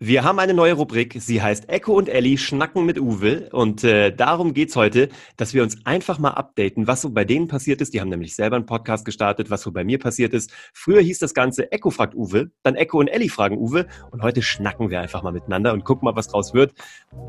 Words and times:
Wir 0.00 0.22
haben 0.22 0.38
eine 0.38 0.54
neue 0.54 0.74
Rubrik, 0.74 1.16
sie 1.18 1.42
heißt 1.42 1.68
Echo 1.68 1.92
und 1.94 2.08
Ellie 2.08 2.38
schnacken 2.38 2.86
mit 2.86 3.00
Uwe 3.00 3.48
und 3.50 3.82
äh, 3.82 4.14
darum 4.14 4.54
geht's 4.54 4.76
heute, 4.76 5.08
dass 5.36 5.54
wir 5.54 5.64
uns 5.64 5.84
einfach 5.86 6.20
mal 6.20 6.30
updaten, 6.30 6.86
was 6.86 7.00
so 7.00 7.10
bei 7.10 7.24
denen 7.24 7.48
passiert 7.48 7.80
ist. 7.80 7.92
Die 7.94 8.00
haben 8.00 8.08
nämlich 8.08 8.36
selber 8.36 8.54
einen 8.54 8.64
Podcast 8.66 9.04
gestartet, 9.04 9.50
was 9.50 9.62
so 9.62 9.72
bei 9.72 9.82
mir 9.82 9.98
passiert 9.98 10.34
ist. 10.34 10.52
Früher 10.72 11.00
hieß 11.00 11.18
das 11.18 11.34
Ganze 11.34 11.72
Echo 11.72 11.90
fragt 11.90 12.14
Uwe, 12.14 12.52
dann 12.62 12.76
Echo 12.76 13.00
und 13.00 13.08
Ellie 13.08 13.28
fragen 13.28 13.58
Uwe 13.58 13.88
und 14.12 14.22
heute 14.22 14.40
schnacken 14.40 14.88
wir 14.88 15.00
einfach 15.00 15.24
mal 15.24 15.32
miteinander 15.32 15.72
und 15.72 15.84
gucken 15.84 16.04
mal, 16.04 16.14
was 16.14 16.28
draus 16.28 16.54
wird. 16.54 16.74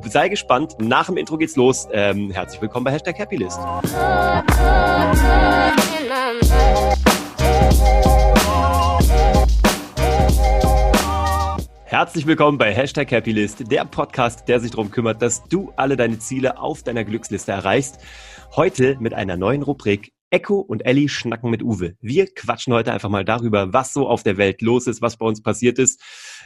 Sei 0.08 0.30
gespannt, 0.30 0.76
nach 0.80 1.08
dem 1.08 1.18
Intro 1.18 1.40
geht's 1.40 1.56
los. 1.56 1.88
Ähm, 1.92 2.30
herzlich 2.30 2.62
willkommen 2.62 2.84
bei 2.84 2.92
Hashtag 2.92 3.18
Happylist. 3.18 3.60
Herzlich 11.90 12.28
willkommen 12.28 12.60
bei 12.60 12.72
Hashtag 12.72 13.12
Happylist, 13.12 13.72
der 13.72 13.84
Podcast, 13.84 14.48
der 14.48 14.60
sich 14.60 14.70
darum 14.70 14.92
kümmert, 14.92 15.24
dass 15.24 15.44
du 15.46 15.74
alle 15.76 15.98
deine 15.98 16.20
Ziele 16.20 16.60
auf 16.60 16.84
deiner 16.84 17.04
Glücksliste 17.04 17.52
erreichst. 17.52 17.98
Heute 18.56 18.96
mit 19.00 19.16
einer 19.16 19.38
neuen 19.38 19.64
Rubrik 19.64 20.14
Echo 20.30 20.60
und 20.60 20.86
Ellie 20.86 21.10
schnacken 21.10 21.50
mit 21.50 21.64
Uwe. 21.64 21.96
Wir 22.00 22.28
quatschen 22.28 22.74
heute 22.74 22.94
einfach 22.94 23.10
mal 23.10 23.26
darüber, 23.26 23.74
was 23.74 23.92
so 23.92 24.08
auf 24.08 24.22
der 24.22 24.38
Welt 24.38 24.62
los 24.62 24.86
ist, 24.86 25.02
was 25.02 25.18
bei 25.18 25.26
uns 25.26 25.42
passiert 25.42 25.80
ist. 25.80 26.00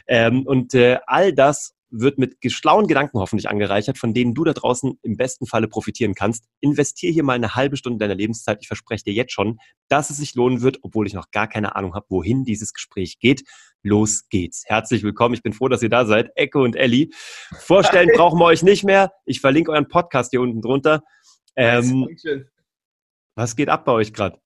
Ähm, 0.06 0.46
und 0.46 0.72
äh, 0.72 1.00
all 1.06 1.34
das 1.34 1.74
wird 1.96 2.18
mit 2.18 2.40
geschlauen 2.40 2.86
Gedanken 2.86 3.18
hoffentlich 3.18 3.48
angereichert, 3.48 3.98
von 3.98 4.14
denen 4.14 4.34
du 4.34 4.44
da 4.44 4.52
draußen 4.52 4.98
im 5.02 5.16
besten 5.16 5.46
Falle 5.46 5.68
profitieren 5.68 6.14
kannst. 6.14 6.44
Investier 6.60 7.12
hier 7.12 7.22
mal 7.22 7.34
eine 7.34 7.54
halbe 7.54 7.76
Stunde 7.76 7.98
deiner 7.98 8.14
Lebenszeit. 8.14 8.58
Ich 8.60 8.66
verspreche 8.66 9.04
dir 9.04 9.12
jetzt 9.12 9.32
schon, 9.32 9.58
dass 9.88 10.10
es 10.10 10.16
sich 10.16 10.34
lohnen 10.34 10.62
wird, 10.62 10.78
obwohl 10.82 11.06
ich 11.06 11.14
noch 11.14 11.30
gar 11.30 11.48
keine 11.48 11.76
Ahnung 11.76 11.94
habe, 11.94 12.06
wohin 12.08 12.44
dieses 12.44 12.72
Gespräch 12.72 13.18
geht. 13.18 13.44
Los 13.82 14.28
geht's. 14.28 14.64
Herzlich 14.66 15.02
willkommen. 15.02 15.34
Ich 15.34 15.42
bin 15.42 15.52
froh, 15.52 15.68
dass 15.68 15.82
ihr 15.82 15.90
da 15.90 16.04
seid. 16.06 16.30
Echo 16.34 16.62
und 16.62 16.74
Ellie. 16.74 17.10
Vorstellen 17.58 18.10
brauchen 18.14 18.38
wir 18.38 18.46
euch 18.46 18.62
nicht 18.62 18.84
mehr. 18.84 19.12
Ich 19.24 19.40
verlinke 19.40 19.70
euren 19.70 19.88
Podcast 19.88 20.30
hier 20.30 20.40
unten 20.40 20.62
drunter. 20.62 21.02
Ähm, 21.56 22.08
was 23.36 23.56
geht 23.56 23.68
ab 23.68 23.84
bei 23.84 23.92
euch 23.92 24.12
gerade? 24.12 24.38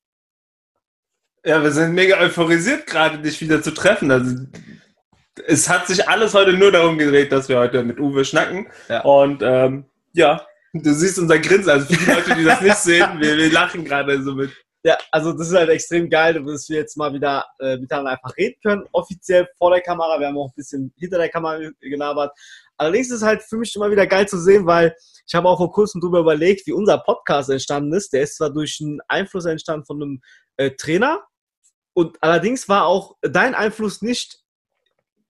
Ja, 1.45 1.63
wir 1.63 1.71
sind 1.71 1.95
mega 1.95 2.19
euphorisiert 2.21 2.87
gerade, 2.87 3.19
dich 3.21 3.41
wieder 3.41 3.63
zu 3.63 3.73
treffen. 3.73 4.11
Also 4.11 4.37
es 5.49 5.69
hat 5.69 5.87
sich 5.87 6.07
alles 6.07 6.35
heute 6.35 6.53
nur 6.53 6.71
darum 6.71 6.99
gedreht, 6.99 7.33
dass 7.33 7.49
wir 7.49 7.59
heute 7.59 7.83
mit 7.83 7.99
Uwe 7.99 8.25
schnacken. 8.25 8.69
Ja. 8.89 9.01
Und 9.01 9.43
ähm, 9.43 9.87
ja, 10.13 10.47
du 10.75 10.93
siehst 10.93 11.19
unser 11.19 11.39
Grinsen. 11.39 11.71
Also 11.71 11.87
für 11.87 11.97
die 11.99 12.11
Leute, 12.11 12.35
die 12.35 12.45
das 12.45 12.61
nicht 12.61 12.77
sehen, 12.77 13.19
wir, 13.19 13.37
wir 13.37 13.51
lachen 13.51 13.85
gerade 13.85 14.23
so 14.23 14.35
mit. 14.35 14.51
Ja, 14.85 14.99
also 15.11 15.33
das 15.33 15.49
ist 15.49 15.55
halt 15.55 15.71
extrem 15.71 16.09
geil, 16.11 16.43
dass 16.45 16.69
wir 16.69 16.77
jetzt 16.77 16.97
mal 16.97 17.13
wieder 17.15 17.47
äh, 17.61 17.79
miteinander 17.79 18.13
einfach 18.13 18.37
reden 18.37 18.57
können. 18.63 18.85
Offiziell 18.93 19.49
vor 19.57 19.71
der 19.71 19.81
Kamera. 19.81 20.21
Wir 20.21 20.27
haben 20.27 20.37
auch 20.37 20.49
ein 20.49 20.55
bisschen 20.55 20.93
hinter 20.99 21.17
der 21.17 21.31
Kamera 21.31 21.59
gelabert. 21.81 22.33
Allerdings 22.77 23.09
ist 23.09 23.17
es 23.17 23.23
halt 23.23 23.43
für 23.43 23.57
mich 23.57 23.75
immer 23.75 23.91
wieder 23.91 24.07
geil 24.07 24.29
zu 24.29 24.39
sehen, 24.39 24.67
weil 24.67 24.95
ich 25.27 25.35
habe 25.35 25.49
auch 25.49 25.59
vor 25.59 25.73
kurzem 25.73 26.01
darüber 26.01 26.21
überlegt, 26.21 26.67
wie 26.67 26.73
unser 26.73 26.99
Podcast 26.99 27.49
entstanden 27.49 27.95
ist. 27.95 28.13
Der 28.13 28.23
ist 28.23 28.37
zwar 28.37 28.51
durch 28.51 28.79
einen 28.83 29.01
Einfluss 29.09 29.47
entstanden 29.47 29.87
von 29.87 30.03
einem 30.03 30.21
äh, 30.59 30.71
Trainer, 30.73 31.23
und 31.99 32.17
allerdings 32.21 32.69
war 32.69 32.87
auch 32.87 33.17
dein 33.23 33.57
Einfluss 33.57 34.03
nicht 34.03 34.39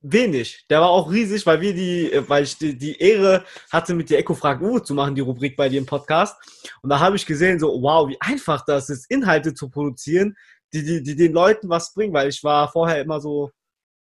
wenig. 0.00 0.64
Der 0.70 0.80
war 0.80 0.90
auch 0.90 1.10
riesig, 1.10 1.44
weil 1.46 1.60
wir 1.60 1.74
die, 1.74 2.12
äh, 2.12 2.28
weil 2.28 2.44
ich 2.44 2.56
die, 2.56 2.76
die 2.76 2.98
Ehre 2.98 3.44
hatte, 3.70 3.94
mit 3.94 4.10
der 4.10 4.18
Echo 4.18 4.34
fragt 4.34 4.62
Uwe 4.62 4.82
zu 4.82 4.94
machen, 4.94 5.14
die 5.14 5.20
Rubrik 5.20 5.56
bei 5.56 5.68
dir 5.68 5.78
im 5.78 5.86
Podcast. 5.86 6.36
Und 6.82 6.90
da 6.90 6.98
habe 7.00 7.16
ich 7.16 7.26
gesehen, 7.26 7.58
so, 7.58 7.68
wow, 7.82 8.08
wie 8.08 8.20
einfach 8.20 8.64
das 8.64 8.90
ist, 8.90 9.10
Inhalte 9.10 9.54
zu 9.54 9.68
produzieren, 9.68 10.36
die, 10.72 10.84
die, 10.84 11.02
die 11.02 11.16
den 11.16 11.32
Leuten 11.32 11.68
was 11.68 11.94
bringen, 11.94 12.12
weil 12.12 12.28
ich 12.28 12.44
war 12.44 12.70
vorher 12.70 13.00
immer 13.00 13.20
so, 13.20 13.50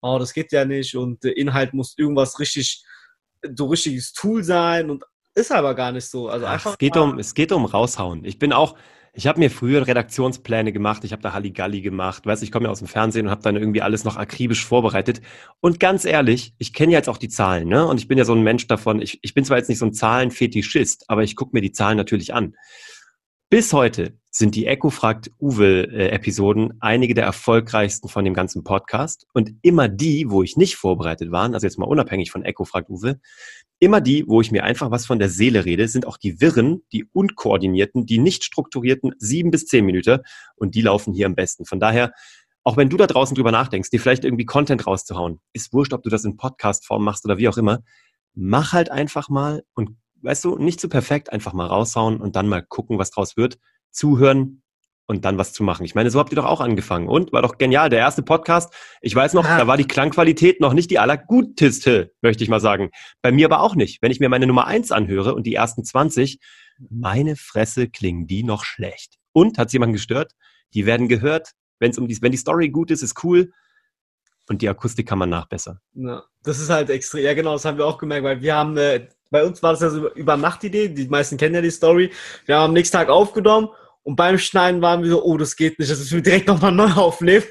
oh, 0.01 0.17
das 0.19 0.33
geht 0.33 0.51
ja 0.51 0.65
nicht 0.65 0.95
und 0.95 1.23
der 1.23 1.37
Inhalt 1.37 1.73
muss 1.73 1.97
irgendwas 1.97 2.39
richtig, 2.39 2.83
so 3.55 3.67
richtiges 3.67 4.13
Tool 4.13 4.43
sein 4.43 4.89
und 4.89 5.03
ist 5.33 5.51
aber 5.51 5.75
gar 5.75 5.91
nicht 5.91 6.09
so. 6.09 6.29
Also 6.29 6.45
einfach. 6.45 6.71
Es 6.71 6.77
geht 6.77 6.97
um, 6.97 7.19
es 7.19 7.33
geht 7.33 7.51
um 7.51 7.65
raushauen. 7.65 8.25
Ich 8.25 8.39
bin 8.39 8.51
auch, 8.51 8.75
ich 9.17 9.25
habe 9.25 9.39
mir 9.39 9.49
früher 9.49 9.87
Redaktionspläne 9.87 10.71
gemacht, 10.71 11.03
ich 11.03 11.11
habe 11.11 11.23
da 11.23 11.33
Halligalli 11.33 11.81
gemacht, 11.81 12.27
weißt 12.27 12.43
ich 12.43 12.51
komme 12.51 12.65
ja 12.65 12.71
aus 12.71 12.77
dem 12.77 12.87
Fernsehen 12.87 13.25
und 13.25 13.31
habe 13.31 13.41
dann 13.41 13.55
irgendwie 13.55 13.81
alles 13.81 14.03
noch 14.03 14.15
akribisch 14.15 14.63
vorbereitet. 14.63 15.21
Und 15.59 15.79
ganz 15.79 16.05
ehrlich, 16.05 16.53
ich 16.59 16.71
kenne 16.71 16.93
ja 16.93 16.99
jetzt 16.99 17.09
auch 17.09 17.17
die 17.17 17.27
Zahlen, 17.27 17.67
ne? 17.67 17.87
Und 17.87 17.99
ich 17.99 18.07
bin 18.07 18.19
ja 18.19 18.25
so 18.25 18.35
ein 18.35 18.43
Mensch 18.43 18.67
davon, 18.67 19.01
ich, 19.01 19.17
ich 19.23 19.33
bin 19.33 19.43
zwar 19.43 19.57
jetzt 19.57 19.69
nicht 19.69 19.79
so 19.79 19.87
ein 19.87 19.93
Zahlenfetischist, 19.93 21.05
aber 21.09 21.23
ich 21.23 21.35
gucke 21.35 21.55
mir 21.55 21.61
die 21.61 21.71
Zahlen 21.71 21.97
natürlich 21.97 22.35
an. 22.35 22.53
Bis 23.49 23.71
heute 23.71 24.19
sind 24.29 24.55
die 24.55 24.65
Echo 24.65 24.89
fragt 24.89 25.31
Uwe-Episoden 25.39 26.73
einige 26.81 27.13
der 27.13 27.23
erfolgreichsten 27.23 28.09
von 28.09 28.25
dem 28.25 28.33
ganzen 28.33 28.65
Podcast. 28.65 29.25
Und 29.31 29.53
immer 29.61 29.87
die, 29.87 30.29
wo 30.29 30.43
ich 30.43 30.57
nicht 30.57 30.75
vorbereitet 30.75 31.31
war, 31.31 31.53
also 31.53 31.65
jetzt 31.65 31.79
mal 31.79 31.85
unabhängig 31.85 32.29
von 32.29 32.43
Echo 32.43 32.65
fragt 32.65 32.89
Uwe, 32.89 33.21
immer 33.79 34.01
die, 34.01 34.25
wo 34.27 34.41
ich 34.41 34.51
mir 34.51 34.65
einfach 34.65 34.91
was 34.91 35.05
von 35.05 35.17
der 35.17 35.29
Seele 35.29 35.63
rede, 35.63 35.87
sind 35.87 36.05
auch 36.05 36.17
die 36.17 36.41
wirren, 36.41 36.81
die 36.91 37.05
unkoordinierten, 37.13 38.05
die 38.05 38.17
nicht 38.17 38.43
strukturierten 38.43 39.13
sieben 39.17 39.49
bis 39.49 39.65
zehn 39.65 39.85
Minuten. 39.85 40.19
Und 40.57 40.75
die 40.75 40.81
laufen 40.81 41.13
hier 41.13 41.25
am 41.25 41.35
besten. 41.35 41.65
Von 41.65 41.79
daher, 41.79 42.11
auch 42.65 42.75
wenn 42.75 42.89
du 42.89 42.97
da 42.97 43.07
draußen 43.07 43.33
drüber 43.33 43.53
nachdenkst, 43.53 43.91
dir 43.91 44.01
vielleicht 44.01 44.25
irgendwie 44.25 44.43
Content 44.43 44.85
rauszuhauen, 44.85 45.39
ist 45.53 45.71
wurscht, 45.71 45.93
ob 45.93 46.03
du 46.03 46.09
das 46.09 46.25
in 46.25 46.35
Podcast-Form 46.35 47.01
machst 47.01 47.23
oder 47.23 47.37
wie 47.37 47.47
auch 47.47 47.57
immer, 47.57 47.79
mach 48.33 48.73
halt 48.73 48.91
einfach 48.91 49.29
mal 49.29 49.63
und 49.73 49.91
weißt 50.21 50.45
du, 50.45 50.57
nicht 50.57 50.79
zu 50.79 50.87
so 50.87 50.91
perfekt, 50.91 51.31
einfach 51.31 51.53
mal 51.53 51.67
raushauen 51.67 52.17
und 52.17 52.35
dann 52.35 52.47
mal 52.47 52.61
gucken, 52.61 52.99
was 52.99 53.11
draus 53.11 53.37
wird. 53.37 53.57
Zuhören 53.91 54.61
und 55.07 55.23
dann 55.25 55.37
was 55.37 55.53
zu 55.53 55.63
machen. 55.63 55.85
Ich 55.85 55.95
meine, 55.95 56.11
so 56.11 56.19
habt 56.19 56.31
ihr 56.31 56.35
doch 56.35 56.45
auch 56.45 56.61
angefangen. 56.61 57.07
Und 57.07 57.31
war 57.31 57.41
doch 57.41 57.57
genial. 57.57 57.89
Der 57.89 57.99
erste 57.99 58.21
Podcast, 58.21 58.73
ich 59.01 59.15
weiß 59.15 59.33
noch, 59.33 59.45
ah. 59.45 59.57
da 59.57 59.65
war 59.65 59.77
die 59.77 59.87
Klangqualität 59.87 60.59
noch 60.59 60.73
nicht 60.73 60.91
die 60.91 60.99
allerguteste, 60.99 62.13
möchte 62.21 62.43
ich 62.43 62.49
mal 62.49 62.59
sagen. 62.59 62.89
Bei 63.21 63.31
mir 63.31 63.45
aber 63.45 63.61
auch 63.61 63.75
nicht. 63.75 64.01
Wenn 64.01 64.11
ich 64.11 64.19
mir 64.19 64.29
meine 64.29 64.47
Nummer 64.47 64.67
eins 64.67 64.91
anhöre 64.91 65.33
und 65.33 65.47
die 65.47 65.55
ersten 65.55 65.83
20, 65.83 66.39
meine 66.89 67.35
Fresse 67.35 67.89
klingen 67.89 68.27
die 68.27 68.43
noch 68.43 68.63
schlecht. 68.63 69.15
Und, 69.31 69.57
hat 69.57 69.71
jemand 69.71 69.93
gestört? 69.93 70.33
Die 70.73 70.85
werden 70.85 71.07
gehört. 71.07 71.51
Wenn 71.79 71.91
es 71.91 71.97
um 71.97 72.07
die, 72.07 72.21
wenn 72.21 72.31
die 72.31 72.37
Story 72.37 72.69
gut 72.69 72.91
ist, 72.91 73.01
ist 73.01 73.23
cool. 73.23 73.51
Und 74.49 74.61
die 74.61 74.69
Akustik 74.69 75.07
kann 75.07 75.19
man 75.19 75.29
nachbessern. 75.29 75.79
Ja, 75.93 76.23
das 76.43 76.59
ist 76.59 76.69
halt 76.69 76.89
extrem. 76.89 77.23
Ja, 77.23 77.33
genau, 77.33 77.53
das 77.53 77.65
haben 77.65 77.77
wir 77.77 77.85
auch 77.85 77.97
gemerkt, 77.97 78.23
weil 78.23 78.41
wir 78.41 78.55
haben 78.55 78.77
äh, 78.77 79.07
bei 79.29 79.43
uns 79.43 79.61
war 79.63 79.71
das 79.71 79.81
ja 79.81 79.89
so 79.89 80.11
über 80.13 80.37
Nacht-Idee, 80.37 80.89
die 80.89 81.07
meisten 81.07 81.37
kennen 81.37 81.55
ja 81.55 81.61
die 81.61 81.71
Story. 81.71 82.11
Wir 82.45 82.55
haben 82.55 82.65
am 82.65 82.73
nächsten 82.73 82.97
Tag 82.97 83.09
aufgenommen 83.09 83.69
und 84.07 84.15
beim 84.15 84.37
Schneiden 84.37 84.81
waren 84.81 85.03
wir 85.03 85.09
so, 85.09 85.21
oh, 85.21 85.35
das 85.35 85.57
geht 85.57 85.77
nicht, 85.79 85.91
das 85.91 85.99
müssen 85.99 86.15
wir 86.15 86.21
direkt 86.21 86.47
nochmal 86.47 86.71
neu 86.73 86.89
aufnehmen. 86.93 87.43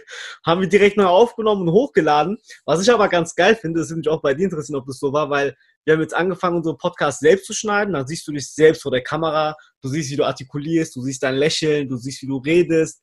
Haben 0.43 0.63
wir 0.63 0.69
direkt 0.69 0.97
neu 0.97 1.05
aufgenommen 1.05 1.69
und 1.69 1.73
hochgeladen. 1.75 2.39
Was 2.65 2.81
ich 2.81 2.91
aber 2.91 3.09
ganz 3.09 3.35
geil 3.35 3.57
finde, 3.57 3.81
das 3.81 3.91
würde 3.91 3.99
mich 3.99 4.09
auch 4.09 4.23
bei 4.23 4.33
dir 4.33 4.45
interessieren, 4.45 4.79
ob 4.79 4.87
das 4.87 4.99
so 4.99 5.13
war, 5.13 5.29
weil 5.29 5.55
wir 5.85 5.93
haben 5.93 6.01
jetzt 6.01 6.15
angefangen, 6.15 6.57
unseren 6.57 6.79
Podcast 6.79 7.21
selbst 7.21 7.45
zu 7.45 7.53
schneiden. 7.53 7.93
Dann 7.93 8.07
siehst 8.07 8.27
du 8.27 8.33
dich 8.33 8.51
selbst 8.51 8.81
vor 8.81 8.91
der 8.91 9.03
Kamera, 9.03 9.55
du 9.83 9.89
siehst, 9.89 10.11
wie 10.11 10.17
du 10.17 10.25
artikulierst, 10.25 10.97
du 10.97 11.03
siehst 11.03 11.23
dein 11.23 11.35
Lächeln, 11.35 11.91
du 11.91 11.99
siehst, 11.99 12.23
wie 12.23 12.27
du 12.27 12.39
redest, 12.39 13.03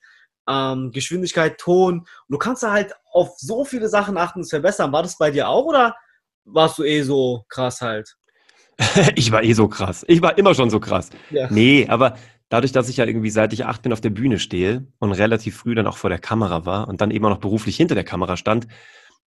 ähm, 0.49 0.89
Geschwindigkeit, 0.91 1.59
Ton. 1.59 1.99
Und 1.99 2.07
du 2.29 2.39
kannst 2.39 2.63
da 2.63 2.71
halt 2.71 2.91
auf 3.11 3.35
so 3.37 3.65
viele 3.65 3.87
Sachen 3.87 4.17
achten 4.17 4.39
und 4.39 4.49
verbessern. 4.49 4.91
War 4.91 5.03
das 5.03 5.15
bei 5.19 5.29
dir 5.29 5.47
auch 5.47 5.65
oder 5.65 5.95
warst 6.43 6.79
du 6.79 6.83
eh 6.83 7.03
so 7.03 7.45
krass 7.49 7.81
halt? 7.81 8.15
ich 9.15 9.31
war 9.31 9.43
eh 9.43 9.53
so 9.53 9.67
krass. 9.67 10.05
Ich 10.07 10.21
war 10.21 10.37
immer 10.37 10.55
schon 10.55 10.69
so 10.69 10.79
krass. 10.79 11.09
Ja. 11.29 11.49
Nee, 11.51 11.87
aber 11.87 12.15
dadurch, 12.49 12.71
dass 12.71 12.89
ich 12.89 12.97
ja 12.97 13.05
irgendwie 13.05 13.29
seit 13.29 13.53
ich 13.53 13.65
acht 13.65 13.81
bin 13.81 13.93
auf 13.93 14.01
der 14.01 14.09
Bühne 14.09 14.39
stehe 14.39 14.87
und 14.99 15.11
relativ 15.11 15.57
früh 15.57 15.75
dann 15.75 15.87
auch 15.87 15.97
vor 15.97 16.09
der 16.09 16.19
Kamera 16.19 16.65
war 16.65 16.87
und 16.87 17.01
dann 17.01 17.11
eben 17.11 17.25
auch 17.25 17.29
noch 17.29 17.39
beruflich 17.39 17.77
hinter 17.77 17.95
der 17.95 18.03
Kamera 18.03 18.37
stand, 18.37 18.67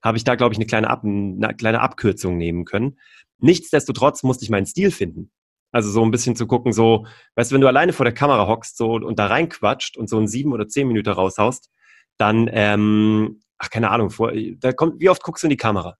habe 0.02 0.16
ich 0.16 0.24
da, 0.24 0.34
glaube 0.34 0.52
ich, 0.52 0.58
eine 0.58 0.66
kleine, 0.66 0.90
Ab 0.90 1.02
eine 1.04 1.54
kleine 1.56 1.80
Abkürzung 1.80 2.36
nehmen 2.36 2.64
können. 2.64 2.98
Nichtsdestotrotz 3.38 4.22
musste 4.22 4.44
ich 4.44 4.50
meinen 4.50 4.66
Stil 4.66 4.90
finden. 4.90 5.30
Also 5.72 5.90
so 5.90 6.02
ein 6.04 6.10
bisschen 6.10 6.36
zu 6.36 6.46
gucken, 6.46 6.72
so, 6.72 7.06
weißt 7.34 7.50
du, 7.50 7.54
wenn 7.54 7.60
du 7.60 7.66
alleine 7.66 7.92
vor 7.92 8.04
der 8.04 8.14
Kamera 8.14 8.46
hockst 8.46 8.76
so 8.76 8.92
und 8.92 9.18
da 9.18 9.26
reinquatscht 9.26 9.96
und 9.96 10.08
so 10.08 10.18
ein 10.18 10.28
sieben 10.28 10.52
oder 10.52 10.68
zehn 10.68 10.88
Minuten 10.88 11.10
raushaust, 11.10 11.70
dann, 12.16 12.48
ähm, 12.52 13.42
ach, 13.58 13.70
keine 13.70 13.90
Ahnung, 13.90 14.10
vor, 14.10 14.32
da 14.58 14.72
kommt, 14.72 15.00
wie 15.00 15.10
oft 15.10 15.22
guckst 15.22 15.42
du 15.42 15.46
in 15.48 15.50
die 15.50 15.56
Kamera? 15.56 15.96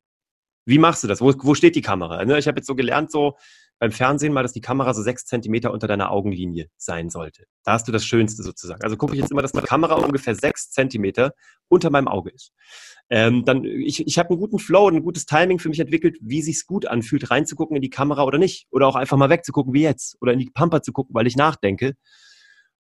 Wie 0.66 0.78
machst 0.78 1.03
du 1.03 1.09
das? 1.09 1.21
Wo, 1.21 1.32
wo 1.38 1.54
steht 1.54 1.77
die 1.77 1.82
Kamera? 1.82 2.25
Ne, 2.25 2.38
ich 2.38 2.48
habe 2.48 2.59
jetzt 2.59 2.66
so 2.66 2.74
gelernt, 2.74 3.10
so 3.10 3.36
beim 3.78 3.92
Fernsehen 3.92 4.33
mal, 4.33 4.42
dass 4.42 4.53
die 4.53 4.60
Kamera 4.60 4.95
so 4.95 5.03
sechs 5.03 5.27
Zentimeter 5.27 5.72
unter 5.72 5.86
deiner 5.86 6.10
Augenlinie 6.10 6.68
sein 6.77 7.10
sollte. 7.10 7.45
Da 7.63 7.72
hast 7.72 7.86
du 7.86 7.92
das 7.92 8.04
Schönste 8.04 8.42
sozusagen. 8.42 8.83
Also 8.83 8.97
gucke 8.97 9.15
ich 9.15 9.21
jetzt 9.21 9.30
immer, 9.30 9.42
dass 9.42 9.53
meine 9.53 9.66
Kamera 9.66 9.95
ungefähr 9.95 10.34
sechs 10.34 10.71
Zentimeter 10.71 11.34
unter 11.68 11.91
meinem 11.91 12.09
Auge 12.09 12.30
ist. 12.30 12.53
Ähm, 13.10 13.45
dann, 13.45 13.65
ich, 13.65 14.07
ich 14.07 14.18
habe 14.18 14.30
einen 14.30 14.41
guten 14.41 14.59
Flow 14.59 14.86
und 14.86 14.97
ein 14.97 15.03
gutes 15.03 15.27
Timing 15.27 15.59
für 15.59 15.68
mich 15.68 15.78
entwickelt, 15.78 16.18
wie 16.21 16.42
sich's 16.42 16.66
gut 16.66 16.86
anfühlt, 16.86 17.30
reinzugucken 17.30 17.77
in 17.77 17.83
die 17.83 17.91
Kamera 17.91 18.24
oder 18.24 18.39
nicht. 18.39 18.66
Oder 18.71 18.89
auch 18.89 18.97
einfach 18.97 19.16
mal 19.16 19.30
wegzugucken 19.30 19.74
wie 19.74 19.83
jetzt. 19.83 20.16
Oder 20.21 20.33
in 20.33 20.39
die 20.39 20.51
Pampa 20.51 20.83
zu 20.83 20.92
gucken, 20.92 21.15
weil 21.15 21.27
ich 21.27 21.36
nachdenke. 21.36 21.95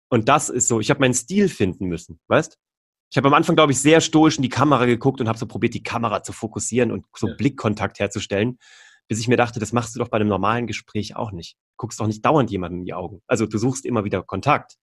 Und 0.10 0.28
das 0.28 0.50
ist 0.50 0.68
so, 0.68 0.82
ich 0.82 0.90
habe 0.90 1.00
meinen 1.00 1.14
Stil 1.14 1.48
finden 1.48 1.88
müssen, 1.88 2.20
weißt? 2.28 2.58
Ich 3.12 3.18
habe 3.18 3.28
am 3.28 3.34
Anfang, 3.34 3.56
glaube 3.58 3.74
ich, 3.74 3.82
sehr 3.82 4.00
stoisch 4.00 4.38
in 4.38 4.42
die 4.42 4.50
Kamera 4.50 4.86
geguckt 4.86 5.20
und 5.20 5.28
habe 5.28 5.38
so 5.38 5.46
probiert, 5.46 5.74
die 5.74 5.84
Kamera 5.84 6.24
zu 6.24 6.32
fokussieren 6.32 6.92
und 6.92 7.06
so 7.14 7.28
ja. 7.28 7.36
Blickkontakt 7.36 8.00
herzustellen, 8.00 8.58
bis 9.10 9.20
ich 9.20 9.28
mir 9.28 9.36
dachte, 9.36 9.60
das 9.60 9.74
machst 9.74 9.94
du 9.94 10.00
doch 10.00 10.08
bei 10.08 10.16
einem 10.16 10.30
normalen 10.30 10.66
Gespräch 10.66 11.18
auch 11.18 11.34
nicht. 11.34 11.58
Guckst 11.76 12.00
doch 12.00 12.08
nicht 12.08 12.24
dauernd 12.26 12.50
jemandem 12.52 12.80
in 12.80 12.86
die 12.86 12.94
Augen. 12.94 13.22
Also 13.28 13.46
du 13.46 13.58
suchst 13.58 13.86
immer 13.86 14.06
wieder 14.06 14.24
Kontakt. 14.24 14.78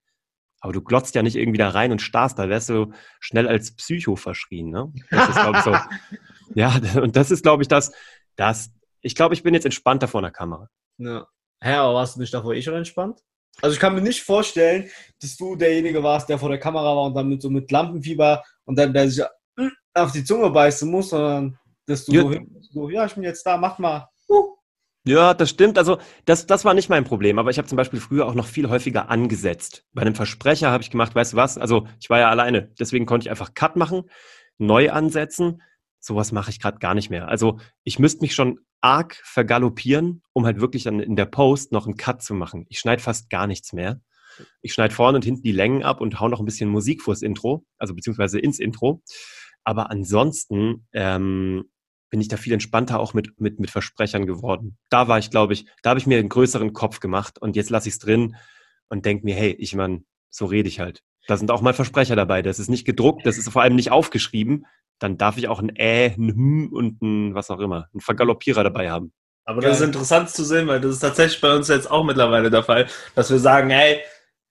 Aber 0.60 0.74
du 0.74 0.82
glotzt 0.82 1.14
ja 1.14 1.22
nicht 1.22 1.36
irgendwie 1.36 1.56
da 1.56 1.70
rein 1.70 1.90
und 1.90 2.02
starrst, 2.02 2.38
da 2.38 2.50
wärst 2.50 2.68
du 2.68 2.92
schnell 3.18 3.48
als 3.48 3.74
Psycho 3.76 4.16
verschrien. 4.16 4.68
Ne? 4.68 4.92
Das 5.10 5.30
ist, 5.30 5.40
glaube 5.40 5.58
ich, 5.58 5.64
so. 5.64 5.76
ja, 6.54 6.78
und 7.00 7.16
das 7.16 7.30
ist, 7.30 7.42
glaube 7.42 7.62
ich, 7.62 7.68
das, 7.68 7.92
das, 8.36 8.70
ich 9.00 9.14
glaube, 9.14 9.34
ich 9.34 9.42
bin 9.42 9.54
jetzt 9.54 9.64
entspannter 9.64 10.08
vor 10.08 10.20
einer 10.20 10.32
Kamera. 10.32 10.68
Ja. 10.98 11.26
Hä, 11.62 11.74
aber 11.74 11.94
warst 11.94 12.16
du 12.16 12.20
nicht 12.20 12.34
davor 12.34 12.54
eh 12.54 12.60
schon 12.60 12.74
entspannt? 12.74 13.20
Also 13.60 13.74
ich 13.74 13.80
kann 13.80 13.94
mir 13.94 14.00
nicht 14.00 14.22
vorstellen, 14.22 14.88
dass 15.20 15.36
du 15.36 15.56
derjenige 15.56 16.02
warst, 16.02 16.28
der 16.28 16.38
vor 16.38 16.48
der 16.48 16.60
Kamera 16.60 16.94
war 16.94 17.04
und 17.04 17.14
dann 17.14 17.28
mit 17.28 17.42
so 17.42 17.50
mit 17.50 17.70
Lampenfieber 17.70 18.42
und 18.64 18.78
dann 18.78 18.92
der 18.92 19.10
sich 19.10 19.24
auf 19.94 20.12
die 20.12 20.24
Zunge 20.24 20.50
beißen 20.50 20.88
muss, 20.90 21.10
sondern 21.10 21.58
dass 21.86 22.04
du 22.04 22.12
ja. 22.12 22.22
so, 22.22 22.38
so, 22.72 22.90
ja, 22.90 23.06
ich 23.06 23.14
bin 23.14 23.24
jetzt 23.24 23.44
da, 23.44 23.56
mach 23.56 23.78
mal. 23.78 24.08
Uh. 24.28 24.54
Ja, 25.04 25.32
das 25.32 25.50
stimmt. 25.50 25.78
Also 25.78 25.98
das, 26.26 26.46
das 26.46 26.64
war 26.64 26.74
nicht 26.74 26.90
mein 26.90 27.04
Problem. 27.04 27.38
Aber 27.38 27.50
ich 27.50 27.58
habe 27.58 27.66
zum 27.66 27.76
Beispiel 27.76 27.98
früher 28.00 28.26
auch 28.26 28.34
noch 28.34 28.46
viel 28.46 28.68
häufiger 28.68 29.08
angesetzt. 29.08 29.84
Bei 29.92 30.02
einem 30.02 30.14
Versprecher 30.14 30.70
habe 30.70 30.82
ich 30.82 30.90
gemacht, 30.90 31.14
weißt 31.14 31.32
du 31.32 31.36
was? 31.38 31.56
Also 31.56 31.86
ich 31.98 32.10
war 32.10 32.18
ja 32.18 32.28
alleine. 32.28 32.70
Deswegen 32.78 33.06
konnte 33.06 33.26
ich 33.26 33.30
einfach 33.30 33.54
Cut 33.54 33.76
machen, 33.76 34.10
neu 34.58 34.90
ansetzen. 34.90 35.62
Sowas 36.00 36.32
mache 36.32 36.50
ich 36.50 36.60
gerade 36.60 36.78
gar 36.78 36.94
nicht 36.94 37.10
mehr. 37.10 37.28
Also 37.28 37.58
ich 37.84 37.98
müsste 37.98 38.22
mich 38.22 38.34
schon 38.34 38.60
arg 38.80 39.20
vergaloppieren, 39.24 40.22
um 40.32 40.46
halt 40.46 40.60
wirklich 40.60 40.84
dann 40.84 41.00
in 41.00 41.16
der 41.16 41.26
Post 41.26 41.72
noch 41.72 41.86
einen 41.86 41.96
Cut 41.96 42.22
zu 42.22 42.34
machen. 42.34 42.66
Ich 42.68 42.78
schneide 42.78 43.02
fast 43.02 43.30
gar 43.30 43.46
nichts 43.46 43.72
mehr. 43.72 44.00
Ich 44.62 44.72
schneide 44.72 44.94
vorne 44.94 45.16
und 45.16 45.24
hinten 45.24 45.42
die 45.42 45.52
Längen 45.52 45.82
ab 45.82 46.00
und 46.00 46.20
hau 46.20 46.28
noch 46.28 46.38
ein 46.38 46.44
bisschen 46.44 46.68
Musik 46.68 47.02
vors 47.02 47.22
Intro, 47.22 47.64
also 47.76 47.94
beziehungsweise 47.94 48.38
ins 48.38 48.60
Intro. 48.60 49.02
Aber 49.64 49.90
ansonsten 49.90 50.86
ähm, 50.92 51.64
bin 52.10 52.20
ich 52.20 52.28
da 52.28 52.36
viel 52.36 52.52
entspannter 52.52 53.00
auch 53.00 53.14
mit, 53.14 53.38
mit, 53.40 53.58
mit 53.58 53.70
Versprechern 53.70 54.26
geworden. 54.26 54.78
Da 54.90 55.08
war 55.08 55.18
ich, 55.18 55.30
glaube 55.30 55.52
ich, 55.52 55.66
da 55.82 55.90
habe 55.90 56.00
ich 56.00 56.06
mir 56.06 56.18
einen 56.18 56.28
größeren 56.28 56.72
Kopf 56.72 57.00
gemacht 57.00 57.40
und 57.40 57.56
jetzt 57.56 57.70
lasse 57.70 57.88
ich 57.88 57.94
es 57.94 57.98
drin 57.98 58.36
und 58.88 59.04
denke 59.04 59.24
mir, 59.24 59.34
hey, 59.34 59.52
ich 59.58 59.74
meine, 59.74 60.04
so 60.30 60.46
rede 60.46 60.68
ich 60.68 60.80
halt. 60.80 61.02
Da 61.26 61.36
sind 61.36 61.50
auch 61.50 61.60
mal 61.60 61.74
Versprecher 61.74 62.16
dabei. 62.16 62.40
Das 62.42 62.58
ist 62.58 62.70
nicht 62.70 62.86
gedruckt, 62.86 63.26
das 63.26 63.36
ist 63.36 63.50
vor 63.50 63.62
allem 63.62 63.76
nicht 63.76 63.90
aufgeschrieben. 63.90 64.64
Dann 64.98 65.18
darf 65.18 65.36
ich 65.36 65.48
auch 65.48 65.60
ein 65.60 65.74
Äh, 65.76 66.14
ein 66.16 66.34
Hm 66.34 66.72
und 66.72 67.02
ein 67.02 67.34
was 67.34 67.50
auch 67.50 67.60
immer, 67.60 67.88
ein 67.94 68.00
Vergaloppierer 68.00 68.64
dabei 68.64 68.90
haben. 68.90 69.12
Aber 69.44 69.62
das 69.62 69.80
ist 69.80 69.86
interessant 69.86 70.28
zu 70.28 70.44
sehen, 70.44 70.66
weil 70.66 70.80
das 70.80 70.92
ist 70.92 71.00
tatsächlich 71.00 71.40
bei 71.40 71.54
uns 71.54 71.68
jetzt 71.68 71.90
auch 71.90 72.04
mittlerweile 72.04 72.50
der 72.50 72.62
Fall, 72.62 72.86
dass 73.14 73.30
wir 73.30 73.38
sagen, 73.38 73.70
hey, 73.70 74.00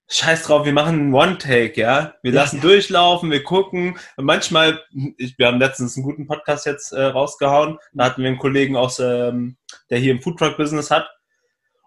Scheiß 0.09 0.43
drauf, 0.43 0.65
wir 0.65 0.71
machen 0.71 0.99
einen 0.99 1.13
One-Take, 1.13 1.79
ja. 1.79 2.13
Wir 2.23 2.31
ja, 2.31 2.41
lassen 2.41 2.57
ja. 2.57 2.61
durchlaufen, 2.61 3.29
wir 3.29 3.43
gucken. 3.43 3.97
Und 4.15 4.25
manchmal, 4.25 4.81
ich, 5.17 5.37
wir 5.37 5.47
haben 5.47 5.59
letztens 5.59 5.97
einen 5.97 6.05
guten 6.05 6.27
Podcast 6.27 6.65
jetzt 6.65 6.93
äh, 6.93 7.03
rausgehauen. 7.03 7.77
Da 7.93 8.05
hatten 8.05 8.21
wir 8.21 8.29
einen 8.29 8.37
Kollegen 8.37 8.77
aus, 8.77 8.99
ähm, 8.99 9.57
der 9.89 9.99
hier 9.99 10.13
im 10.13 10.21
Foodtruck-Business 10.21 10.91
hat. 10.91 11.09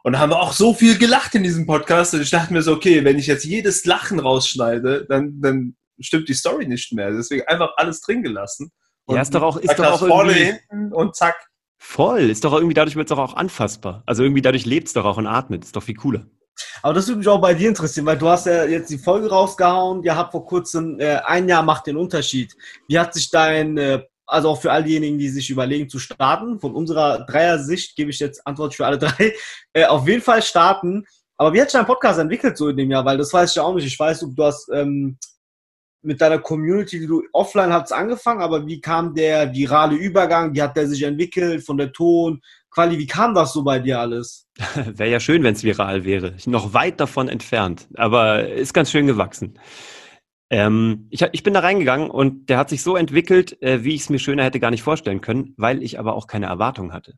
Und 0.03 0.13
da 0.13 0.19
haben 0.19 0.31
wir 0.31 0.41
auch 0.41 0.53
so 0.53 0.75
viel 0.75 0.99
gelacht 0.99 1.35
in 1.35 1.43
diesem 1.43 1.67
Podcast. 1.67 2.13
Und 2.13 2.21
ich 2.21 2.31
dachte 2.31 2.53
mir 2.53 2.63
so, 2.63 2.75
okay, 2.75 3.05
wenn 3.05 3.19
ich 3.19 3.27
jetzt 3.27 3.45
jedes 3.45 3.87
Lachen 3.87 4.21
rausschneide, 4.21 5.07
dann, 5.09 5.41
dann 5.41 5.77
stimmt 6.01 6.29
die 6.29 6.35
Story 6.35 6.67
nicht 6.67 6.93
mehr. 6.93 7.11
Deswegen 7.11 7.47
einfach 7.47 7.73
alles 7.77 8.01
drin 8.01 8.23
gelassen. 8.23 8.71
Und 9.07 9.17
ja, 9.17 9.23
ist 9.23 9.35
doch 9.35 9.43
auch, 9.43 9.57
ist 9.57 9.79
doch 9.79 9.93
auch 9.93 10.07
vorne, 10.07 10.33
hinten 10.33 10.93
und 10.93 11.17
zack. 11.17 11.37
Voll. 11.79 12.31
Ist 12.31 12.45
doch 12.45 12.53
irgendwie, 12.53 12.75
dadurch 12.75 12.97
wird 12.97 13.11
es 13.11 13.17
doch 13.17 13.23
auch 13.23 13.35
anfassbar. 13.35 14.03
Also 14.07 14.23
irgendwie 14.23 14.43
dadurch 14.43 14.67
lebt 14.67 14.89
es 14.89 14.93
doch 14.93 15.05
auch 15.05 15.17
und 15.17 15.27
atmet. 15.27 15.65
Ist 15.65 15.75
doch 15.75 15.83
viel 15.83 15.97
cooler. 15.97 16.27
Aber 16.83 16.95
das 16.95 17.09
würde 17.09 17.19
mich 17.19 17.29
auch 17.29 17.41
bei 17.41 17.55
dir 17.55 17.69
interessieren, 17.69 18.07
weil 18.07 18.19
du 18.19 18.29
hast 18.29 18.47
ja 18.47 18.65
jetzt 18.65 18.91
die 18.91 18.99
Folge 18.99 19.31
rausgehauen, 19.31 20.03
ihr 20.03 20.17
habt 20.17 20.33
vor 20.33 20.45
kurzem 20.45 20.99
äh, 21.01 21.17
ein 21.25 21.49
Jahr 21.49 21.63
macht 21.63 21.87
den 21.87 21.97
Unterschied. 21.97 22.55
Wie 22.89 22.99
hat 22.99 23.15
sich 23.15 23.31
dein, 23.31 23.79
äh, 23.79 24.03
also 24.27 24.51
auch 24.51 24.61
für 24.61 24.71
all 24.71 24.85
diejenigen, 24.85 25.19
die 25.19 25.29
sich 25.29 25.51
überlegen 25.51 25.89
zu 25.89 25.99
starten, 25.99 26.61
von 26.61 26.75
unserer 26.75 27.25
Dreier-Sicht 27.25 27.97
gebe 27.97 28.11
ich 28.11 28.19
jetzt 28.19 28.47
Antwort 28.47 28.75
für 28.75 28.87
alle 28.87 28.99
drei, 28.99 29.33
äh, 29.73 29.87
auf 29.87 30.07
jeden 30.07 30.23
Fall 30.23 30.43
starten. 30.43 31.07
Aber 31.37 31.55
wie 31.55 31.61
hat 31.61 31.71
sich 31.71 31.79
dein 31.79 31.87
Podcast 31.87 32.19
entwickelt 32.19 32.57
so 32.57 32.69
in 32.69 32.77
dem 32.77 32.91
Jahr? 32.91 33.05
Weil 33.05 33.17
das 33.17 33.33
weiß 33.33 33.51
ich 33.51 33.57
ja 33.57 33.63
auch 33.63 33.75
nicht. 33.75 33.87
Ich 33.87 33.99
weiß, 33.99 34.21
du 34.21 34.45
hast 34.45 34.69
ähm, 34.75 35.19
mit 36.03 36.21
deiner 36.21 36.39
Community, 36.39 37.01
die 37.01 37.07
du 37.07 37.23
offline 37.33 37.73
hast, 37.73 37.93
angefangen, 37.93 38.41
aber 38.41 38.67
wie 38.67 38.81
kam 38.81 39.15
der 39.15 39.53
virale 39.53 39.97
Übergang? 39.97 40.55
Wie 40.55 40.63
hat 40.63 40.77
der 40.77 40.87
sich 40.87 41.03
entwickelt 41.03 41.65
von 41.65 41.77
der 41.77 41.93
Ton, 41.93 42.41
Quali, 42.71 42.99
wie 42.99 43.07
kam 43.07 43.35
das 43.35 43.53
so 43.53 43.65
bei 43.65 43.81
dir 43.81 43.99
alles? 43.99 44.47
wäre 44.87 45.11
ja 45.11 45.21
schön, 45.21 45.43
wenn 45.43 45.55
es 45.55 45.65
viral 45.65 46.05
wäre. 46.05 46.37
Noch 46.47 46.73
weit 46.73 47.01
davon 47.01 47.29
entfernt, 47.29 47.89
aber 47.95 48.49
ist 48.49 48.73
ganz 48.73 48.91
schön 48.91 49.09
gewachsen. 49.09 49.59
Ähm, 50.51 51.07
ich, 51.11 51.23
ich, 51.33 51.43
bin 51.43 51.55
da 51.55 51.61
reingegangen 51.61 52.11
und 52.11 52.49
der 52.49 52.59
hat 52.59 52.71
sich 52.71 52.83
so 52.83 52.97
entwickelt, 52.97 53.61
äh, 53.63 53.85
wie 53.85 53.95
ich 53.95 54.03
es 54.03 54.11
mir 54.11 54.19
schöner 54.19 54.45
hätte 54.45 54.61
gar 54.61 54.71
nicht 54.71 54.83
vorstellen 54.83 55.21
können, 55.21 55.55
weil 55.57 55.83
ich 55.83 55.99
aber 55.99 56.15
auch 56.15 56.27
keine 56.27 56.47
Erwartung 56.47 56.93
hatte. 56.93 57.15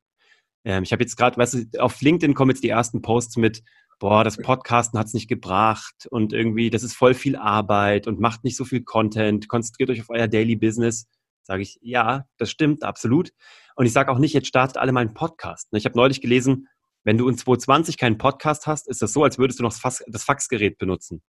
Ähm, 0.64 0.82
ich 0.82 0.92
habe 0.92 1.02
jetzt 1.02 1.16
gerade, 1.16 1.36
weißt 1.36 1.54
du, 1.54 1.80
auf 1.80 2.00
LinkedIn 2.00 2.34
kommen 2.34 2.50
jetzt 2.50 2.62
die 2.62 2.68
ersten 2.68 3.02
Posts 3.02 3.36
mit, 3.36 3.62
boah, 4.02 4.24
das 4.24 4.36
Podcasten 4.36 4.98
hat 4.98 5.06
es 5.06 5.14
nicht 5.14 5.28
gebracht 5.28 6.08
und 6.10 6.32
irgendwie, 6.32 6.70
das 6.70 6.82
ist 6.82 6.92
voll 6.92 7.14
viel 7.14 7.36
Arbeit 7.36 8.08
und 8.08 8.18
macht 8.18 8.42
nicht 8.42 8.56
so 8.56 8.64
viel 8.64 8.82
Content, 8.82 9.48
konzentriert 9.48 9.90
euch 9.90 10.00
auf 10.00 10.10
euer 10.10 10.26
Daily 10.26 10.56
Business. 10.56 11.06
Sage 11.44 11.62
ich, 11.62 11.78
ja, 11.82 12.24
das 12.36 12.50
stimmt, 12.50 12.82
absolut. 12.82 13.30
Und 13.76 13.86
ich 13.86 13.92
sage 13.92 14.10
auch 14.10 14.18
nicht, 14.18 14.32
jetzt 14.32 14.48
startet 14.48 14.76
alle 14.76 14.90
mal 14.90 15.02
einen 15.02 15.14
Podcast. 15.14 15.72
Ne, 15.72 15.78
ich 15.78 15.84
habe 15.84 15.96
neulich 15.96 16.20
gelesen, 16.20 16.66
wenn 17.04 17.16
du 17.16 17.28
in 17.28 17.38
2020 17.38 17.96
keinen 17.96 18.18
Podcast 18.18 18.66
hast, 18.66 18.88
ist 18.88 19.02
das 19.02 19.12
so, 19.12 19.22
als 19.22 19.38
würdest 19.38 19.60
du 19.60 19.62
noch 19.62 19.72
das, 19.72 20.24
Faxgerät 20.24 20.78
benutzen. 20.78 21.22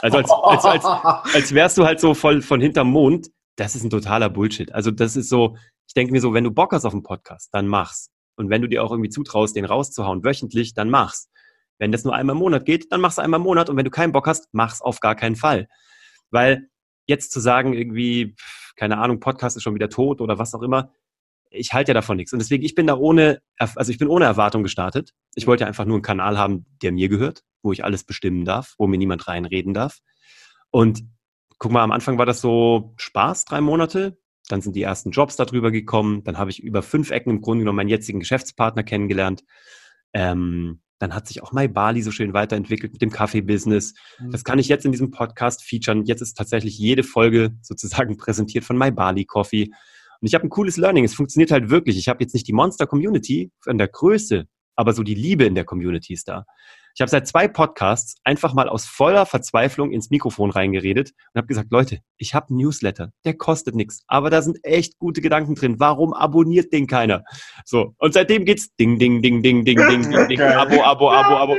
Also 0.00 0.18
als, 0.18 0.30
als, 0.30 0.64
als, 0.64 0.84
als 1.34 1.52
wärst 1.52 1.78
du 1.78 1.84
halt 1.84 1.98
so 1.98 2.14
voll 2.14 2.42
von 2.42 2.60
hinterm 2.60 2.90
Mond. 2.90 3.26
Das 3.56 3.74
ist 3.74 3.82
ein 3.82 3.90
totaler 3.90 4.30
Bullshit. 4.30 4.72
Also 4.72 4.92
das 4.92 5.16
ist 5.16 5.28
so, 5.28 5.56
ich 5.88 5.94
denke 5.94 6.12
mir 6.12 6.20
so, 6.20 6.32
wenn 6.32 6.44
du 6.44 6.52
Bock 6.52 6.74
hast 6.74 6.84
auf 6.84 6.92
einen 6.92 7.02
Podcast, 7.02 7.48
dann 7.50 7.66
mach's. 7.66 8.10
Und 8.36 8.50
wenn 8.50 8.62
du 8.62 8.68
dir 8.68 8.84
auch 8.84 8.92
irgendwie 8.92 9.10
zutraust, 9.10 9.56
den 9.56 9.64
rauszuhauen, 9.64 10.24
wöchentlich, 10.24 10.74
dann 10.74 10.90
mach's. 10.90 11.28
Wenn 11.78 11.92
das 11.92 12.04
nur 12.04 12.14
einmal 12.14 12.34
im 12.34 12.40
Monat 12.40 12.64
geht, 12.64 12.92
dann 12.92 13.00
mach's 13.00 13.18
einmal 13.18 13.40
im 13.40 13.44
Monat. 13.44 13.68
Und 13.68 13.76
wenn 13.76 13.84
du 13.84 13.90
keinen 13.90 14.12
Bock 14.12 14.26
hast, 14.26 14.48
mach's 14.52 14.80
auf 14.80 15.00
gar 15.00 15.14
keinen 15.14 15.36
Fall. 15.36 15.68
Weil 16.30 16.68
jetzt 17.06 17.32
zu 17.32 17.40
sagen, 17.40 17.74
irgendwie, 17.74 18.36
keine 18.76 18.98
Ahnung, 18.98 19.20
Podcast 19.20 19.56
ist 19.56 19.62
schon 19.62 19.74
wieder 19.74 19.88
tot 19.88 20.20
oder 20.20 20.38
was 20.38 20.54
auch 20.54 20.62
immer, 20.62 20.92
ich 21.54 21.72
halte 21.72 21.90
ja 21.90 21.94
davon 21.94 22.16
nichts. 22.16 22.32
Und 22.32 22.40
deswegen, 22.40 22.64
ich 22.64 22.74
bin 22.74 22.86
da 22.86 22.96
ohne, 22.96 23.40
also 23.58 23.90
ich 23.90 23.98
bin 23.98 24.08
ohne 24.08 24.24
Erwartung 24.24 24.62
gestartet. 24.62 25.12
Ich 25.34 25.46
wollte 25.46 25.66
einfach 25.66 25.84
nur 25.84 25.96
einen 25.96 26.02
Kanal 26.02 26.38
haben, 26.38 26.66
der 26.82 26.92
mir 26.92 27.08
gehört, 27.08 27.42
wo 27.62 27.72
ich 27.72 27.84
alles 27.84 28.04
bestimmen 28.04 28.44
darf, 28.44 28.74
wo 28.78 28.86
mir 28.86 28.98
niemand 28.98 29.28
reinreden 29.28 29.72
darf. 29.72 29.98
Und 30.70 31.04
guck 31.58 31.72
mal, 31.72 31.82
am 31.82 31.92
Anfang 31.92 32.18
war 32.18 32.26
das 32.26 32.40
so 32.40 32.94
Spaß, 32.96 33.44
drei 33.44 33.60
Monate. 33.60 34.18
Dann 34.48 34.60
sind 34.60 34.76
die 34.76 34.82
ersten 34.82 35.12
Jobs 35.12 35.36
darüber 35.36 35.70
gekommen. 35.70 36.24
Dann 36.24 36.36
habe 36.36 36.50
ich 36.50 36.62
über 36.62 36.82
fünf 36.82 37.10
Ecken 37.10 37.30
im 37.30 37.40
Grunde 37.40 37.60
genommen 37.62 37.76
meinen 37.76 37.88
jetzigen 37.88 38.20
Geschäftspartner 38.20 38.82
kennengelernt. 38.82 39.44
Ähm, 40.12 40.82
dann 40.98 41.14
hat 41.14 41.26
sich 41.26 41.42
auch 41.42 41.52
My 41.52 41.68
Bali 41.68 42.02
so 42.02 42.10
schön 42.10 42.32
weiterentwickelt 42.32 42.92
mit 42.92 43.02
dem 43.02 43.10
Kaffee-Business. 43.10 43.94
Mhm. 44.18 44.30
Das 44.30 44.44
kann 44.44 44.58
ich 44.58 44.68
jetzt 44.68 44.84
in 44.84 44.92
diesem 44.92 45.10
Podcast 45.10 45.62
featuren. 45.62 46.04
Jetzt 46.04 46.20
ist 46.20 46.34
tatsächlich 46.34 46.78
jede 46.78 47.02
Folge 47.02 47.56
sozusagen 47.62 48.16
präsentiert 48.18 48.64
von 48.64 48.78
My 48.78 48.90
Bali 48.90 49.24
Coffee. 49.24 49.70
Und 50.20 50.28
ich 50.28 50.34
habe 50.34 50.46
ein 50.46 50.50
cooles 50.50 50.76
Learning. 50.76 51.04
Es 51.04 51.14
funktioniert 51.14 51.50
halt 51.50 51.70
wirklich. 51.70 51.98
Ich 51.98 52.08
habe 52.08 52.22
jetzt 52.22 52.32
nicht 52.32 52.46
die 52.46 52.52
Monster-Community 52.52 53.50
von 53.60 53.78
der 53.78 53.88
Größe, 53.88 54.46
aber 54.76 54.92
so 54.92 55.02
die 55.02 55.14
Liebe 55.14 55.44
in 55.44 55.54
der 55.54 55.64
Community 55.64 56.14
ist 56.14 56.28
da. 56.28 56.44
Ich 56.94 57.00
habe 57.00 57.10
seit 57.10 57.26
zwei 57.26 57.48
Podcasts 57.48 58.14
einfach 58.22 58.54
mal 58.54 58.68
aus 58.68 58.86
voller 58.86 59.26
Verzweiflung 59.26 59.90
ins 59.90 60.10
Mikrofon 60.10 60.50
reingeredet 60.50 61.10
und 61.32 61.38
habe 61.38 61.48
gesagt, 61.48 61.72
Leute, 61.72 61.98
ich 62.18 62.34
habe 62.34 62.50
einen 62.50 62.58
Newsletter, 62.58 63.10
der 63.24 63.34
kostet 63.34 63.74
nichts, 63.74 64.04
aber 64.06 64.30
da 64.30 64.42
sind 64.42 64.60
echt 64.62 64.96
gute 64.98 65.20
Gedanken 65.20 65.56
drin. 65.56 65.80
Warum 65.80 66.14
abonniert 66.14 66.72
den 66.72 66.86
keiner? 66.86 67.24
So, 67.64 67.94
und 67.98 68.14
seitdem 68.14 68.44
geht's 68.44 68.76
ding, 68.76 69.00
ding, 69.00 69.22
ding, 69.22 69.42
ding, 69.42 69.64
ding, 69.64 69.76
ding, 69.76 70.08
ding, 70.08 70.28
ding, 70.28 70.40
Abo, 70.40 70.82
Abo, 70.84 71.10
Abo, 71.10 71.36
Abo. 71.36 71.56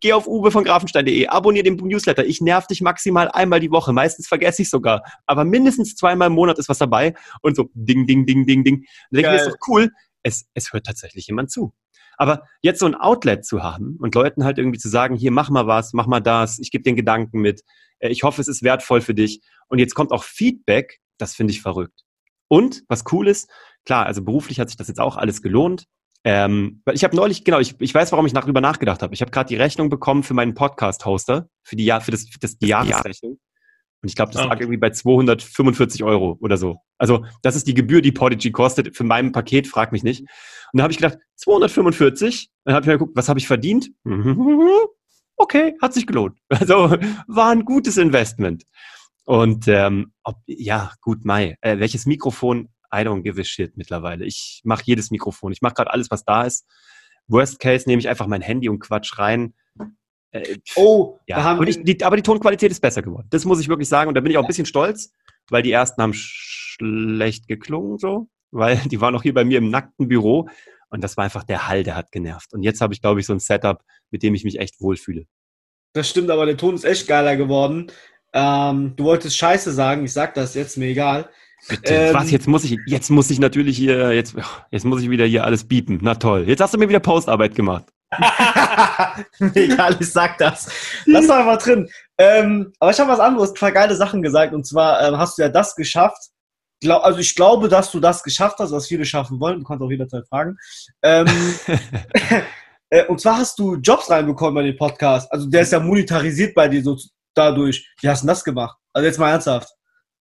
Geh 0.00 0.14
auf 0.14 0.26
uwe 0.26 0.50
von 0.50 0.64
grafenstein.de, 0.64 1.26
abonniere 1.26 1.64
den 1.64 1.76
Newsletter. 1.76 2.24
Ich 2.24 2.40
nerv 2.40 2.66
dich 2.66 2.80
maximal 2.80 3.28
einmal 3.28 3.60
die 3.60 3.70
Woche, 3.70 3.92
meistens 3.92 4.26
vergesse 4.26 4.62
ich 4.62 4.70
sogar, 4.70 5.02
aber 5.26 5.44
mindestens 5.44 5.96
zweimal 5.96 6.28
im 6.28 6.34
Monat 6.34 6.58
ist 6.58 6.70
was 6.70 6.78
dabei 6.78 7.12
und 7.42 7.56
so 7.56 7.68
ding, 7.74 8.06
ding, 8.06 8.24
ding, 8.24 8.46
ding, 8.46 8.64
ding. 8.64 8.76
Und 8.76 8.86
denke 9.10 9.30
mir, 9.32 9.36
ist 9.36 9.48
doch 9.48 9.68
cool, 9.68 9.90
es, 10.22 10.46
es 10.54 10.72
hört 10.72 10.86
tatsächlich 10.86 11.26
jemand 11.26 11.50
zu. 11.50 11.74
Aber 12.22 12.44
jetzt 12.60 12.78
so 12.78 12.86
ein 12.86 12.94
Outlet 12.94 13.44
zu 13.44 13.64
haben 13.64 13.96
und 13.98 14.14
Leuten 14.14 14.44
halt 14.44 14.56
irgendwie 14.56 14.78
zu 14.78 14.88
sagen, 14.88 15.16
hier 15.16 15.32
mach 15.32 15.50
mal 15.50 15.66
was, 15.66 15.92
mach 15.92 16.06
mal 16.06 16.20
das, 16.20 16.60
ich 16.60 16.70
gebe 16.70 16.84
den 16.84 16.94
Gedanken 16.94 17.40
mit, 17.40 17.62
äh, 17.98 18.10
ich 18.10 18.22
hoffe, 18.22 18.40
es 18.40 18.46
ist 18.46 18.62
wertvoll 18.62 19.00
für 19.00 19.12
dich. 19.12 19.40
Und 19.66 19.80
jetzt 19.80 19.96
kommt 19.96 20.12
auch 20.12 20.22
Feedback, 20.22 21.00
das 21.18 21.34
finde 21.34 21.52
ich 21.52 21.60
verrückt. 21.60 22.04
Und 22.46 22.84
was 22.86 23.02
cool 23.10 23.26
ist, 23.26 23.50
klar, 23.84 24.06
also 24.06 24.22
beruflich 24.22 24.60
hat 24.60 24.68
sich 24.68 24.76
das 24.76 24.86
jetzt 24.86 25.00
auch 25.00 25.16
alles 25.16 25.42
gelohnt. 25.42 25.86
Ähm, 26.22 26.80
weil 26.84 26.94
ich 26.94 27.02
habe 27.02 27.16
neulich, 27.16 27.42
genau, 27.42 27.58
ich, 27.58 27.74
ich 27.80 27.92
weiß, 27.92 28.12
warum 28.12 28.24
ich 28.26 28.32
darüber 28.32 28.60
nachgedacht 28.60 29.02
habe. 29.02 29.12
Ich 29.14 29.20
habe 29.20 29.32
gerade 29.32 29.48
die 29.48 29.56
Rechnung 29.56 29.88
bekommen 29.88 30.22
für 30.22 30.34
meinen 30.34 30.54
Podcast-Hoster, 30.54 31.48
für 31.64 31.74
die, 31.74 31.92
für 32.02 32.12
das, 32.12 32.28
für 32.28 32.38
das 32.38 32.56
die 32.56 32.68
Jahresrechnung. 32.68 33.40
Und 34.02 34.08
ich 34.08 34.16
glaube, 34.16 34.32
das 34.32 34.42
ah, 34.42 34.46
lag 34.46 34.58
irgendwie 34.58 34.78
bei 34.78 34.90
245 34.90 36.02
Euro 36.02 36.36
oder 36.40 36.56
so. 36.56 36.78
Also 36.98 37.24
das 37.42 37.54
ist 37.54 37.68
die 37.68 37.74
Gebühr, 37.74 38.02
die 38.02 38.10
Podigy 38.10 38.50
kostet 38.50 38.96
für 38.96 39.04
mein 39.04 39.30
Paket, 39.30 39.68
frag 39.68 39.92
mich 39.92 40.02
nicht. 40.02 40.22
Und 40.72 40.78
da 40.78 40.82
habe 40.82 40.92
ich 40.92 40.98
gedacht, 40.98 41.18
245. 41.36 42.50
Dann 42.64 42.74
habe 42.74 42.82
ich 42.82 42.88
mal 42.88 42.94
geguckt, 42.94 43.16
was 43.16 43.28
habe 43.28 43.38
ich 43.38 43.46
verdient? 43.46 43.90
Okay, 45.36 45.74
hat 45.82 45.92
sich 45.92 46.06
gelohnt. 46.06 46.38
Also 46.50 46.96
war 47.26 47.50
ein 47.50 47.64
gutes 47.64 47.96
Investment. 47.96 48.64
Und 49.24 49.66
ähm, 49.66 50.12
ob, 50.22 50.36
ja, 50.46 50.92
gut, 51.00 51.24
Mai. 51.24 51.56
Äh, 51.62 51.78
welches 51.80 52.06
Mikrofon? 52.06 52.68
I 52.94 52.98
don't 52.98 53.22
give 53.22 53.40
a 53.40 53.44
shit 53.44 53.76
mittlerweile. 53.76 54.24
Ich 54.24 54.60
mache 54.62 54.82
jedes 54.84 55.10
Mikrofon. 55.10 55.50
Ich 55.50 55.62
mache 55.62 55.74
gerade 55.74 55.90
alles, 55.90 56.10
was 56.10 56.24
da 56.24 56.42
ist. 56.42 56.66
Worst 57.26 57.58
Case 57.58 57.88
nehme 57.88 57.98
ich 57.98 58.08
einfach 58.08 58.26
mein 58.26 58.42
Handy 58.42 58.68
und 58.68 58.78
quatsch 58.78 59.18
rein. 59.18 59.54
Äh, 60.32 60.58
oh, 60.76 61.18
ja. 61.26 61.36
Aber 61.36 61.64
die, 61.64 61.84
die, 61.84 62.02
aber 62.04 62.16
die 62.16 62.22
Tonqualität 62.22 62.70
ist 62.70 62.80
besser 62.80 63.02
geworden. 63.02 63.28
Das 63.30 63.44
muss 63.44 63.60
ich 63.60 63.68
wirklich 63.68 63.88
sagen. 63.88 64.08
Und 64.08 64.14
da 64.14 64.20
bin 64.20 64.32
ich 64.32 64.38
auch 64.38 64.42
ein 64.42 64.48
bisschen 64.48 64.66
stolz, 64.66 65.12
weil 65.50 65.62
die 65.62 65.72
ersten 65.72 66.02
haben 66.02 66.14
schlecht 66.14 67.48
geklungen 67.48 67.98
so, 67.98 68.28
weil 68.50 68.76
die 68.90 69.00
waren 69.00 69.14
auch 69.14 69.22
hier 69.22 69.34
bei 69.34 69.44
mir 69.44 69.58
im 69.58 69.70
nackten 69.70 70.08
Büro. 70.08 70.48
Und 70.88 71.02
das 71.02 71.16
war 71.16 71.24
einfach 71.24 71.44
der 71.44 71.68
Hall, 71.68 71.84
der 71.84 71.96
hat 71.96 72.12
genervt. 72.12 72.52
Und 72.52 72.62
jetzt 72.62 72.80
habe 72.80 72.92
ich, 72.92 73.00
glaube 73.00 73.20
ich, 73.20 73.26
so 73.26 73.32
ein 73.32 73.38
Setup, 73.38 73.82
mit 74.10 74.22
dem 74.22 74.34
ich 74.34 74.44
mich 74.44 74.58
echt 74.58 74.80
wohlfühle. 74.80 75.24
Das 75.94 76.08
stimmt, 76.08 76.30
aber 76.30 76.46
der 76.46 76.56
Ton 76.56 76.74
ist 76.74 76.84
echt 76.84 77.06
geiler 77.06 77.36
geworden. 77.36 77.90
Ähm, 78.34 78.94
du 78.96 79.04
wolltest 79.04 79.36
Scheiße 79.36 79.72
sagen, 79.72 80.04
ich 80.04 80.12
sag 80.12 80.34
das 80.34 80.54
jetzt, 80.54 80.76
mir 80.76 80.86
egal. 80.86 81.28
Bitte, 81.68 81.94
ähm, 81.94 82.14
was, 82.14 82.30
jetzt 82.30 82.48
muss 82.48 82.64
ich, 82.64 82.78
jetzt 82.86 83.10
muss 83.10 83.30
ich 83.30 83.38
natürlich 83.38 83.76
hier, 83.76 84.12
jetzt, 84.12 84.34
jetzt 84.70 84.84
muss 84.84 85.02
ich 85.02 85.10
wieder 85.10 85.26
hier 85.26 85.44
alles 85.44 85.64
biepen. 85.64 85.98
Na 86.02 86.14
toll. 86.14 86.44
Jetzt 86.46 86.60
hast 86.60 86.74
du 86.74 86.78
mir 86.78 86.88
wieder 86.88 87.00
Postarbeit 87.00 87.54
gemacht. 87.54 87.84
Egal, 89.54 89.96
ich 89.98 90.12
sag 90.12 90.38
das. 90.38 90.70
Lass 91.06 91.26
mal 91.26 91.44
mal 91.44 91.56
drin. 91.56 91.88
Ähm, 92.18 92.72
aber 92.78 92.90
ich 92.90 93.00
habe 93.00 93.10
was 93.10 93.20
anderes, 93.20 93.50
ein 93.50 93.54
paar 93.54 93.72
geile 93.72 93.94
Sachen 93.94 94.22
gesagt. 94.22 94.52
Und 94.52 94.66
zwar 94.66 95.02
ähm, 95.06 95.16
hast 95.16 95.38
du 95.38 95.42
ja 95.42 95.48
das 95.48 95.74
geschafft. 95.74 96.30
Glaub, 96.80 97.04
also 97.04 97.20
ich 97.20 97.34
glaube, 97.34 97.68
dass 97.68 97.90
du 97.90 98.00
das 98.00 98.22
geschafft 98.22 98.58
hast, 98.58 98.72
was 98.72 98.88
viele 98.88 99.04
schaffen 99.04 99.40
wollen. 99.40 99.60
Du 99.60 99.64
kannst 99.64 99.82
auch 99.82 99.90
jederzeit 99.90 100.26
fragen. 100.28 100.56
Ähm, 101.02 101.26
äh, 102.90 103.06
und 103.06 103.20
zwar 103.20 103.38
hast 103.38 103.58
du 103.58 103.76
Jobs 103.76 104.10
reinbekommen 104.10 104.54
bei 104.54 104.62
dem 104.62 104.76
Podcast. 104.76 105.30
Also 105.32 105.48
der 105.48 105.62
ist 105.62 105.72
ja 105.72 105.80
monetarisiert 105.80 106.54
bei 106.54 106.68
dir 106.68 106.82
so 106.82 106.98
dadurch. 107.34 107.88
Wie 108.00 108.08
hast 108.08 108.22
du 108.22 108.26
das 108.26 108.44
gemacht? 108.44 108.76
Also 108.92 109.06
jetzt 109.06 109.18
mal 109.18 109.30
ernsthaft. 109.30 109.70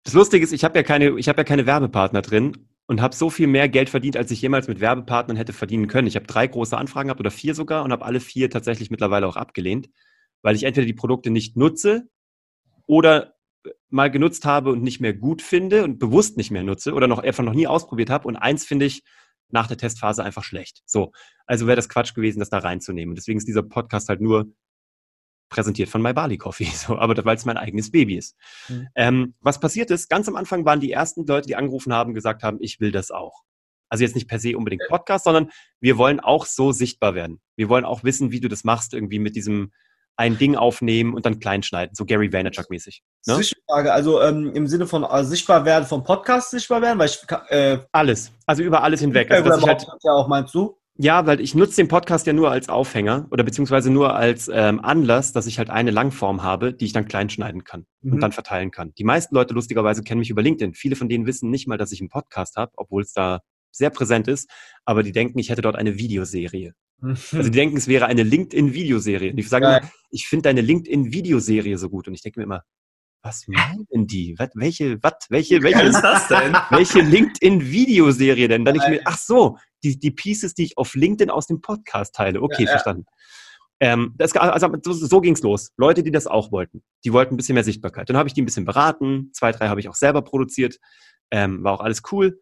Das 0.03 0.13
Lustige 0.13 0.43
ist, 0.43 0.53
ich 0.53 0.63
habe 0.63 0.79
ja 0.79 0.83
keine, 0.83 1.17
ich 1.19 1.27
habe 1.27 1.41
ja 1.41 1.43
keine 1.43 1.65
Werbepartner 1.65 2.21
drin 2.21 2.67
und 2.91 3.01
habe 3.01 3.15
so 3.15 3.29
viel 3.29 3.47
mehr 3.47 3.69
Geld 3.69 3.89
verdient, 3.89 4.17
als 4.17 4.31
ich 4.31 4.41
jemals 4.41 4.67
mit 4.67 4.81
Werbepartnern 4.81 5.37
hätte 5.37 5.53
verdienen 5.53 5.87
können. 5.87 6.09
Ich 6.09 6.17
habe 6.17 6.27
drei 6.27 6.45
große 6.45 6.77
Anfragen 6.77 7.07
gehabt 7.07 7.21
oder 7.21 7.31
vier 7.31 7.55
sogar 7.55 7.85
und 7.85 7.93
habe 7.93 8.03
alle 8.03 8.19
vier 8.19 8.49
tatsächlich 8.49 8.91
mittlerweile 8.91 9.27
auch 9.27 9.37
abgelehnt, 9.37 9.89
weil 10.41 10.57
ich 10.57 10.63
entweder 10.63 10.85
die 10.85 10.91
Produkte 10.91 11.29
nicht 11.29 11.55
nutze 11.55 12.09
oder 12.87 13.35
mal 13.89 14.11
genutzt 14.11 14.43
habe 14.43 14.71
und 14.71 14.83
nicht 14.83 14.99
mehr 14.99 15.13
gut 15.13 15.41
finde 15.41 15.85
und 15.85 15.99
bewusst 15.99 16.35
nicht 16.35 16.51
mehr 16.51 16.63
nutze 16.63 16.93
oder 16.93 17.07
noch 17.07 17.19
einfach 17.19 17.45
noch 17.45 17.53
nie 17.53 17.65
ausprobiert 17.65 18.09
habe. 18.09 18.27
Und 18.27 18.35
eins 18.35 18.65
finde 18.65 18.87
ich 18.87 19.03
nach 19.47 19.67
der 19.67 19.77
Testphase 19.77 20.25
einfach 20.25 20.43
schlecht. 20.43 20.81
So, 20.85 21.13
also 21.45 21.67
wäre 21.67 21.77
das 21.77 21.87
Quatsch 21.87 22.13
gewesen, 22.13 22.39
das 22.39 22.49
da 22.49 22.57
reinzunehmen. 22.57 23.15
Deswegen 23.15 23.37
ist 23.37 23.47
dieser 23.47 23.63
Podcast 23.63 24.09
halt 24.09 24.19
nur 24.19 24.51
präsentiert 25.51 25.89
von 25.89 26.01
My 26.01 26.13
Bali 26.13 26.37
Coffee, 26.39 26.65
so, 26.73 26.97
aber 26.97 27.23
weil 27.23 27.35
es 27.35 27.45
mein 27.45 27.57
eigenes 27.57 27.91
Baby 27.91 28.17
ist. 28.17 28.35
Mhm. 28.67 28.87
Ähm, 28.95 29.35
was 29.41 29.59
passiert 29.59 29.91
ist, 29.91 30.09
ganz 30.09 30.27
am 30.27 30.35
Anfang 30.35 30.65
waren 30.65 30.79
die 30.79 30.91
ersten 30.91 31.27
Leute, 31.27 31.47
die 31.47 31.55
angerufen 31.55 31.93
haben, 31.93 32.15
gesagt 32.15 32.41
haben, 32.41 32.57
ich 32.59 32.79
will 32.79 32.91
das 32.91 33.11
auch. 33.11 33.43
Also 33.89 34.03
jetzt 34.03 34.15
nicht 34.15 34.29
per 34.29 34.39
se 34.39 34.57
unbedingt 34.57 34.83
Podcast, 34.87 35.25
sondern 35.25 35.51
wir 35.81 35.97
wollen 35.97 36.21
auch 36.21 36.45
so 36.45 36.71
sichtbar 36.71 37.13
werden. 37.13 37.41
Wir 37.57 37.67
wollen 37.67 37.83
auch 37.83 38.05
wissen, 38.05 38.31
wie 38.31 38.39
du 38.39 38.47
das 38.47 38.63
machst, 38.63 38.93
irgendwie 38.93 39.19
mit 39.19 39.35
diesem 39.35 39.73
ein 40.15 40.37
Ding 40.37 40.55
aufnehmen 40.55 41.13
und 41.13 41.25
dann 41.25 41.39
kleinschneiden, 41.39 41.95
so 41.95 42.05
Gary 42.05 42.31
Vaynerchuk-mäßig. 42.31 43.01
Ne? 43.25 43.41
Frage, 43.67 43.91
also 43.91 44.21
ähm, 44.21 44.53
im 44.53 44.67
Sinne 44.67 44.85
von 44.85 45.03
äh, 45.03 45.23
sichtbar 45.23 45.65
werden, 45.65 45.85
vom 45.85 46.03
Podcast 46.03 46.51
sichtbar 46.51 46.81
werden, 46.81 46.99
weil 46.99 47.07
ich 47.07 47.19
äh, 47.49 47.79
alles, 47.91 48.31
also 48.45 48.63
über 48.63 48.83
alles 48.83 49.01
hinweg. 49.01 49.31
Also, 49.31 49.49
dass 49.49 49.59
ich 49.59 49.67
halt, 49.67 49.87
ja 50.03 50.11
auch 50.11 50.27
meinst 50.27 50.53
du? 50.53 50.77
Ja, 50.97 51.25
weil 51.25 51.39
ich 51.39 51.55
nutze 51.55 51.77
den 51.77 51.87
Podcast 51.87 52.27
ja 52.27 52.33
nur 52.33 52.51
als 52.51 52.69
Aufhänger 52.69 53.27
oder 53.31 53.43
beziehungsweise 53.43 53.89
nur 53.89 54.15
als 54.15 54.49
ähm, 54.53 54.79
Anlass, 54.81 55.31
dass 55.31 55.47
ich 55.47 55.57
halt 55.57 55.69
eine 55.69 55.91
Langform 55.91 56.43
habe, 56.43 56.73
die 56.73 56.85
ich 56.85 56.93
dann 56.93 57.07
kleinschneiden 57.07 57.63
kann 57.63 57.85
mhm. 58.01 58.13
und 58.13 58.19
dann 58.19 58.31
verteilen 58.33 58.71
kann. 58.71 58.93
Die 58.97 59.03
meisten 59.03 59.33
Leute 59.33 59.53
lustigerweise 59.53 60.03
kennen 60.03 60.19
mich 60.19 60.29
über 60.29 60.41
LinkedIn. 60.41 60.73
Viele 60.73 60.95
von 60.95 61.09
denen 61.09 61.25
wissen 61.25 61.49
nicht 61.49 61.67
mal, 61.67 61.77
dass 61.77 61.91
ich 61.91 62.01
einen 62.01 62.09
Podcast 62.09 62.55
habe, 62.57 62.71
obwohl 62.75 63.03
es 63.03 63.13
da 63.13 63.39
sehr 63.71 63.89
präsent 63.89 64.27
ist, 64.27 64.49
aber 64.85 65.01
die 65.01 65.13
denken, 65.13 65.39
ich 65.39 65.49
hätte 65.49 65.61
dort 65.61 65.77
eine 65.77 65.97
Videoserie. 65.97 66.73
Mhm. 66.99 67.09
Also 67.09 67.43
die 67.43 67.51
denken, 67.51 67.77
es 67.77 67.87
wäre 67.87 68.05
eine 68.05 68.23
LinkedIn-Videoserie. 68.23 69.31
Und 69.31 69.37
ich 69.37 69.49
sage 69.49 69.65
immer, 69.65 69.81
ich 70.09 70.27
finde 70.27 70.43
deine 70.43 70.61
LinkedIn-Videoserie 70.61 71.77
so 71.77 71.89
gut. 71.89 72.07
Und 72.07 72.13
ich 72.13 72.21
denke 72.21 72.39
mir 72.39 72.43
immer, 72.43 72.63
was 73.23 73.47
meinen 73.47 74.07
die? 74.07 74.35
Was, 74.37 74.49
welche, 74.55 75.01
was, 75.01 75.13
welche, 75.29 75.61
welche, 75.61 75.83
ist 75.83 76.01
das 76.01 76.27
denn? 76.27 76.53
welche 76.69 77.01
LinkedIn-Videoserie 77.01 78.47
denn? 78.47 78.65
Dann 78.65 78.75
ich 78.75 78.87
mir, 78.87 79.01
ach 79.05 79.17
so, 79.17 79.57
die, 79.83 79.99
die 79.99 80.11
Pieces, 80.11 80.53
die 80.53 80.63
ich 80.63 80.77
auf 80.77 80.95
LinkedIn 80.95 81.29
aus 81.29 81.47
dem 81.47 81.61
Podcast 81.61 82.15
teile. 82.15 82.41
Okay, 82.41 82.63
ja, 82.63 82.71
verstanden. 82.71 83.05
Ähm, 83.79 84.13
das, 84.17 84.35
also 84.35 84.69
so, 84.83 84.93
so 84.93 85.21
ging's 85.21 85.41
los. 85.41 85.71
Leute, 85.75 86.03
die 86.03 86.11
das 86.11 86.27
auch 86.27 86.51
wollten. 86.51 86.83
Die 87.03 87.13
wollten 87.13 87.33
ein 87.33 87.37
bisschen 87.37 87.55
mehr 87.55 87.63
Sichtbarkeit. 87.63 88.09
Dann 88.09 88.17
habe 88.17 88.29
ich 88.29 88.33
die 88.33 88.41
ein 88.43 88.45
bisschen 88.45 88.65
beraten. 88.65 89.31
Zwei, 89.33 89.51
drei 89.51 89.69
habe 89.69 89.79
ich 89.79 89.89
auch 89.89 89.95
selber 89.95 90.21
produziert. 90.21 90.77
Ähm, 91.31 91.63
war 91.63 91.73
auch 91.73 91.81
alles 91.81 92.03
cool. 92.11 92.39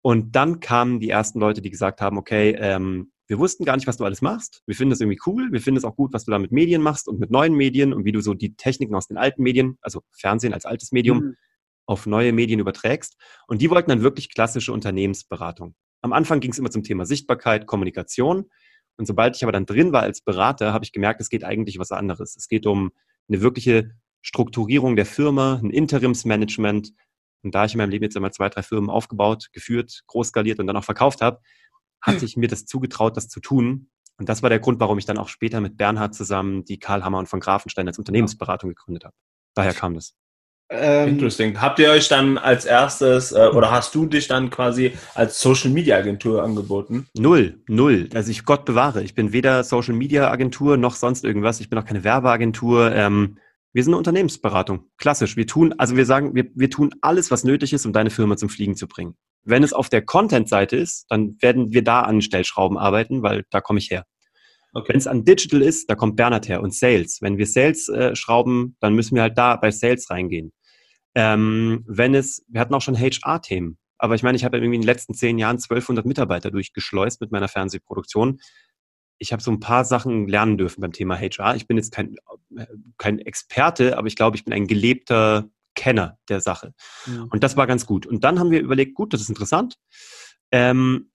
Und 0.00 0.34
dann 0.34 0.60
kamen 0.60 1.00
die 1.00 1.10
ersten 1.10 1.40
Leute, 1.40 1.60
die 1.60 1.70
gesagt 1.70 2.00
haben, 2.00 2.16
okay, 2.16 2.56
ähm, 2.58 3.12
wir 3.26 3.38
wussten 3.38 3.66
gar 3.66 3.76
nicht, 3.76 3.86
was 3.86 3.98
du 3.98 4.04
alles 4.06 4.22
machst. 4.22 4.62
Wir 4.64 4.74
finden 4.74 4.90
das 4.90 5.00
irgendwie 5.00 5.20
cool. 5.26 5.48
Wir 5.52 5.60
finden 5.60 5.76
es 5.76 5.84
auch 5.84 5.94
gut, 5.94 6.14
was 6.14 6.24
du 6.24 6.30
da 6.30 6.38
mit 6.38 6.52
Medien 6.52 6.80
machst 6.80 7.06
und 7.06 7.20
mit 7.20 7.30
neuen 7.30 7.52
Medien 7.52 7.92
und 7.92 8.06
wie 8.06 8.12
du 8.12 8.22
so 8.22 8.32
die 8.32 8.56
Techniken 8.56 8.94
aus 8.94 9.08
den 9.08 9.18
alten 9.18 9.42
Medien, 9.42 9.76
also 9.82 10.02
Fernsehen 10.12 10.54
als 10.54 10.64
altes 10.64 10.92
Medium, 10.92 11.18
mhm. 11.18 11.36
auf 11.84 12.06
neue 12.06 12.32
Medien 12.32 12.60
überträgst. 12.60 13.18
Und 13.46 13.60
die 13.60 13.68
wollten 13.68 13.90
dann 13.90 14.00
wirklich 14.00 14.32
klassische 14.32 14.72
Unternehmensberatung. 14.72 15.74
Am 16.02 16.12
Anfang 16.12 16.40
ging 16.40 16.52
es 16.52 16.58
immer 16.58 16.70
zum 16.70 16.82
Thema 16.82 17.06
Sichtbarkeit, 17.06 17.66
Kommunikation. 17.66 18.50
Und 18.96 19.06
sobald 19.06 19.36
ich 19.36 19.42
aber 19.42 19.52
dann 19.52 19.66
drin 19.66 19.92
war 19.92 20.02
als 20.02 20.20
Berater, 20.20 20.72
habe 20.72 20.84
ich 20.84 20.92
gemerkt, 20.92 21.20
es 21.20 21.28
geht 21.28 21.44
eigentlich 21.44 21.78
was 21.78 21.92
anderes. 21.92 22.36
Es 22.36 22.48
geht 22.48 22.66
um 22.66 22.90
eine 23.28 23.40
wirkliche 23.40 23.90
Strukturierung 24.22 24.96
der 24.96 25.06
Firma, 25.06 25.60
ein 25.62 25.70
Interimsmanagement. 25.70 26.92
Und 27.42 27.54
da 27.54 27.64
ich 27.64 27.74
in 27.74 27.78
meinem 27.78 27.90
Leben 27.90 28.04
jetzt 28.04 28.16
einmal 28.16 28.32
zwei, 28.32 28.48
drei 28.48 28.62
Firmen 28.62 28.90
aufgebaut, 28.90 29.48
geführt, 29.52 30.02
groß 30.06 30.28
skaliert 30.28 30.58
und 30.58 30.66
dann 30.66 30.76
auch 30.76 30.84
verkauft 30.84 31.20
habe, 31.20 31.40
hatte 32.00 32.24
ich 32.24 32.36
mir 32.36 32.48
das 32.48 32.64
zugetraut, 32.66 33.16
das 33.16 33.28
zu 33.28 33.40
tun. 33.40 33.90
Und 34.18 34.28
das 34.28 34.42
war 34.42 34.50
der 34.50 34.58
Grund, 34.58 34.80
warum 34.80 34.98
ich 34.98 35.06
dann 35.06 35.18
auch 35.18 35.28
später 35.28 35.60
mit 35.60 35.76
Bernhard 35.76 36.14
zusammen 36.14 36.64
die 36.64 36.78
Karl 36.78 37.04
Hammer 37.04 37.18
und 37.18 37.28
von 37.28 37.40
Grafenstein 37.40 37.86
als 37.86 37.98
Unternehmensberatung 37.98 38.70
gegründet 38.70 39.04
habe. 39.04 39.14
Daher 39.54 39.74
kam 39.74 39.94
das. 39.94 40.14
Ähm, 40.70 41.08
Interesting. 41.08 41.60
Habt 41.60 41.78
ihr 41.78 41.90
euch 41.90 42.08
dann 42.08 42.36
als 42.36 42.66
erstes 42.66 43.32
äh, 43.32 43.48
oder 43.54 43.70
hast 43.70 43.94
du 43.94 44.04
dich 44.04 44.28
dann 44.28 44.50
quasi 44.50 44.92
als 45.14 45.40
Social 45.40 45.70
Media 45.70 45.96
Agentur 45.96 46.42
angeboten? 46.42 47.06
Null, 47.16 47.62
null. 47.68 48.10
Also 48.14 48.30
ich 48.30 48.44
Gott 48.44 48.66
bewahre, 48.66 49.02
ich 49.02 49.14
bin 49.14 49.32
weder 49.32 49.64
Social 49.64 49.94
Media 49.94 50.30
Agentur 50.30 50.76
noch 50.76 50.94
sonst 50.94 51.24
irgendwas. 51.24 51.60
Ich 51.60 51.70
bin 51.70 51.78
auch 51.78 51.86
keine 51.86 52.04
Werbeagentur. 52.04 52.92
Ähm, 52.92 53.38
wir 53.72 53.82
sind 53.82 53.92
eine 53.92 53.98
Unternehmensberatung. 53.98 54.84
Klassisch. 54.98 55.36
Wir 55.36 55.46
tun, 55.46 55.74
also 55.78 55.96
wir 55.96 56.04
sagen, 56.04 56.34
wir, 56.34 56.46
wir 56.54 56.68
tun 56.68 56.94
alles, 57.00 57.30
was 57.30 57.44
nötig 57.44 57.72
ist, 57.72 57.86
um 57.86 57.92
deine 57.92 58.10
Firma 58.10 58.36
zum 58.36 58.50
Fliegen 58.50 58.76
zu 58.76 58.88
bringen. 58.88 59.14
Wenn 59.44 59.62
es 59.62 59.72
auf 59.72 59.88
der 59.88 60.02
Content-Seite 60.02 60.76
ist, 60.76 61.06
dann 61.08 61.36
werden 61.40 61.72
wir 61.72 61.82
da 61.82 62.02
an 62.02 62.20
Stellschrauben 62.20 62.76
arbeiten, 62.76 63.22
weil 63.22 63.44
da 63.50 63.60
komme 63.62 63.78
ich 63.78 63.90
her. 63.90 64.04
Okay. 64.74 64.92
Wenn 64.92 64.98
es 64.98 65.06
an 65.06 65.24
Digital 65.24 65.62
ist, 65.62 65.88
da 65.88 65.94
kommt 65.94 66.16
Bernhard 66.16 66.48
her 66.48 66.62
und 66.62 66.74
Sales. 66.74 67.18
Wenn 67.22 67.38
wir 67.38 67.46
Sales 67.46 67.88
äh, 67.88 68.14
schrauben, 68.14 68.76
dann 68.80 68.94
müssen 68.94 69.14
wir 69.14 69.22
halt 69.22 69.38
da 69.38 69.56
bei 69.56 69.70
Sales 69.70 70.10
reingehen. 70.10 70.52
Ähm, 71.14 71.84
wenn 71.86 72.14
es, 72.14 72.44
wir 72.48 72.60
hatten 72.60 72.74
auch 72.74 72.82
schon 72.82 72.98
HR-Themen, 72.98 73.78
aber 73.98 74.14
ich 74.14 74.22
meine, 74.22 74.36
ich 74.36 74.44
habe 74.44 74.56
irgendwie 74.56 74.76
in 74.76 74.82
den 74.82 74.86
letzten 74.86 75.14
zehn 75.14 75.38
Jahren 75.38 75.56
1200 75.56 76.06
Mitarbeiter 76.06 76.50
durchgeschleust 76.50 77.20
mit 77.20 77.32
meiner 77.32 77.48
Fernsehproduktion. 77.48 78.40
Ich 79.18 79.32
habe 79.32 79.42
so 79.42 79.50
ein 79.50 79.58
paar 79.58 79.84
Sachen 79.84 80.28
lernen 80.28 80.56
dürfen 80.56 80.80
beim 80.80 80.92
Thema 80.92 81.18
HR. 81.18 81.56
Ich 81.56 81.66
bin 81.66 81.76
jetzt 81.76 81.92
kein, 81.92 82.14
kein 82.96 83.18
Experte, 83.18 83.98
aber 83.98 84.06
ich 84.06 84.14
glaube, 84.14 84.36
ich 84.36 84.44
bin 84.44 84.54
ein 84.54 84.68
gelebter 84.68 85.48
Kenner 85.74 86.18
der 86.28 86.40
Sache. 86.40 86.74
Mhm. 87.06 87.28
Und 87.30 87.42
das 87.42 87.56
war 87.56 87.66
ganz 87.66 87.86
gut. 87.86 88.06
Und 88.06 88.22
dann 88.22 88.38
haben 88.38 88.52
wir 88.52 88.60
überlegt, 88.60 88.94
gut, 88.94 89.12
das 89.12 89.20
ist 89.20 89.28
interessant. 89.28 89.76
Ähm, 90.52 91.10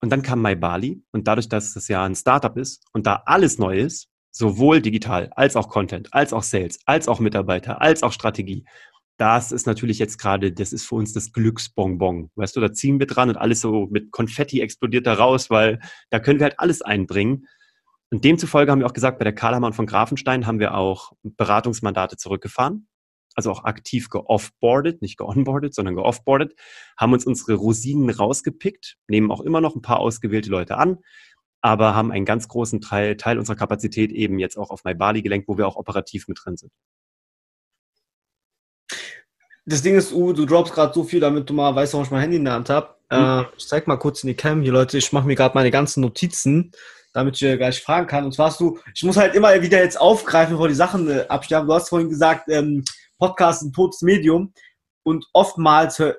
und 0.00 0.10
dann 0.10 0.22
kam 0.22 0.42
MyBali 0.42 1.02
und 1.12 1.28
dadurch, 1.28 1.48
dass 1.48 1.74
das 1.74 1.88
ja 1.88 2.04
ein 2.04 2.16
Startup 2.16 2.56
ist 2.56 2.84
und 2.92 3.06
da 3.06 3.22
alles 3.26 3.58
neu 3.58 3.78
ist, 3.78 4.08
sowohl 4.32 4.80
digital 4.80 5.30
als 5.36 5.56
auch 5.56 5.68
Content, 5.68 6.12
als 6.12 6.32
auch 6.32 6.42
Sales, 6.42 6.80
als 6.86 7.06
auch 7.06 7.20
Mitarbeiter, 7.20 7.80
als 7.80 8.02
auch 8.02 8.12
Strategie, 8.12 8.64
das 9.22 9.52
ist 9.52 9.68
natürlich 9.68 10.00
jetzt 10.00 10.18
gerade, 10.18 10.50
das 10.50 10.72
ist 10.72 10.84
für 10.84 10.96
uns 10.96 11.12
das 11.12 11.32
Glücksbonbon. 11.32 12.32
Weißt 12.34 12.56
du, 12.56 12.60
da 12.60 12.72
ziehen 12.72 12.98
wir 12.98 13.06
dran 13.06 13.28
und 13.28 13.36
alles 13.36 13.60
so 13.60 13.86
mit 13.88 14.10
Konfetti 14.10 14.60
explodiert 14.60 15.06
da 15.06 15.14
raus, 15.14 15.48
weil 15.48 15.78
da 16.10 16.18
können 16.18 16.40
wir 16.40 16.44
halt 16.46 16.58
alles 16.58 16.82
einbringen. 16.82 17.46
Und 18.10 18.24
demzufolge 18.24 18.72
haben 18.72 18.80
wir 18.80 18.86
auch 18.86 18.92
gesagt, 18.92 19.20
bei 19.20 19.24
der 19.24 19.32
Karlhammer 19.32 19.72
von 19.72 19.86
Grafenstein 19.86 20.44
haben 20.44 20.58
wir 20.58 20.74
auch 20.74 21.12
Beratungsmandate 21.22 22.16
zurückgefahren 22.16 22.88
also 23.34 23.50
auch 23.50 23.64
aktiv 23.64 24.10
geoffboardet, 24.10 25.00
nicht 25.00 25.16
geonboardet, 25.16 25.74
sondern 25.74 25.94
geoffboardet, 25.94 26.54
haben 26.98 27.14
uns 27.14 27.24
unsere 27.24 27.54
Rosinen 27.54 28.10
rausgepickt, 28.10 28.98
nehmen 29.08 29.30
auch 29.30 29.40
immer 29.40 29.62
noch 29.62 29.74
ein 29.74 29.80
paar 29.80 30.00
ausgewählte 30.00 30.50
Leute 30.50 30.76
an, 30.76 30.98
aber 31.62 31.94
haben 31.94 32.12
einen 32.12 32.26
ganz 32.26 32.46
großen 32.46 32.82
Teil, 32.82 33.16
Teil 33.16 33.38
unserer 33.38 33.56
Kapazität 33.56 34.12
eben 34.12 34.38
jetzt 34.38 34.58
auch 34.58 34.68
auf 34.68 34.84
MyBali 34.84 35.22
gelenkt, 35.22 35.48
wo 35.48 35.56
wir 35.56 35.66
auch 35.66 35.76
operativ 35.76 36.28
mit 36.28 36.40
drin 36.44 36.58
sind. 36.58 36.72
Das 39.64 39.82
Ding 39.82 39.94
ist, 39.94 40.12
uh, 40.12 40.32
du 40.32 40.44
droppst 40.44 40.74
gerade 40.74 40.92
so 40.92 41.04
viel, 41.04 41.20
damit 41.20 41.48
du 41.48 41.54
mal 41.54 41.74
weißt, 41.74 41.92
warum 41.92 42.04
ich 42.04 42.10
mein 42.10 42.22
Handy 42.22 42.36
in 42.36 42.44
der 42.44 42.54
Hand 42.54 42.68
habe. 42.68 42.94
Mhm. 43.10 43.18
Äh, 43.18 43.44
ich 43.56 43.68
zeig 43.68 43.86
mal 43.86 43.96
kurz 43.96 44.24
in 44.24 44.28
die 44.28 44.34
Cam 44.34 44.62
hier, 44.62 44.72
Leute. 44.72 44.98
Ich 44.98 45.12
mache 45.12 45.26
mir 45.26 45.36
gerade 45.36 45.54
meine 45.54 45.70
ganzen 45.70 46.00
Notizen, 46.00 46.72
damit 47.12 47.34
ich 47.34 47.40
dir 47.40 47.56
gleich 47.56 47.80
fragen 47.80 48.06
kann. 48.06 48.24
Und 48.24 48.34
zwar 48.34 48.46
hast 48.46 48.60
du, 48.60 48.78
ich 48.94 49.04
muss 49.04 49.16
halt 49.16 49.34
immer 49.34 49.60
wieder 49.62 49.78
jetzt 49.78 50.00
aufgreifen, 50.00 50.54
bevor 50.54 50.68
die 50.68 50.74
Sachen 50.74 51.08
äh, 51.08 51.26
absterben. 51.28 51.68
Du 51.68 51.74
hast 51.74 51.88
vorhin 51.88 52.08
gesagt, 52.08 52.48
ähm, 52.48 52.84
Podcast 53.18 53.62
ein 53.62 53.72
totes 53.72 54.02
Medium 54.02 54.52
und 55.04 55.24
oftmals 55.32 55.98
hören 55.98 56.16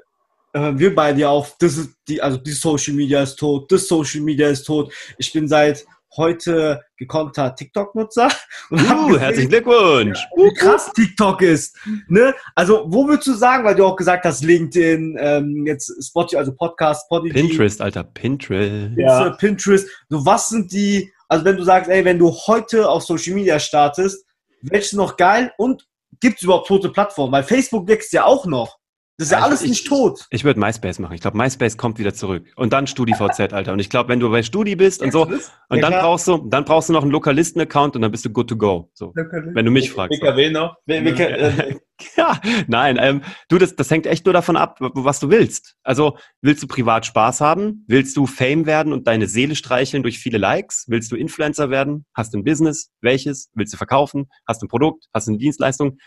wir 0.54 0.96
bei 0.96 1.14
dir 1.14 1.30
auf, 1.30 1.58
das 1.58 1.78
ist 1.78 1.96
die, 2.08 2.22
also 2.22 2.38
die 2.38 2.52
Social 2.52 2.94
Media 2.94 3.24
ist 3.24 3.36
tot, 3.36 3.72
das 3.72 3.88
Social 3.88 4.22
Media 4.22 4.48
ist 4.48 4.64
tot. 4.64 4.94
Ich 5.18 5.34
bin 5.34 5.48
seit 5.48 5.86
heute 6.16 6.82
gekonnter 6.98 7.56
TikTok-Nutzer. 7.56 8.30
Uh, 8.72 9.18
herzlichen 9.18 9.50
Glückwunsch! 9.50 10.20
Wie 10.36 10.54
krass 10.54 10.92
TikTok 10.94 11.42
ist. 11.42 11.78
Ne? 12.08 12.34
Also, 12.56 12.86
wo 12.88 13.08
würdest 13.08 13.28
du 13.28 13.34
sagen, 13.34 13.64
weil 13.64 13.76
du 13.76 13.86
auch 13.86 13.96
gesagt 13.96 14.26
hast, 14.26 14.44
LinkedIn, 14.44 15.18
ähm, 15.20 15.66
jetzt 15.68 15.94
Spotify, 16.04 16.38
also 16.38 16.56
Podcast, 16.56 17.06
Spotify. 17.06 17.34
Pinterest, 17.34 17.82
Alter, 17.82 18.04
Pinterest. 18.04 18.98
Ja. 18.98 19.30
Pinterest. 19.32 19.88
So, 20.10 20.26
was 20.26 20.50
sind 20.50 20.72
die, 20.72 21.12
also 21.28 21.46
wenn 21.46 21.58
du 21.58 21.64
sagst, 21.64 21.90
ey, 21.90 22.04
wenn 22.06 22.20
du 22.20 22.32
heute 22.32 22.90
auf 22.90 23.04
Social 23.04 23.34
Media 23.34 23.60
startest, 23.60 24.26
welches 24.62 24.94
noch 24.94 25.18
geil 25.18 25.52
und 25.58 25.86
gibt 26.20 26.38
es 26.38 26.44
überhaupt 26.44 26.68
tote 26.68 26.90
Plattformen? 26.90 27.34
Weil 27.34 27.44
Facebook 27.44 27.88
wächst 27.88 28.14
ja 28.14 28.26
auch 28.26 28.46
noch. 28.46 28.78
Das 29.24 29.30
ist 29.30 29.32
ja, 29.32 29.40
ja 29.40 29.46
alles 29.46 29.62
ich, 29.62 29.70
nicht 29.70 29.88
tot. 29.88 30.26
Ich, 30.30 30.40
ich 30.40 30.44
würde 30.44 30.60
MySpace 30.60 31.00
machen. 31.00 31.14
Ich 31.14 31.22
glaube, 31.22 31.38
MySpace 31.38 31.78
kommt 31.78 31.98
wieder 31.98 32.14
zurück. 32.14 32.46
Und 32.58 32.74
dann 32.74 32.88
StudiVZ, 32.88 33.54
Alter. 33.54 33.72
Und 33.72 33.80
ich 33.80 33.90
glaube, 33.90 34.10
wenn 34.10 34.20
du 34.20 34.30
bei 34.30 34.44
Studi 34.44 34.76
bist 34.76 35.02
und 35.02 35.14
so, 35.14 35.28
und 35.28 35.42
ja, 35.72 35.90
dann 35.90 35.94
brauchst 35.94 36.28
du, 36.28 36.38
dann 36.50 36.66
brauchst 36.66 36.90
du 36.90 36.94
noch 36.94 37.04
einen 37.04 37.12
Lokalisten-Account 37.12 37.96
und 37.96 38.02
dann 38.02 38.12
bist 38.12 38.26
du 38.26 38.30
good 38.30 38.50
to 38.50 38.58
go. 38.58 38.90
So. 38.94 39.14
Wenn 39.16 39.64
du 39.64 39.72
mich 39.72 39.92
fragst. 39.92 40.22
WKW 40.22 40.50
noch? 40.50 40.76
ja, 42.18 42.42
nein, 42.68 42.98
ähm, 43.00 43.22
du, 43.48 43.58
das, 43.58 43.78
das 43.78 43.90
hängt 43.90 44.08
echt 44.08 44.26
nur 44.26 44.34
davon 44.34 44.58
ab, 44.58 44.78
was 44.80 45.22
du 45.22 45.30
willst. 45.30 45.76
Also, 45.84 46.18
willst 46.42 46.62
du 46.62 46.68
privat 46.68 47.06
Spaß 47.06 47.40
haben? 47.40 47.86
Willst 47.88 48.18
du 48.18 48.28
Fame 48.28 48.66
werden 48.66 48.92
und 48.92 49.08
deine 49.08 49.28
Seele 49.28 49.56
streicheln 49.56 50.04
durch 50.04 50.20
viele 50.20 50.38
Likes? 50.38 50.84
Willst 50.90 51.14
du 51.14 51.16
Influencer 51.16 51.70
werden? 51.70 52.06
Hast 52.14 52.34
du 52.34 52.40
ein 52.40 52.44
Business? 52.44 52.92
Welches? 53.00 53.50
Willst 53.54 53.72
du 53.72 53.78
verkaufen? 53.78 54.28
Hast 54.46 54.62
du 54.62 54.66
ein 54.66 54.70
Produkt? 54.70 55.06
Hast 55.14 55.28
du 55.28 55.32
eine 55.32 55.38
Dienstleistung? 55.38 55.98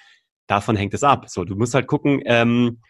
Davon 0.48 0.76
hängt 0.76 0.92
es 0.92 1.02
ab. 1.02 1.30
So, 1.30 1.44
du 1.44 1.56
musst 1.56 1.72
halt 1.72 1.86
gucken, 1.86 2.20
ähm, 2.26 2.82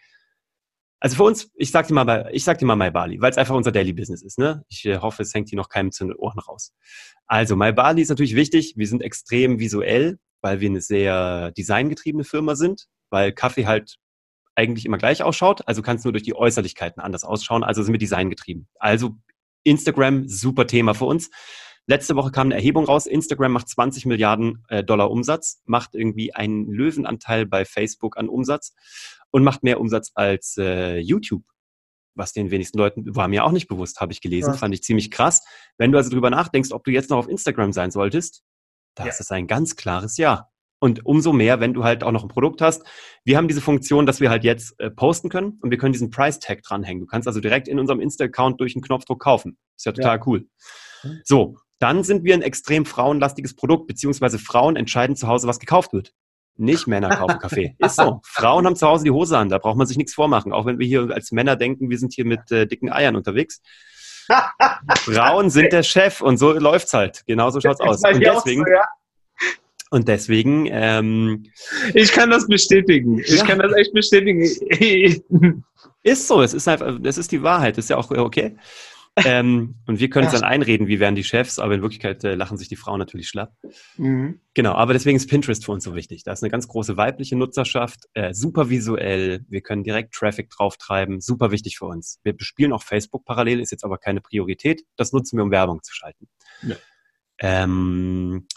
also 0.99 1.15
für 1.15 1.23
uns, 1.23 1.51
ich 1.55 1.71
sag 1.71 1.87
dir 1.87 1.93
mal, 1.93 2.29
ich 2.31 2.43
sag 2.43 2.57
dir 2.57 2.65
mal 2.65 2.75
My 2.75 2.89
Bali, 2.89 3.21
weil 3.21 3.31
es 3.31 3.37
einfach 3.37 3.55
unser 3.55 3.71
Daily 3.71 3.93
Business 3.93 4.23
ist. 4.23 4.39
Ne? 4.39 4.63
Ich 4.67 4.85
äh, 4.85 4.97
hoffe, 4.97 5.21
es 5.23 5.33
hängt 5.33 5.49
hier 5.49 5.57
noch 5.57 5.69
keinem 5.69 5.91
zu 5.91 6.05
den 6.05 6.15
Ohren 6.15 6.39
raus. 6.39 6.73
Also 7.27 7.55
My 7.55 7.71
Bali 7.71 8.01
ist 8.01 8.09
natürlich 8.09 8.35
wichtig. 8.35 8.73
Wir 8.77 8.87
sind 8.87 9.01
extrem 9.01 9.59
visuell, 9.59 10.17
weil 10.41 10.59
wir 10.59 10.69
eine 10.69 10.81
sehr 10.81 11.51
designgetriebene 11.51 12.23
Firma 12.23 12.55
sind, 12.55 12.87
weil 13.11 13.31
Kaffee 13.31 13.67
halt 13.67 13.97
eigentlich 14.55 14.85
immer 14.85 14.97
gleich 14.97 15.21
ausschaut. 15.21 15.67
Also 15.67 15.83
kann 15.83 15.99
nur 16.03 16.13
durch 16.13 16.23
die 16.23 16.35
Äußerlichkeiten 16.35 17.01
anders 17.01 17.23
ausschauen. 17.23 17.63
Also 17.63 17.83
sind 17.83 17.93
wir 17.93 17.99
designgetrieben. 17.99 18.67
Also 18.79 19.17
Instagram, 19.63 20.27
super 20.27 20.65
Thema 20.65 20.95
für 20.95 21.05
uns. 21.05 21.29
Letzte 21.89 22.17
Woche 22.17 22.31
kam 22.31 22.47
eine 22.47 22.55
Erhebung 22.55 22.83
raus. 22.83 23.05
Instagram 23.05 23.53
macht 23.53 23.69
20 23.69 24.05
Milliarden 24.05 24.65
äh, 24.67 24.83
Dollar 24.83 25.09
Umsatz, 25.09 25.61
macht 25.65 25.95
irgendwie 25.95 26.35
einen 26.35 26.69
Löwenanteil 26.69 27.45
bei 27.45 27.63
Facebook 27.63 28.17
an 28.17 28.27
Umsatz 28.27 28.75
und 29.31 29.43
macht 29.43 29.63
mehr 29.63 29.79
Umsatz 29.79 30.11
als 30.13 30.57
äh, 30.57 30.97
YouTube. 30.97 31.43
Was 32.13 32.33
den 32.33 32.51
wenigsten 32.51 32.77
Leuten 32.77 33.15
war 33.15 33.29
mir 33.29 33.45
auch 33.45 33.51
nicht 33.51 33.67
bewusst, 33.67 34.01
habe 34.01 34.11
ich 34.11 34.19
gelesen, 34.19 34.51
ja. 34.51 34.57
fand 34.57 34.73
ich 34.73 34.83
ziemlich 34.83 35.11
krass. 35.11 35.43
Wenn 35.77 35.93
du 35.93 35.97
also 35.97 36.09
drüber 36.09 36.29
nachdenkst, 36.29 36.71
ob 36.71 36.83
du 36.83 36.91
jetzt 36.91 37.09
noch 37.09 37.17
auf 37.17 37.29
Instagram 37.29 37.71
sein 37.71 37.91
solltest, 37.91 38.43
das 38.95 39.05
ja. 39.05 39.19
ist 39.19 39.31
ein 39.31 39.47
ganz 39.47 39.75
klares 39.75 40.17
Ja. 40.17 40.49
Und 40.79 41.05
umso 41.05 41.33
mehr, 41.33 41.59
wenn 41.59 41.73
du 41.73 41.83
halt 41.83 42.03
auch 42.03 42.11
noch 42.11 42.21
ein 42.21 42.27
Produkt 42.27 42.61
hast. 42.61 42.83
Wir 43.23 43.37
haben 43.37 43.47
diese 43.47 43.61
Funktion, 43.61 44.05
dass 44.05 44.19
wir 44.19 44.29
halt 44.29 44.43
jetzt 44.43 44.79
äh, 44.79 44.91
posten 44.91 45.29
können 45.29 45.57
und 45.61 45.71
wir 45.71 45.79
können 45.79 45.93
diesen 45.93 46.11
Price 46.11 46.37
Tag 46.37 46.61
dranhängen. 46.61 47.01
Du 47.01 47.07
kannst 47.07 47.27
also 47.27 47.39
direkt 47.39 47.67
in 47.67 47.79
unserem 47.79 47.99
Insta-Account 47.99 48.61
durch 48.61 48.75
einen 48.75 48.83
Knopfdruck 48.83 49.19
kaufen. 49.19 49.57
Ist 49.75 49.87
ja 49.87 49.91
total 49.91 50.17
ja. 50.17 50.23
cool. 50.27 50.47
So, 51.23 51.57
dann 51.79 52.03
sind 52.03 52.23
wir 52.23 52.33
ein 52.33 52.41
extrem 52.41 52.85
frauenlastiges 52.85 53.55
Produkt, 53.55 53.87
beziehungsweise 53.87 54.39
Frauen 54.39 54.75
entscheiden 54.75 55.15
zu 55.15 55.27
Hause, 55.27 55.47
was 55.47 55.59
gekauft 55.59 55.93
wird. 55.93 56.13
Nicht 56.55 56.87
Männer 56.87 57.15
kaufen 57.15 57.37
Kaffee. 57.39 57.75
Ist 57.79 57.97
so. 57.97 58.19
Frauen 58.23 58.65
haben 58.65 58.75
zu 58.75 58.87
Hause 58.87 59.03
die 59.03 59.11
Hose 59.11 59.37
an, 59.37 59.49
da 59.49 59.59
braucht 59.59 59.77
man 59.77 59.85
sich 59.85 59.97
nichts 59.97 60.13
vormachen. 60.13 60.51
Auch 60.51 60.65
wenn 60.65 60.79
wir 60.79 60.87
hier 60.87 61.09
als 61.11 61.31
Männer 61.31 61.55
denken, 61.55 61.89
wir 61.89 61.99
sind 61.99 62.13
hier 62.13 62.25
mit 62.25 62.51
äh, 62.51 62.65
dicken 62.65 62.91
Eiern 62.91 63.15
unterwegs. 63.15 63.61
Frauen 64.99 65.51
sind 65.51 65.71
der 65.71 65.83
Chef 65.83 66.21
und 66.21 66.37
so 66.37 66.51
läuft's 66.53 66.93
halt. 66.93 67.23
Genauso 67.27 67.61
schaut's 67.61 67.79
aus. 67.79 68.01
Und 68.03 68.19
deswegen, 68.19 68.63
so, 68.65 68.71
ja. 68.71 68.83
und 69.91 70.07
deswegen, 70.07 70.67
ähm, 70.69 71.45
ich 71.93 72.11
kann 72.11 72.31
das 72.31 72.47
bestätigen. 72.47 73.19
Ich 73.19 73.37
ja. 73.37 73.45
kann 73.45 73.59
das 73.59 73.73
echt 73.73 73.93
bestätigen. 73.93 74.43
ist 76.03 76.27
so. 76.27 76.41
Es 76.41 76.53
ist 76.55 76.67
einfach, 76.67 76.99
es 77.03 77.17
ist 77.19 77.31
die 77.31 77.43
Wahrheit. 77.43 77.77
Ist 77.77 77.91
ja 77.91 77.97
auch 77.97 78.09
okay 78.09 78.57
ähm, 79.25 79.75
und 79.85 79.99
wir 79.99 80.09
können 80.09 80.27
es 80.27 80.33
dann 80.33 80.43
einreden, 80.43 80.87
wie 80.87 80.99
wären 80.99 81.15
die 81.15 81.23
Chefs, 81.23 81.59
aber 81.59 81.73
in 81.73 81.81
Wirklichkeit 81.81 82.23
äh, 82.23 82.35
lachen 82.35 82.57
sich 82.57 82.67
die 82.67 82.75
Frauen 82.75 82.99
natürlich 82.99 83.27
schlapp. 83.27 83.53
Mhm. 83.97 84.39
Genau, 84.53 84.73
aber 84.73 84.93
deswegen 84.93 85.17
ist 85.17 85.29
Pinterest 85.29 85.65
für 85.65 85.71
uns 85.71 85.83
so 85.83 85.95
wichtig. 85.95 86.23
Da 86.23 86.31
ist 86.31 86.43
eine 86.43 86.51
ganz 86.51 86.67
große 86.67 86.97
weibliche 86.97 87.35
Nutzerschaft, 87.35 88.05
äh, 88.13 88.33
super 88.33 88.69
visuell, 88.69 89.45
wir 89.49 89.61
können 89.61 89.83
direkt 89.83 90.13
Traffic 90.13 90.49
drauf 90.49 90.77
treiben, 90.77 91.19
super 91.21 91.51
wichtig 91.51 91.77
für 91.77 91.85
uns. 91.85 92.19
Wir 92.23 92.33
bespielen 92.33 92.73
auch 92.73 92.83
Facebook 92.83 93.25
parallel, 93.25 93.59
ist 93.59 93.71
jetzt 93.71 93.83
aber 93.83 93.97
keine 93.97 94.21
Priorität. 94.21 94.83
Das 94.95 95.13
nutzen 95.13 95.37
wir, 95.37 95.43
um 95.43 95.51
Werbung 95.51 95.81
zu 95.83 95.93
schalten. 95.93 96.27
Ja. 96.63 96.75
Ähm, 97.39 98.47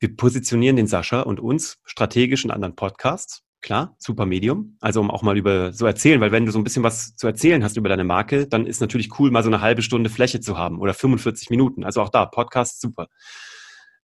wir 0.00 0.16
positionieren 0.16 0.76
den 0.76 0.86
Sascha 0.86 1.22
und 1.22 1.40
uns 1.40 1.78
strategisch 1.84 2.44
in 2.44 2.50
anderen 2.50 2.76
Podcasts. 2.76 3.42
Klar, 3.60 3.96
super 3.98 4.24
Medium. 4.24 4.76
Also 4.80 5.00
um 5.00 5.10
auch 5.10 5.22
mal 5.22 5.36
über 5.36 5.72
so 5.72 5.84
erzählen, 5.84 6.20
weil 6.20 6.30
wenn 6.30 6.46
du 6.46 6.52
so 6.52 6.58
ein 6.58 6.64
bisschen 6.64 6.84
was 6.84 7.16
zu 7.16 7.26
erzählen 7.26 7.64
hast 7.64 7.76
über 7.76 7.88
deine 7.88 8.04
Marke, 8.04 8.46
dann 8.46 8.66
ist 8.66 8.80
natürlich 8.80 9.18
cool, 9.18 9.30
mal 9.30 9.42
so 9.42 9.48
eine 9.50 9.60
halbe 9.60 9.82
Stunde 9.82 10.10
Fläche 10.10 10.40
zu 10.40 10.56
haben 10.56 10.78
oder 10.80 10.94
45 10.94 11.50
Minuten. 11.50 11.84
Also 11.84 12.00
auch 12.00 12.08
da, 12.08 12.24
Podcast 12.24 12.80
super. 12.80 13.08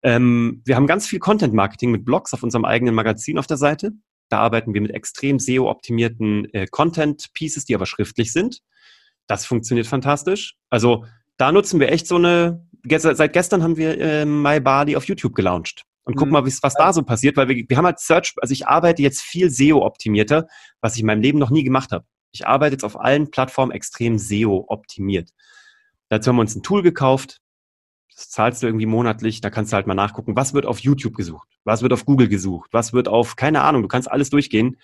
Ähm, 0.03 0.61
wir 0.64 0.75
haben 0.75 0.88
ganz 0.88 1.07
viel 1.07 1.21
Content-Marketing 1.21 1.93
mit 1.93 2.05
Blogs 2.05 2.35
auf 2.35 2.43
unserem 2.43 2.64
eigenen 2.64 2.95
Magazin 2.95 3.38
auf 3.38 3.47
der 3.47 3.57
Seite. 3.57 3.93
Da 4.29 4.40
arbeiten 4.40 4.75
wir 4.75 4.81
mit 4.81 4.90
extrem 4.90 5.38
SEO-optimierten 5.38 6.53
äh, 6.53 6.67
Content-Pieces, 6.67 7.64
die 7.64 7.77
aber 7.77 7.87
schriftlich 7.87 8.33
sind. 8.33 8.61
Das 9.29 9.47
funktioniert 9.47 9.87
fantastisch. 9.87 10.57
Also 10.69 11.05
da 11.37 11.53
nutzen 11.53 11.79
wir 11.79 11.93
echt 11.93 12.09
so 12.09 12.17
eine, 12.17 12.67
seit 12.99 13.33
gestern 13.33 13.62
haben 13.62 13.77
wir 13.77 13.99
äh, 13.99 14.25
My 14.25 14.61
auf 14.97 15.07
YouTube 15.07 15.35
gelauncht 15.35 15.85
und 16.05 16.17
guck 16.17 16.27
mhm. 16.27 16.33
mal, 16.33 16.45
was 16.45 16.75
da 16.75 16.93
so 16.93 17.03
passiert, 17.03 17.37
weil 17.37 17.49
wir, 17.49 17.64
wir 17.69 17.77
haben 17.77 17.87
halt 17.87 17.99
Search, 17.99 18.35
also 18.40 18.53
ich 18.53 18.67
arbeite 18.67 19.03
jetzt 19.03 19.23
viel 19.23 19.51
SEO-optimierter, 19.51 20.47
was 20.81 20.95
ich 20.95 21.01
in 21.01 21.07
meinem 21.07 21.23
Leben 21.23 21.38
noch 21.38 21.51
nie 21.51 21.64
gemacht 21.64 21.93
habe. 21.93 22.05
Ich 22.33 22.47
arbeite 22.47 22.75
jetzt 22.75 22.85
auf 22.85 22.99
allen 22.99 23.31
Plattformen 23.31 23.73
extrem 23.73 24.19
SEO-optimiert. 24.19 25.31
Dazu 26.09 26.29
haben 26.29 26.37
wir 26.37 26.43
uns 26.43 26.55
ein 26.55 26.62
Tool 26.62 26.83
gekauft, 26.83 27.40
das 28.14 28.29
zahlst 28.29 28.62
du 28.62 28.67
irgendwie 28.67 28.87
monatlich, 28.87 29.40
da 29.40 29.51
kannst 29.51 29.73
du 29.73 29.77
halt 29.77 29.87
mal 29.87 29.95
nachgucken, 29.95 30.37
was 30.37 30.55
wird 30.55 30.67
auf 30.67 30.79
YouTube 30.79 31.17
gesucht, 31.17 31.49
was 31.64 31.83
wird 31.83 31.93
auf 31.93 32.05
Google 32.05 32.29
gesucht, 32.29 32.71
was 32.73 32.93
wird 32.93 33.09
auf, 33.09 33.37
keine 33.37 33.62
Ahnung, 33.62 33.83
du 33.83 33.88
kannst 33.88 34.11
alles 34.11 34.31
durchgehen. 34.31 34.79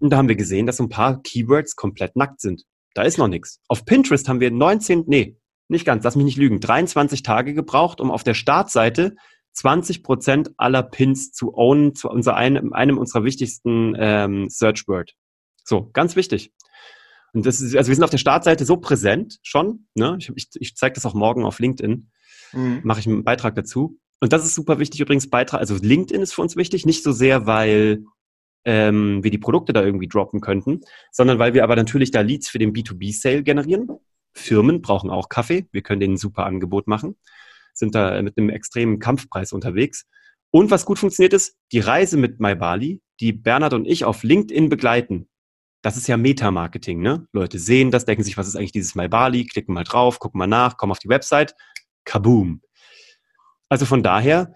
Und 0.00 0.10
da 0.10 0.16
haben 0.16 0.28
wir 0.28 0.36
gesehen, 0.36 0.66
dass 0.66 0.78
so 0.78 0.82
ein 0.82 0.88
paar 0.88 1.22
Keywords 1.22 1.76
komplett 1.76 2.16
nackt 2.16 2.40
sind. 2.40 2.64
Da 2.94 3.02
ist 3.02 3.18
noch 3.18 3.28
nichts. 3.28 3.60
Auf 3.68 3.84
Pinterest 3.84 4.28
haben 4.28 4.40
wir 4.40 4.50
19, 4.50 5.04
nee, 5.06 5.38
nicht 5.68 5.86
ganz, 5.86 6.04
lass 6.04 6.16
mich 6.16 6.24
nicht 6.24 6.36
lügen, 6.36 6.60
23 6.60 7.22
Tage 7.22 7.54
gebraucht, 7.54 8.00
um 8.00 8.10
auf 8.10 8.24
der 8.24 8.34
Startseite 8.34 9.14
20 9.52 10.02
Prozent 10.02 10.50
aller 10.56 10.82
Pins 10.82 11.32
zu 11.32 11.54
ownen 11.54 11.94
zu 11.94 12.08
unser 12.08 12.36
einem, 12.36 12.72
einem 12.72 12.98
unserer 12.98 13.24
wichtigsten 13.24 13.94
ähm, 13.98 14.48
Search 14.48 14.88
Word. 14.88 15.14
So, 15.64 15.90
ganz 15.92 16.16
wichtig. 16.16 16.52
Und 17.32 17.46
das 17.46 17.60
ist, 17.60 17.76
also 17.76 17.88
wir 17.88 17.94
sind 17.94 18.04
auf 18.04 18.10
der 18.10 18.18
Startseite 18.18 18.64
so 18.64 18.76
präsent 18.76 19.38
schon. 19.42 19.86
Ne? 19.94 20.16
Ich, 20.18 20.30
ich, 20.34 20.48
ich 20.54 20.76
zeige 20.76 20.94
das 20.94 21.06
auch 21.06 21.14
morgen 21.14 21.44
auf 21.44 21.60
LinkedIn. 21.60 22.10
Mhm. 22.52 22.80
Mache 22.82 23.00
ich 23.00 23.06
einen 23.06 23.24
Beitrag 23.24 23.54
dazu. 23.54 23.98
Und 24.20 24.32
das 24.32 24.44
ist 24.44 24.54
super 24.54 24.78
wichtig 24.78 25.00
übrigens, 25.00 25.28
Beitrag. 25.28 25.60
Also 25.60 25.76
LinkedIn 25.76 26.22
ist 26.22 26.34
für 26.34 26.42
uns 26.42 26.56
wichtig, 26.56 26.86
nicht 26.86 27.02
so 27.02 27.12
sehr, 27.12 27.46
weil 27.46 28.04
ähm, 28.64 29.24
wir 29.24 29.30
die 29.30 29.38
Produkte 29.38 29.72
da 29.72 29.82
irgendwie 29.82 30.08
droppen 30.08 30.40
könnten, 30.40 30.82
sondern 31.10 31.38
weil 31.38 31.54
wir 31.54 31.64
aber 31.64 31.74
natürlich 31.74 32.10
da 32.10 32.20
Leads 32.20 32.48
für 32.48 32.58
den 32.58 32.72
B2B-Sale 32.72 33.42
generieren. 33.42 33.88
Firmen 34.34 34.80
brauchen 34.80 35.10
auch 35.10 35.28
Kaffee. 35.28 35.66
Wir 35.72 35.82
können 35.82 36.00
denen 36.00 36.14
ein 36.14 36.18
super 36.18 36.46
Angebot 36.46 36.86
machen 36.86 37.16
sind 37.72 37.94
da 37.94 38.20
mit 38.22 38.36
einem 38.36 38.50
extremen 38.50 38.98
Kampfpreis 38.98 39.52
unterwegs. 39.52 40.04
Und 40.50 40.70
was 40.70 40.84
gut 40.84 40.98
funktioniert 40.98 41.32
ist, 41.32 41.56
die 41.72 41.80
Reise 41.80 42.16
mit 42.16 42.40
MyBali, 42.40 43.00
die 43.20 43.32
Bernhard 43.32 43.74
und 43.74 43.86
ich 43.86 44.04
auf 44.04 44.22
LinkedIn 44.22 44.68
begleiten. 44.68 45.28
Das 45.80 45.96
ist 45.96 46.06
ja 46.06 46.16
Meta-Marketing, 46.16 47.00
ne? 47.00 47.26
Leute 47.32 47.58
sehen 47.58 47.90
das, 47.90 48.04
denken 48.04 48.22
sich, 48.22 48.36
was 48.36 48.46
ist 48.46 48.56
eigentlich 48.56 48.72
dieses 48.72 48.94
MyBali, 48.94 49.46
klicken 49.46 49.74
mal 49.74 49.84
drauf, 49.84 50.18
gucken 50.18 50.38
mal 50.38 50.46
nach, 50.46 50.76
kommen 50.76 50.92
auf 50.92 50.98
die 50.98 51.08
Website, 51.08 51.54
kaboom. 52.04 52.60
Also 53.68 53.86
von 53.86 54.02
daher, 54.02 54.54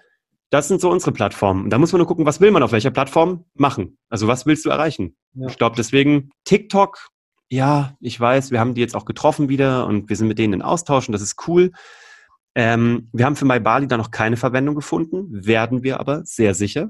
das 0.50 0.68
sind 0.68 0.80
so 0.80 0.90
unsere 0.90 1.12
Plattformen. 1.12 1.70
Da 1.70 1.78
muss 1.78 1.92
man 1.92 1.98
nur 1.98 2.06
gucken, 2.06 2.26
was 2.26 2.40
will 2.40 2.50
man 2.50 2.62
auf 2.62 2.72
welcher 2.72 2.90
Plattform 2.90 3.46
machen. 3.54 3.98
Also 4.08 4.28
was 4.28 4.46
willst 4.46 4.64
du 4.64 4.70
erreichen? 4.70 5.16
Ja. 5.34 5.48
Ich 5.48 5.58
glaube 5.58 5.76
deswegen 5.76 6.30
TikTok, 6.44 7.08
ja, 7.48 7.96
ich 8.00 8.18
weiß, 8.18 8.50
wir 8.50 8.60
haben 8.60 8.74
die 8.74 8.80
jetzt 8.80 8.94
auch 8.94 9.04
getroffen 9.04 9.48
wieder 9.48 9.86
und 9.86 10.08
wir 10.08 10.16
sind 10.16 10.28
mit 10.28 10.38
denen 10.38 10.54
in 10.54 10.62
Austausch 10.62 11.08
und 11.08 11.12
das 11.12 11.22
ist 11.22 11.48
cool. 11.48 11.72
Ähm, 12.58 13.10
wir 13.12 13.26
haben 13.26 13.36
für 13.36 13.44
MyBali 13.44 13.86
da 13.86 13.98
noch 13.98 14.10
keine 14.10 14.38
Verwendung 14.38 14.74
gefunden, 14.74 15.26
werden 15.30 15.82
wir 15.82 16.00
aber 16.00 16.24
sehr 16.24 16.54
sicher. 16.54 16.88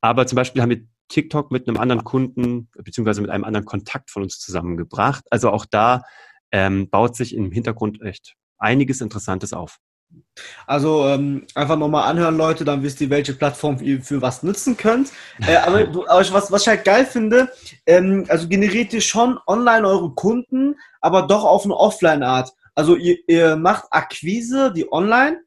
Aber 0.00 0.26
zum 0.26 0.36
Beispiel 0.36 0.62
haben 0.62 0.70
wir 0.70 0.86
TikTok 1.08 1.52
mit 1.52 1.68
einem 1.68 1.76
anderen 1.76 2.02
Kunden 2.02 2.70
beziehungsweise 2.74 3.20
mit 3.20 3.30
einem 3.30 3.44
anderen 3.44 3.66
Kontakt 3.66 4.10
von 4.10 4.22
uns 4.22 4.38
zusammengebracht. 4.38 5.24
Also 5.30 5.50
auch 5.50 5.66
da 5.66 6.02
ähm, 6.50 6.88
baut 6.88 7.14
sich 7.14 7.34
im 7.34 7.52
Hintergrund 7.52 8.00
echt 8.00 8.36
einiges 8.56 9.02
Interessantes 9.02 9.52
auf. 9.52 9.78
Also 10.66 11.06
ähm, 11.08 11.46
einfach 11.54 11.76
nochmal 11.76 12.08
anhören, 12.08 12.38
Leute, 12.38 12.64
dann 12.64 12.82
wisst 12.82 13.02
ihr, 13.02 13.10
welche 13.10 13.34
Plattform 13.34 13.78
ihr 13.82 14.02
für 14.02 14.22
was 14.22 14.42
nutzen 14.42 14.78
könnt. 14.78 15.10
Äh, 15.46 15.56
aber, 15.56 15.80
aber 16.08 16.20
was, 16.20 16.50
was 16.50 16.62
ich 16.62 16.68
halt 16.68 16.86
geil 16.86 17.04
finde, 17.04 17.52
ähm, 17.84 18.24
also 18.28 18.48
generiert 18.48 18.94
ihr 18.94 19.02
schon 19.02 19.38
online 19.46 19.86
eure 19.86 20.14
Kunden, 20.14 20.76
aber 21.02 21.22
doch 21.22 21.44
auf 21.44 21.64
eine 21.64 21.76
Offline-Art. 21.76 22.54
Also 22.76 22.94
ihr, 22.94 23.16
ihr 23.26 23.56
macht 23.56 23.86
Akquise, 23.90 24.72
die 24.72 24.90
online 24.92 25.40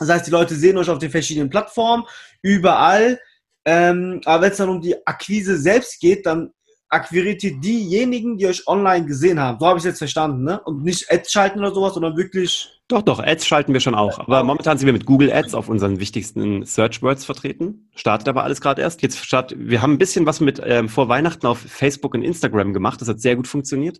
Das 0.00 0.08
heißt, 0.08 0.26
die 0.26 0.32
Leute 0.32 0.56
sehen 0.56 0.78
euch 0.78 0.90
auf 0.90 0.98
den 0.98 1.10
verschiedenen 1.10 1.50
Plattformen, 1.50 2.04
überall. 2.40 3.20
Ähm, 3.64 4.20
aber 4.24 4.42
wenn 4.42 4.50
es 4.50 4.56
dann 4.56 4.70
um 4.70 4.80
die 4.80 5.06
Akquise 5.06 5.56
selbst 5.56 6.00
geht, 6.00 6.26
dann 6.26 6.50
akquiriert 6.88 7.42
ihr 7.42 7.58
diejenigen, 7.58 8.36
die 8.36 8.46
euch 8.46 8.66
online 8.66 9.06
gesehen 9.06 9.40
haben. 9.40 9.58
So 9.58 9.66
habe 9.66 9.78
ich 9.78 9.84
es 9.84 9.90
jetzt 9.90 9.98
verstanden, 9.98 10.44
ne? 10.44 10.60
Und 10.60 10.82
nicht 10.82 11.10
Ads 11.10 11.32
schalten 11.32 11.58
oder 11.60 11.72
sowas, 11.72 11.94
sondern 11.94 12.16
wirklich. 12.16 12.68
Doch, 12.88 13.00
doch, 13.00 13.18
Ads 13.18 13.46
schalten 13.46 13.72
wir 13.72 13.80
schon 13.80 13.94
auch. 13.94 14.18
Aber 14.18 14.44
momentan 14.44 14.76
sind 14.76 14.86
wir 14.86 14.92
mit 14.92 15.06
Google 15.06 15.32
Ads 15.32 15.54
auf 15.54 15.70
unseren 15.70 16.00
wichtigsten 16.00 16.66
Search 16.66 17.00
Words 17.00 17.24
vertreten. 17.24 17.88
Startet 17.94 18.28
aber 18.28 18.44
alles 18.44 18.60
gerade 18.60 18.82
erst. 18.82 19.00
Jetzt 19.00 19.24
start, 19.24 19.54
wir 19.56 19.80
haben 19.80 19.94
ein 19.94 19.98
bisschen 19.98 20.26
was 20.26 20.40
mit 20.40 20.60
ähm, 20.62 20.90
vor 20.90 21.08
Weihnachten 21.08 21.46
auf 21.46 21.58
Facebook 21.58 22.14
und 22.14 22.22
Instagram 22.22 22.74
gemacht. 22.74 23.00
Das 23.00 23.08
hat 23.08 23.20
sehr 23.20 23.36
gut 23.36 23.48
funktioniert. 23.48 23.98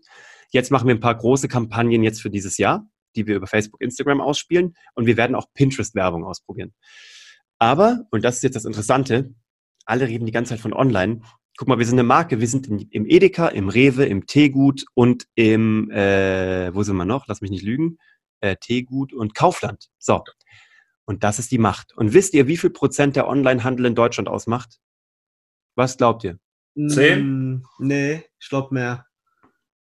Jetzt 0.53 0.71
machen 0.71 0.87
wir 0.87 0.95
ein 0.95 1.01
paar 1.01 1.17
große 1.17 1.47
Kampagnen 1.49 2.03
jetzt 2.03 2.21
für 2.21 2.29
dieses 2.29 2.57
Jahr, 2.57 2.87
die 3.15 3.27
wir 3.27 3.35
über 3.35 3.47
Facebook, 3.47 3.81
Instagram 3.81 4.21
ausspielen. 4.21 4.75
Und 4.93 5.05
wir 5.05 5.17
werden 5.17 5.35
auch 5.35 5.47
Pinterest-Werbung 5.53 6.23
ausprobieren. 6.23 6.73
Aber, 7.59 8.05
und 8.11 8.23
das 8.23 8.37
ist 8.37 8.43
jetzt 8.43 8.55
das 8.55 8.65
Interessante, 8.65 9.33
alle 9.85 10.07
reden 10.07 10.25
die 10.25 10.31
ganze 10.31 10.51
Zeit 10.51 10.61
von 10.61 10.73
online 10.73 11.21
guck 11.57 11.67
mal, 11.67 11.79
wir 11.79 11.85
sind 11.85 11.99
eine 11.99 12.07
Marke, 12.07 12.39
wir 12.39 12.47
sind 12.47 12.67
in, 12.67 12.79
im 12.89 13.05
Edeka, 13.05 13.47
im 13.47 13.69
Rewe, 13.69 14.05
im 14.05 14.25
Teegut 14.25 14.85
und 14.93 15.27
im, 15.35 15.89
äh, 15.91 16.73
wo 16.73 16.83
sind 16.83 16.95
wir 16.95 17.05
noch? 17.05 17.27
Lass 17.27 17.41
mich 17.41 17.51
nicht 17.51 17.63
lügen. 17.63 17.97
Äh, 18.39 18.55
Teegut 18.57 19.13
und 19.13 19.35
Kaufland. 19.35 19.89
So. 19.99 20.23
Und 21.05 21.23
das 21.23 21.39
ist 21.39 21.51
die 21.51 21.57
Macht. 21.57 21.95
Und 21.95 22.13
wisst 22.13 22.33
ihr, 22.33 22.47
wie 22.47 22.57
viel 22.57 22.69
Prozent 22.69 23.15
der 23.15 23.27
Onlinehandel 23.27 23.85
in 23.85 23.95
Deutschland 23.95 24.29
ausmacht? 24.29 24.79
Was 25.75 25.97
glaubt 25.97 26.23
ihr? 26.23 26.39
Zehn? 26.87 27.53
Mm, 27.53 27.65
nee, 27.79 28.23
ich 28.39 28.49
glaube 28.49 28.73
mehr. 28.73 29.05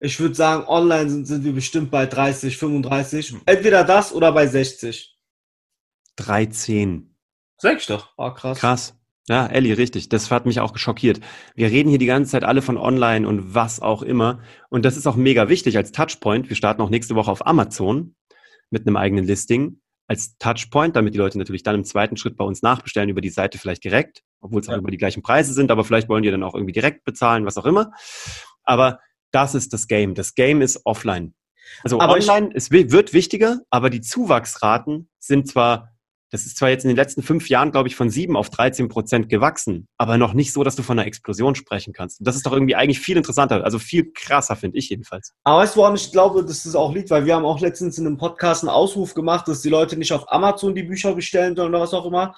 Ich 0.04 0.20
würde 0.20 0.34
sagen, 0.34 0.66
online 0.68 1.10
sind, 1.12 1.28
sind 1.28 1.44
wir 1.44 1.54
bestimmt 1.54 1.92
bei 1.92 2.08
30, 2.08 2.58
35. 2.58 3.36
Entweder 3.46 3.84
das 3.84 4.12
oder 4.12 4.32
bei 4.32 4.48
60. 4.48 5.16
13. 6.16 7.16
Sag 7.58 7.78
ich 7.78 7.86
doch. 7.86 8.12
Oh, 8.18 8.32
krass. 8.32 8.60
Krass. 8.60 8.98
Ja, 9.28 9.46
Ellie, 9.46 9.78
richtig. 9.78 10.10
Das 10.10 10.32
hat 10.32 10.48
mich 10.48 10.60
auch 10.60 10.74
geschockiert. 10.74 11.22
Wir 11.54 11.68
reden 11.68 11.90
hier 11.90 12.00
die 12.00 12.08
ganze 12.08 12.32
Zeit 12.32 12.44
alle 12.44 12.64
von 12.64 12.78
online 12.78 13.28
und 13.28 13.54
was 13.54 13.80
auch 13.80 14.02
immer. 14.02 14.42
Und 14.70 14.86
das 14.86 14.98
ist 14.98 15.06
auch 15.06 15.16
mega 15.16 15.50
wichtig 15.50 15.78
als 15.78 15.92
Touchpoint. 15.92 16.50
Wir 16.50 16.56
starten 16.56 16.82
auch 16.82 16.90
nächste 16.90 17.14
Woche 17.14 17.30
auf 17.30 17.46
Amazon 17.46 18.16
mit 18.72 18.88
einem 18.88 18.98
eigenen 18.98 19.26
Listing 19.26 19.82
als 20.08 20.36
Touchpoint, 20.40 20.96
damit 20.96 21.14
die 21.14 21.20
Leute 21.20 21.38
natürlich 21.38 21.62
dann 21.62 21.76
im 21.76 21.86
zweiten 21.86 22.18
Schritt 22.18 22.38
bei 22.38 22.44
uns 22.44 22.64
nachbestellen 22.64 23.10
über 23.10 23.22
die 23.22 23.30
Seite 23.30 23.60
vielleicht 23.60 23.84
direkt, 23.84 24.24
obwohl 24.42 24.62
es 24.62 24.68
auch 24.68 24.74
ja. 24.74 24.80
über 24.80 24.92
die 24.92 24.98
gleichen 24.98 25.22
Preise 25.22 25.54
sind, 25.54 25.70
aber 25.70 25.86
vielleicht 25.86 26.10
wollen 26.10 26.24
die 26.24 26.32
dann 26.32 26.44
auch 26.44 26.56
irgendwie 26.56 26.74
direkt 26.74 27.06
bezahlen, 27.06 27.46
was 27.46 27.58
auch 27.58 27.66
immer. 27.66 27.92
Aber 28.64 29.00
das 29.32 29.56
ist 29.56 29.74
das 29.74 29.88
Game. 29.88 30.16
Das 30.16 30.36
Game 30.36 30.62
ist 30.62 30.82
offline. 30.86 31.34
Also 31.84 32.00
aber 32.00 32.14
online 32.14 32.50
es 32.54 32.72
wird 32.72 33.14
wichtiger, 33.14 33.60
aber 33.70 33.90
die 33.90 34.02
Zuwachsraten 34.02 35.10
sind 35.20 35.48
zwar 35.48 35.92
das 36.32 36.46
ist 36.46 36.58
zwar 36.58 36.70
jetzt 36.70 36.86
in 36.86 36.88
den 36.88 36.96
letzten 36.96 37.24
fünf 37.24 37.50
Jahren, 37.50 37.72
glaube 37.72 37.90
ich, 37.90 37.98
von 37.98 38.10
sieben 38.10 38.38
auf 38.38 38.50
13 38.50 38.88
Prozent 38.88 39.28
gewachsen, 39.28 39.90
aber 39.98 40.18
noch 40.18 40.34
nicht 40.34 40.54
so, 40.54 40.64
dass 40.64 40.78
du 40.78 40.82
von 40.82 40.98
einer 40.98 41.06
Explosion 41.06 41.56
sprechen 41.56 41.92
kannst. 41.92 42.22
Und 42.22 42.28
das 42.28 42.38
ist 42.38 42.46
doch 42.46 42.54
irgendwie 42.54 42.76
eigentlich 42.76 43.02
viel 43.02 43.18
interessanter, 43.18 43.66
also 43.66 43.80
viel 43.80 44.14
krasser, 44.14 44.56
finde 44.56 44.78
ich 44.78 44.90
jedenfalls. 44.90 45.34
Aber 45.44 45.60
weißt 45.60 45.76
du, 45.76 45.82
woran 45.82 45.96
ich 45.96 46.10
glaube, 46.10 46.46
dass 46.46 46.64
das 46.64 46.74
auch 46.74 46.94
liegt? 46.94 47.10
Weil 47.10 47.26
wir 47.26 47.36
haben 47.36 47.44
auch 47.44 47.60
letztens 47.60 47.98
in 47.98 48.08
einem 48.08 48.18
Podcast 48.18 48.64
einen 48.64 48.70
Ausruf 48.70 49.14
gemacht, 49.14 49.50
dass 49.50 49.62
die 49.62 49.70
Leute 49.70 49.98
nicht 49.98 50.14
auf 50.14 50.32
Amazon 50.32 50.74
die 50.74 50.84
Bücher 50.84 51.14
bestellen 51.14 51.56
sollen 51.56 51.70
oder 51.70 51.82
was 51.82 51.94
auch 51.94 52.06
immer. 52.06 52.34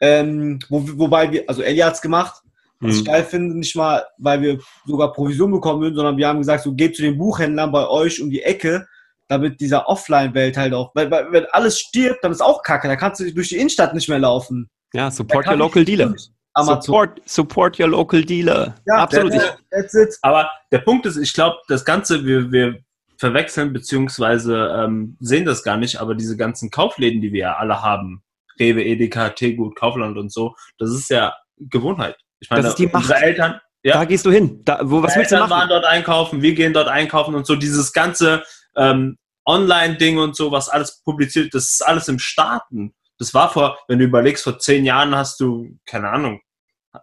Ähm, 0.00 0.58
wo, 0.70 0.82
wobei 0.98 1.30
wir, 1.30 1.44
also 1.46 1.60
Ellie 1.60 1.84
hat 1.84 1.94
es 1.94 2.00
gemacht, 2.00 2.42
was 2.84 2.92
hm. 2.92 2.98
ich 3.00 3.04
geil 3.04 3.24
finde, 3.24 3.58
nicht 3.58 3.74
mal, 3.76 4.04
weil 4.18 4.40
wir 4.42 4.58
sogar 4.86 5.12
Provision 5.12 5.50
bekommen 5.50 5.82
würden, 5.82 5.96
sondern 5.96 6.16
wir 6.16 6.28
haben 6.28 6.38
gesagt, 6.38 6.62
so 6.62 6.74
geht 6.74 6.96
zu 6.96 7.02
den 7.02 7.18
Buchhändlern 7.18 7.72
bei 7.72 7.88
euch 7.88 8.22
um 8.22 8.30
die 8.30 8.42
Ecke 8.42 8.86
damit 9.28 9.60
dieser 9.60 9.88
Offline-Welt 9.88 10.56
halt 10.56 10.74
auch, 10.74 10.94
weil, 10.94 11.10
weil, 11.10 11.32
wenn 11.32 11.46
alles 11.52 11.78
stirbt, 11.80 12.22
dann 12.22 12.32
ist 12.32 12.42
auch 12.42 12.62
kacke, 12.62 12.88
da 12.88 12.96
kannst 12.96 13.20
du 13.20 13.32
durch 13.32 13.48
die 13.48 13.56
Innenstadt 13.56 13.94
nicht 13.94 14.08
mehr 14.08 14.18
laufen. 14.18 14.68
Ja, 14.92 15.10
support 15.10 15.46
your 15.46 15.56
local 15.56 15.84
dealer. 15.84 16.14
Support, 16.56 17.20
support 17.26 17.80
your 17.80 17.88
local 17.88 18.22
dealer. 18.22 18.76
Ja, 18.86 18.96
absolut. 18.98 19.32
That's 19.70 19.94
it. 19.94 20.16
Aber 20.22 20.48
der 20.70 20.78
Punkt 20.78 21.04
ist, 21.04 21.16
ich 21.16 21.32
glaube, 21.32 21.56
das 21.66 21.84
Ganze, 21.84 22.24
wir, 22.24 22.52
wir 22.52 22.78
verwechseln 23.18 23.72
beziehungsweise 23.72 24.72
ähm, 24.76 25.16
sehen 25.18 25.46
das 25.46 25.64
gar 25.64 25.76
nicht, 25.76 26.00
aber 26.00 26.14
diese 26.14 26.36
ganzen 26.36 26.70
Kaufläden, 26.70 27.20
die 27.20 27.32
wir 27.32 27.40
ja 27.40 27.56
alle 27.56 27.82
haben, 27.82 28.22
Rewe, 28.60 28.84
Edeka, 28.84 29.30
Tegut, 29.30 29.74
Kaufland 29.74 30.16
und 30.16 30.32
so, 30.32 30.54
das 30.78 30.90
ist 30.90 31.10
ja 31.10 31.34
Gewohnheit. 31.58 32.16
Ich 32.44 32.50
meine, 32.50 32.62
das 32.62 32.72
ist 32.72 32.78
die 32.78 32.86
Macht. 32.86 32.96
unsere 32.96 33.20
Eltern, 33.20 33.60
ja, 33.82 33.94
da 33.94 34.04
gehst 34.04 34.24
du 34.24 34.30
hin. 34.30 34.62
Da, 34.64 34.80
wo, 34.82 35.02
was 35.02 35.16
willst 35.16 35.32
du 35.32 35.36
machen? 35.36 35.50
waren 35.50 35.68
dort 35.68 35.84
einkaufen, 35.84 36.42
wir 36.42 36.54
gehen 36.54 36.72
dort 36.72 36.88
einkaufen 36.88 37.34
und 37.34 37.46
so 37.46 37.56
dieses 37.56 37.92
ganze 37.92 38.42
ähm, 38.76 39.18
Online-Ding 39.46 40.18
und 40.18 40.36
so, 40.36 40.52
was 40.52 40.68
alles 40.68 41.02
publiziert, 41.02 41.54
das 41.54 41.64
ist 41.64 41.86
alles 41.86 42.08
im 42.08 42.18
Starten. 42.18 42.94
Das 43.18 43.34
war 43.34 43.50
vor, 43.50 43.78
wenn 43.88 43.98
du 43.98 44.04
überlegst, 44.04 44.44
vor 44.44 44.58
zehn 44.58 44.84
Jahren 44.84 45.14
hast 45.14 45.38
du, 45.40 45.78
keine 45.86 46.08
Ahnung, 46.10 46.40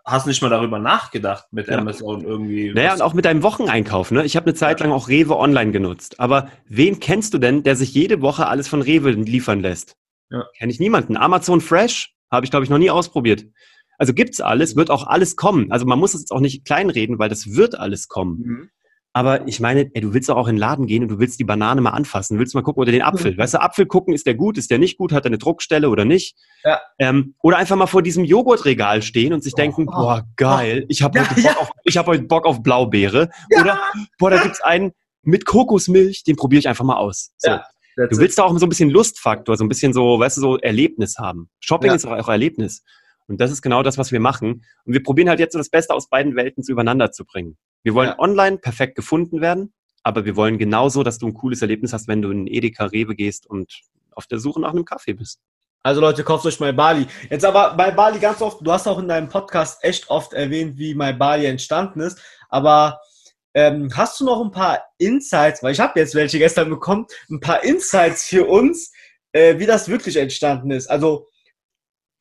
hast 0.06 0.26
nicht 0.26 0.42
mal 0.42 0.50
darüber 0.50 0.80
nachgedacht 0.80 1.46
mit 1.52 1.68
ja. 1.68 1.78
Amazon 1.78 2.24
irgendwie. 2.24 2.72
Naja, 2.74 2.94
und 2.94 3.02
auch 3.02 3.14
mit 3.14 3.26
deinem 3.26 3.44
Wocheneinkauf, 3.44 4.12
ne? 4.12 4.24
Ich 4.24 4.36
habe 4.36 4.48
eine 4.48 4.56
Zeit 4.56 4.80
lang 4.80 4.92
auch 4.92 5.08
Rewe 5.08 5.38
online 5.38 5.72
genutzt. 5.72 6.20
Aber 6.20 6.50
wen 6.68 7.00
kennst 7.00 7.34
du 7.34 7.38
denn, 7.38 7.64
der 7.64 7.76
sich 7.76 7.94
jede 7.94 8.22
Woche 8.22 8.48
alles 8.48 8.68
von 8.68 8.82
Rewe 8.82 9.12
liefern 9.12 9.60
lässt? 9.60 9.98
Ja. 10.30 10.46
Kenne 10.58 10.72
ich 10.72 10.80
niemanden. 10.80 11.18
Amazon 11.18 11.62
Fresh 11.62 12.16
habe 12.32 12.46
ich, 12.46 12.52
glaube 12.52 12.64
ich, 12.64 12.70
noch 12.70 12.78
nie 12.78 12.90
ausprobiert. 12.90 13.46
Also 14.02 14.16
gibt's 14.16 14.42
alles, 14.42 14.76
wird 14.76 14.90
auch 14.90 15.06
alles 15.06 15.36
kommen. 15.36 15.72
Also 15.72 15.86
man 15.86 16.00
muss 16.00 16.16
es 16.16 16.22
jetzt 16.22 16.32
auch 16.32 16.40
nicht 16.40 16.66
kleinreden, 16.66 17.20
weil 17.20 17.30
das 17.30 17.54
wird 17.54 17.78
alles 17.78 18.08
kommen. 18.08 18.40
Mhm. 18.44 18.70
Aber 19.14 19.48
ich 19.48 19.60
meine, 19.60 19.92
ey, 19.94 20.02
du 20.02 20.12
willst 20.16 20.28
doch 20.28 20.38
auch 20.38 20.48
in 20.48 20.56
den 20.56 20.60
Laden 20.60 20.88
gehen 20.88 21.04
und 21.04 21.10
du 21.10 21.20
willst 21.20 21.40
die 21.40 21.44
Banane 21.44 21.82
mal 21.82 21.92
anfassen, 21.92 22.40
willst 22.40 22.56
mal 22.56 22.64
gucken 22.64 22.82
oder 22.82 22.92
den 22.92 23.04
Apfel. 23.04 23.34
Mhm. 23.34 23.38
Weißt 23.38 23.54
du, 23.54 23.62
Apfel 23.62 23.86
gucken, 23.86 24.16
ist 24.16 24.26
der 24.26 24.34
gut, 24.34 24.58
ist 24.58 24.72
der 24.72 24.80
nicht 24.80 24.98
gut, 24.98 25.12
hat 25.12 25.26
er 25.26 25.28
eine 25.28 25.38
Druckstelle 25.38 25.88
oder 25.88 26.04
nicht? 26.04 26.36
Ja. 26.64 26.82
Ähm, 26.98 27.36
oder 27.44 27.58
einfach 27.58 27.76
mal 27.76 27.86
vor 27.86 28.02
diesem 28.02 28.26
Joghurtregal 28.26 29.04
stehen 29.04 29.34
und 29.34 29.44
sich 29.44 29.54
oh, 29.54 29.58
denken, 29.58 29.86
oh, 29.88 29.92
boah, 29.92 30.24
geil, 30.36 30.86
ich 30.90 31.04
habe 31.04 31.20
ja, 31.20 31.30
heute, 31.30 31.42
ja. 31.42 31.56
hab 31.98 32.08
heute 32.08 32.24
Bock 32.24 32.48
auf 32.48 32.64
Blaubeere. 32.64 33.30
Ja. 33.52 33.62
Oder, 33.62 33.82
boah, 34.18 34.32
da 34.32 34.42
gibt's 34.42 34.62
einen 34.62 34.94
mit 35.22 35.46
Kokosmilch, 35.46 36.24
den 36.24 36.38
probiere 36.38 36.62
ich 36.62 36.68
einfach 36.68 36.86
mal 36.86 36.98
aus. 36.98 37.34
So. 37.38 37.52
Ja, 37.52 37.66
du 37.98 38.18
willst 38.18 38.40
da 38.40 38.46
auch 38.46 38.58
so 38.58 38.66
ein 38.66 38.70
bisschen 38.70 38.90
Lustfaktor, 38.90 39.56
so 39.58 39.64
ein 39.64 39.70
bisschen 39.70 39.94
so, 39.94 40.18
weißt 40.18 40.38
du, 40.38 40.42
so 40.42 40.58
Erlebnis 40.58 41.20
haben. 41.20 41.52
Shopping 41.60 41.92
ist 41.92 42.08
auch, 42.08 42.18
auch 42.18 42.30
Erlebnis. 42.30 42.82
Und 43.32 43.40
das 43.40 43.50
ist 43.50 43.62
genau 43.62 43.82
das, 43.82 43.98
was 43.98 44.12
wir 44.12 44.20
machen. 44.20 44.66
Und 44.84 44.94
wir 44.94 45.02
probieren 45.02 45.30
halt 45.30 45.40
jetzt 45.40 45.54
so 45.54 45.58
das 45.58 45.70
Beste 45.70 45.94
aus 45.94 46.10
beiden 46.10 46.36
Welten 46.36 46.64
zu 46.64 46.74
übereinander 46.74 47.14
zu 47.14 47.24
bringen. 47.24 47.58
Wir 47.82 47.94
wollen 47.94 48.10
ja. 48.10 48.20
online 48.20 48.58
perfekt 48.58 48.96
gefunden 48.96 49.40
werden, 49.40 49.74
aber 50.04 50.26
wir 50.26 50.36
wollen 50.36 50.58
genauso, 50.58 51.02
dass 51.02 51.18
du 51.18 51.28
ein 51.28 51.34
cooles 51.34 51.62
Erlebnis 51.62 51.94
hast, 51.94 52.10
wenn 52.10 52.22
du 52.22 52.30
in 52.30 52.46
Edeka 52.46 52.88
Rewe 52.88 53.16
gehst 53.16 53.48
und 53.48 53.72
auf 54.12 54.28
der 54.28 54.38
Suche 54.38 54.60
nach 54.60 54.72
einem 54.72 54.84
Kaffee 54.84 55.14
bist. 55.14 55.40
Also 55.82 56.02
Leute, 56.02 56.26
kauft 56.26 56.46
euch 56.46 56.60
My 56.60 56.74
Bali. 56.74 57.08
Jetzt 57.30 57.46
aber 57.46 57.74
bei 57.76 57.90
Bali 57.92 58.20
ganz 58.20 58.42
oft, 58.42 58.60
du 58.62 58.70
hast 58.70 58.86
auch 58.86 59.00
in 59.00 59.08
deinem 59.08 59.30
Podcast 59.30 59.82
echt 59.82 60.10
oft 60.10 60.34
erwähnt, 60.34 60.78
wie 60.78 60.94
My 60.94 61.14
Bali 61.14 61.46
entstanden 61.46 62.02
ist, 62.02 62.22
aber 62.50 63.00
ähm, 63.54 63.90
hast 63.96 64.20
du 64.20 64.26
noch 64.26 64.44
ein 64.44 64.52
paar 64.52 64.84
Insights, 64.98 65.64
weil 65.64 65.72
ich 65.72 65.80
habe 65.80 65.98
jetzt 65.98 66.16
welche 66.16 66.38
gestern 66.38 66.70
bekommen, 66.70 67.08
ein 67.30 67.40
paar 67.40 67.64
Insights 67.64 68.26
für 68.26 68.46
uns, 68.46 68.92
äh, 69.32 69.58
wie 69.58 69.66
das 69.66 69.88
wirklich 69.88 70.18
entstanden 70.18 70.72
ist. 70.72 70.88
Also 70.88 71.28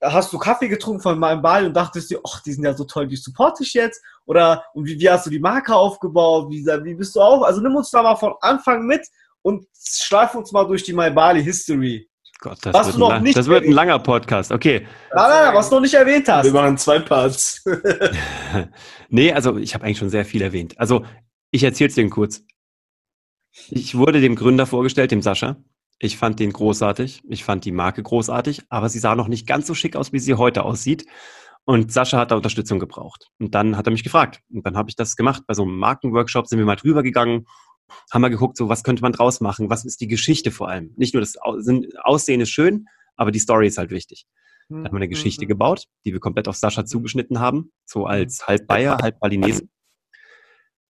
hast 0.02 0.32
du 0.32 0.38
Kaffee 0.38 0.68
getrunken 0.68 1.00
von 1.00 1.18
meinem 1.18 1.42
Ball 1.42 1.66
und 1.66 1.74
dachtest 1.74 2.10
dir, 2.10 2.20
ach, 2.26 2.40
die 2.40 2.52
sind 2.52 2.64
ja 2.64 2.74
so 2.74 2.84
toll, 2.84 3.06
die 3.06 3.16
supporte 3.16 3.62
ich 3.62 3.74
jetzt? 3.74 4.02
Oder 4.26 4.64
und 4.74 4.86
wie, 4.86 4.98
wie 4.98 5.10
hast 5.10 5.26
du 5.26 5.30
die 5.30 5.38
Marke 5.38 5.74
aufgebaut? 5.74 6.50
Wie, 6.50 6.64
wie 6.64 6.94
bist 6.94 7.14
du 7.14 7.20
auf? 7.20 7.42
Also 7.42 7.60
nimm 7.60 7.76
uns 7.76 7.90
da 7.90 8.02
mal 8.02 8.16
von 8.16 8.34
Anfang 8.40 8.86
mit 8.86 9.06
und 9.42 9.66
schleif 9.74 10.34
uns 10.34 10.52
mal 10.52 10.64
durch 10.64 10.82
die 10.82 10.92
My 10.92 11.10
Bali 11.10 11.42
History. 11.42 12.08
Gott, 12.40 12.58
das, 12.62 12.72
was 12.72 12.86
wird, 12.86 12.96
du 12.96 13.00
noch 13.00 13.10
lang, 13.10 13.22
nicht 13.22 13.36
das 13.36 13.46
wird 13.46 13.64
ein 13.64 13.72
langer 13.72 13.98
Podcast, 13.98 14.50
okay. 14.50 14.86
Nein, 15.14 15.28
nein, 15.28 15.44
nein, 15.44 15.54
was 15.54 15.68
du 15.68 15.74
noch 15.74 15.82
nicht 15.82 15.92
erwähnt 15.92 16.26
hast. 16.26 16.46
Wir 16.46 16.52
machen 16.52 16.78
zwei 16.78 16.98
Parts. 16.98 17.62
nee, 19.10 19.30
also 19.30 19.58
ich 19.58 19.74
habe 19.74 19.84
eigentlich 19.84 19.98
schon 19.98 20.08
sehr 20.08 20.24
viel 20.24 20.40
erwähnt. 20.40 20.78
Also 20.78 21.04
ich 21.50 21.62
erzähle 21.62 21.88
es 21.88 21.94
dir 21.94 22.08
kurz. 22.08 22.42
Ich 23.68 23.94
wurde 23.96 24.22
dem 24.22 24.36
Gründer 24.36 24.64
vorgestellt, 24.64 25.10
dem 25.10 25.20
Sascha. 25.20 25.56
Ich 26.02 26.16
fand 26.16 26.40
den 26.40 26.52
großartig. 26.52 27.22
Ich 27.28 27.44
fand 27.44 27.64
die 27.66 27.72
Marke 27.72 28.02
großartig, 28.02 28.62
aber 28.70 28.88
sie 28.88 28.98
sah 28.98 29.14
noch 29.14 29.28
nicht 29.28 29.46
ganz 29.46 29.66
so 29.66 29.74
schick 29.74 29.96
aus, 29.96 30.12
wie 30.12 30.18
sie 30.18 30.34
heute 30.34 30.64
aussieht. 30.64 31.06
Und 31.66 31.92
Sascha 31.92 32.18
hat 32.18 32.30
da 32.30 32.36
Unterstützung 32.36 32.78
gebraucht. 32.78 33.28
Und 33.38 33.54
dann 33.54 33.76
hat 33.76 33.86
er 33.86 33.92
mich 33.92 34.02
gefragt. 34.02 34.40
Und 34.50 34.64
dann 34.66 34.78
habe 34.78 34.88
ich 34.88 34.96
das 34.96 35.14
gemacht. 35.14 35.42
Bei 35.46 35.52
so 35.52 35.62
einem 35.62 35.76
Markenworkshop 35.76 36.46
sind 36.46 36.58
wir 36.58 36.64
mal 36.64 36.76
drüber 36.76 37.02
gegangen, 37.02 37.44
haben 38.10 38.22
mal 38.22 38.28
geguckt, 38.28 38.56
so 38.56 38.70
was 38.70 38.82
könnte 38.82 39.02
man 39.02 39.12
draus 39.12 39.42
machen? 39.42 39.68
Was 39.68 39.84
ist 39.84 40.00
die 40.00 40.08
Geschichte 40.08 40.50
vor 40.50 40.68
allem? 40.68 40.94
Nicht 40.96 41.12
nur 41.12 41.20
das 41.20 41.36
Aussehen 41.36 42.40
ist 42.40 42.50
schön, 42.50 42.86
aber 43.16 43.30
die 43.30 43.38
Story 43.38 43.66
ist 43.66 43.76
halt 43.76 43.90
wichtig. 43.90 44.26
Da 44.70 44.76
haben 44.76 44.92
wir 44.92 44.96
eine 44.96 45.08
Geschichte 45.08 45.44
mhm. 45.44 45.48
gebaut, 45.48 45.84
die 46.04 46.12
wir 46.12 46.20
komplett 46.20 46.48
auf 46.48 46.56
Sascha 46.56 46.86
zugeschnitten 46.86 47.40
haben, 47.40 47.72
so 47.84 48.06
als 48.06 48.46
halb 48.46 48.66
Bayer, 48.66 48.98
halb 49.02 49.18
Balinese. 49.18 49.68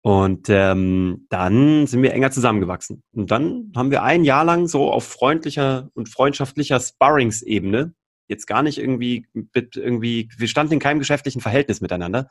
Und 0.09 0.49
ähm, 0.49 1.27
dann 1.29 1.87
sind 1.87 2.03
wir 2.03 2.14
enger 2.14 2.31
zusammengewachsen. 2.31 3.03
Und 3.12 3.31
dann 3.31 3.71
haben 3.77 3.90
wir 3.90 4.03
ein 4.03 4.25
Jahr 4.25 4.42
lang 4.42 4.66
so 4.66 4.90
auf 4.90 5.07
freundlicher 5.07 5.90
und 5.92 6.09
freundschaftlicher 6.09 6.81
Sparringsebene, 6.81 7.92
jetzt 8.27 8.47
gar 8.47 8.62
nicht 8.62 8.79
irgendwie, 8.79 9.27
mit 9.35 9.77
irgendwie, 9.77 10.31
wir 10.38 10.49
standen 10.49 10.73
in 10.73 10.79
keinem 10.79 10.99
geschäftlichen 10.99 11.42
Verhältnis 11.42 11.83
miteinander, 11.83 12.31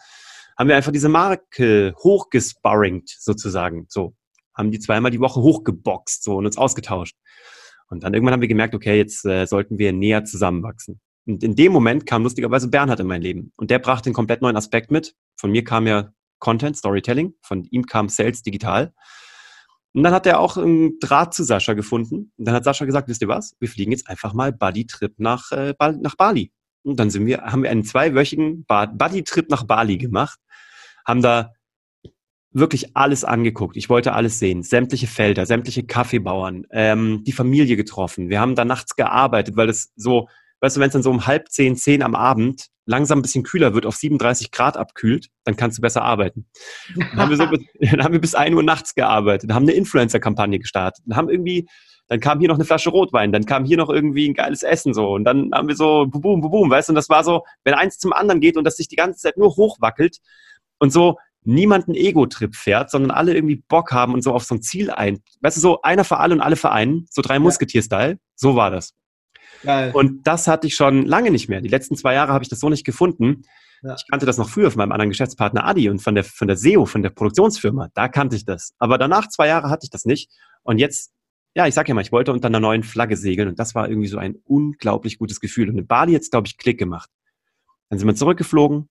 haben 0.57 0.69
wir 0.69 0.75
einfach 0.75 0.91
diese 0.91 1.07
Marke 1.07 1.93
hochgesparringt 1.99 3.09
sozusagen. 3.09 3.85
So, 3.89 4.15
haben 4.55 4.71
die 4.71 4.79
zweimal 4.79 5.11
die 5.11 5.19
Woche 5.19 5.39
hochgeboxt 5.39 6.23
so 6.23 6.37
und 6.37 6.47
uns 6.47 6.57
ausgetauscht. 6.57 7.15
Und 7.91 8.01
dann 8.01 8.15
irgendwann 8.15 8.33
haben 8.33 8.41
wir 8.41 8.47
gemerkt, 8.47 8.73
okay, 8.73 8.97
jetzt 8.97 9.23
äh, 9.23 9.45
sollten 9.45 9.77
wir 9.77 9.93
näher 9.93 10.25
zusammenwachsen. 10.25 10.99
Und 11.27 11.43
in 11.43 11.55
dem 11.55 11.73
Moment 11.73 12.07
kam 12.07 12.23
lustigerweise 12.23 12.69
Bernhard 12.69 13.01
in 13.01 13.07
mein 13.07 13.21
Leben. 13.21 13.51
Und 13.55 13.69
der 13.69 13.77
brachte 13.77 14.07
einen 14.07 14.15
komplett 14.15 14.41
neuen 14.41 14.57
Aspekt 14.57 14.89
mit. 14.89 15.13
Von 15.35 15.51
mir 15.51 15.63
kam 15.63 15.85
ja 15.85 16.11
Content, 16.39 16.77
Storytelling. 16.77 17.33
Von 17.41 17.63
ihm 17.65 17.85
kam 17.85 18.09
Sales 18.09 18.41
Digital. 18.41 18.93
Und 19.93 20.03
dann 20.03 20.13
hat 20.13 20.27
er 20.27 20.39
auch 20.39 20.57
einen 20.57 20.99
Draht 20.99 21.33
zu 21.33 21.43
Sascha 21.43 21.73
gefunden. 21.73 22.31
Und 22.37 22.47
dann 22.47 22.53
hat 22.53 22.63
Sascha 22.63 22.85
gesagt, 22.85 23.07
wisst 23.07 23.21
ihr 23.21 23.27
was? 23.27 23.55
Wir 23.59 23.67
fliegen 23.69 23.91
jetzt 23.91 24.07
einfach 24.07 24.33
mal 24.33 24.53
Buddy-Trip 24.53 25.13
nach, 25.17 25.51
äh, 25.51 25.73
nach 25.79 26.15
Bali. 26.15 26.51
Und 26.83 26.99
dann 26.99 27.09
sind 27.09 27.25
wir, 27.25 27.41
haben 27.41 27.63
wir 27.63 27.71
einen 27.71 27.83
zweiwöchigen 27.83 28.65
Buddy-Trip 28.65 29.49
nach 29.49 29.63
Bali 29.63 29.97
gemacht, 29.97 30.39
haben 31.05 31.21
da 31.21 31.53
wirklich 32.51 32.95
alles 32.95 33.23
angeguckt. 33.23 33.75
Ich 33.75 33.89
wollte 33.89 34.13
alles 34.13 34.39
sehen. 34.39 34.63
Sämtliche 34.63 35.07
Felder, 35.07 35.45
sämtliche 35.45 35.85
Kaffeebauern, 35.85 36.65
ähm, 36.71 37.23
die 37.25 37.31
Familie 37.31 37.75
getroffen. 37.75 38.29
Wir 38.29 38.39
haben 38.39 38.55
da 38.55 38.65
nachts 38.65 38.95
gearbeitet, 38.95 39.57
weil 39.57 39.69
es 39.69 39.91
so, 39.95 40.29
weißt 40.61 40.77
du, 40.77 40.79
wenn 40.79 40.87
es 40.87 40.93
dann 40.93 41.03
so 41.03 41.09
um 41.09 41.27
halb 41.27 41.49
zehn, 41.49 41.75
zehn 41.75 42.01
am 42.01 42.15
Abend 42.15 42.67
langsam 42.87 43.19
ein 43.19 43.21
bisschen 43.21 43.43
kühler 43.43 43.73
wird, 43.75 43.85
auf 43.85 43.95
37 43.95 44.49
Grad 44.49 44.77
abkühlt, 44.77 45.27
dann 45.43 45.55
kannst 45.55 45.77
du 45.77 45.81
besser 45.81 46.01
arbeiten. 46.01 46.47
Dann 46.95 47.17
haben 47.17 47.29
wir, 47.29 47.37
so, 47.37 47.45
dann 47.79 48.03
haben 48.03 48.13
wir 48.13 48.21
bis 48.21 48.33
ein 48.33 48.53
Uhr 48.53 48.63
nachts 48.63 48.95
gearbeitet, 48.95 49.53
haben 49.53 49.63
eine 49.63 49.73
Influencer-Kampagne 49.73 50.57
gestartet, 50.57 51.03
dann 51.05 51.17
haben 51.17 51.29
irgendwie, 51.29 51.67
dann 52.07 52.19
kam 52.19 52.39
hier 52.39 52.47
noch 52.47 52.55
eine 52.55 52.65
Flasche 52.65 52.89
Rotwein, 52.89 53.31
dann 53.31 53.45
kam 53.45 53.65
hier 53.65 53.77
noch 53.77 53.89
irgendwie 53.89 54.27
ein 54.27 54.33
geiles 54.33 54.63
Essen 54.63 54.93
so 54.93 55.13
und 55.13 55.25
dann 55.25 55.51
haben 55.53 55.67
wir 55.67 55.75
so 55.75 56.07
boom, 56.07 56.41
boom, 56.41 56.49
boom, 56.49 56.69
weißt 56.71 56.89
du, 56.89 56.91
und 56.91 56.95
das 56.95 57.09
war 57.09 57.23
so, 57.23 57.43
wenn 57.63 57.73
eins 57.73 57.99
zum 57.99 58.13
anderen 58.13 58.39
geht 58.39 58.57
und 58.57 58.63
das 58.63 58.77
sich 58.77 58.87
die 58.87 58.95
ganze 58.95 59.19
Zeit 59.19 59.37
nur 59.37 59.55
hochwackelt 59.55 60.17
und 60.79 60.91
so 60.91 61.17
niemand 61.43 61.87
einen 61.87 61.95
Ego-Trip 61.95 62.55
fährt, 62.55 62.91
sondern 62.91 63.11
alle 63.11 63.33
irgendwie 63.33 63.63
Bock 63.67 63.91
haben 63.91 64.13
und 64.13 64.21
so 64.21 64.33
auf 64.33 64.43
so 64.43 64.55
ein 64.55 64.61
Ziel 64.61 64.91
ein. 64.91 65.19
Weißt 65.41 65.55
du, 65.55 65.61
so 65.61 65.81
einer 65.81 66.03
für 66.03 66.17
alle 66.17 66.35
und 66.35 66.41
alle 66.41 66.57
für 66.57 66.71
einen, 66.71 67.05
so 67.09 67.21
drei 67.21 67.39
Musketier-Style, 67.39 68.19
so 68.35 68.55
war 68.55 68.69
das. 68.69 68.93
Geil. 69.63 69.91
Und 69.93 70.25
das 70.27 70.47
hatte 70.47 70.67
ich 70.67 70.75
schon 70.75 71.05
lange 71.05 71.31
nicht 71.31 71.49
mehr. 71.49 71.61
Die 71.61 71.69
letzten 71.69 71.95
zwei 71.95 72.13
Jahre 72.13 72.33
habe 72.33 72.43
ich 72.43 72.49
das 72.49 72.59
so 72.59 72.69
nicht 72.69 72.85
gefunden. 72.85 73.43
Ja. 73.83 73.95
Ich 73.95 74.07
kannte 74.09 74.25
das 74.25 74.37
noch 74.37 74.49
früher 74.49 74.71
von 74.71 74.79
meinem 74.79 74.91
anderen 74.91 75.09
Geschäftspartner 75.09 75.65
Adi 75.65 75.89
und 75.89 75.99
von 75.99 76.15
der, 76.15 76.23
von 76.23 76.47
der 76.47 76.57
SEO, 76.57 76.85
von 76.85 77.03
der 77.03 77.09
Produktionsfirma. 77.11 77.89
Da 77.93 78.07
kannte 78.07 78.35
ich 78.35 78.45
das. 78.45 78.73
Aber 78.79 78.97
danach 78.97 79.27
zwei 79.29 79.47
Jahre 79.47 79.69
hatte 79.69 79.85
ich 79.85 79.89
das 79.89 80.05
nicht. 80.05 80.31
Und 80.63 80.79
jetzt, 80.79 81.13
ja, 81.55 81.67
ich 81.67 81.73
sag 81.73 81.87
ja 81.87 81.93
mal, 81.93 82.01
ich 82.01 82.11
wollte 82.11 82.31
unter 82.31 82.47
einer 82.47 82.59
neuen 82.59 82.83
Flagge 82.83 83.17
segeln 83.17 83.49
und 83.49 83.59
das 83.59 83.75
war 83.75 83.89
irgendwie 83.89 84.07
so 84.07 84.17
ein 84.17 84.35
unglaublich 84.45 85.17
gutes 85.17 85.39
Gefühl. 85.39 85.69
Und 85.69 85.77
in 85.77 85.87
Bali 85.87 86.11
jetzt, 86.11 86.31
glaube 86.31 86.47
ich, 86.47 86.57
Klick 86.57 86.77
gemacht. 86.79 87.09
Dann 87.89 87.99
sind 87.99 88.07
wir 88.07 88.15
zurückgeflogen. 88.15 88.89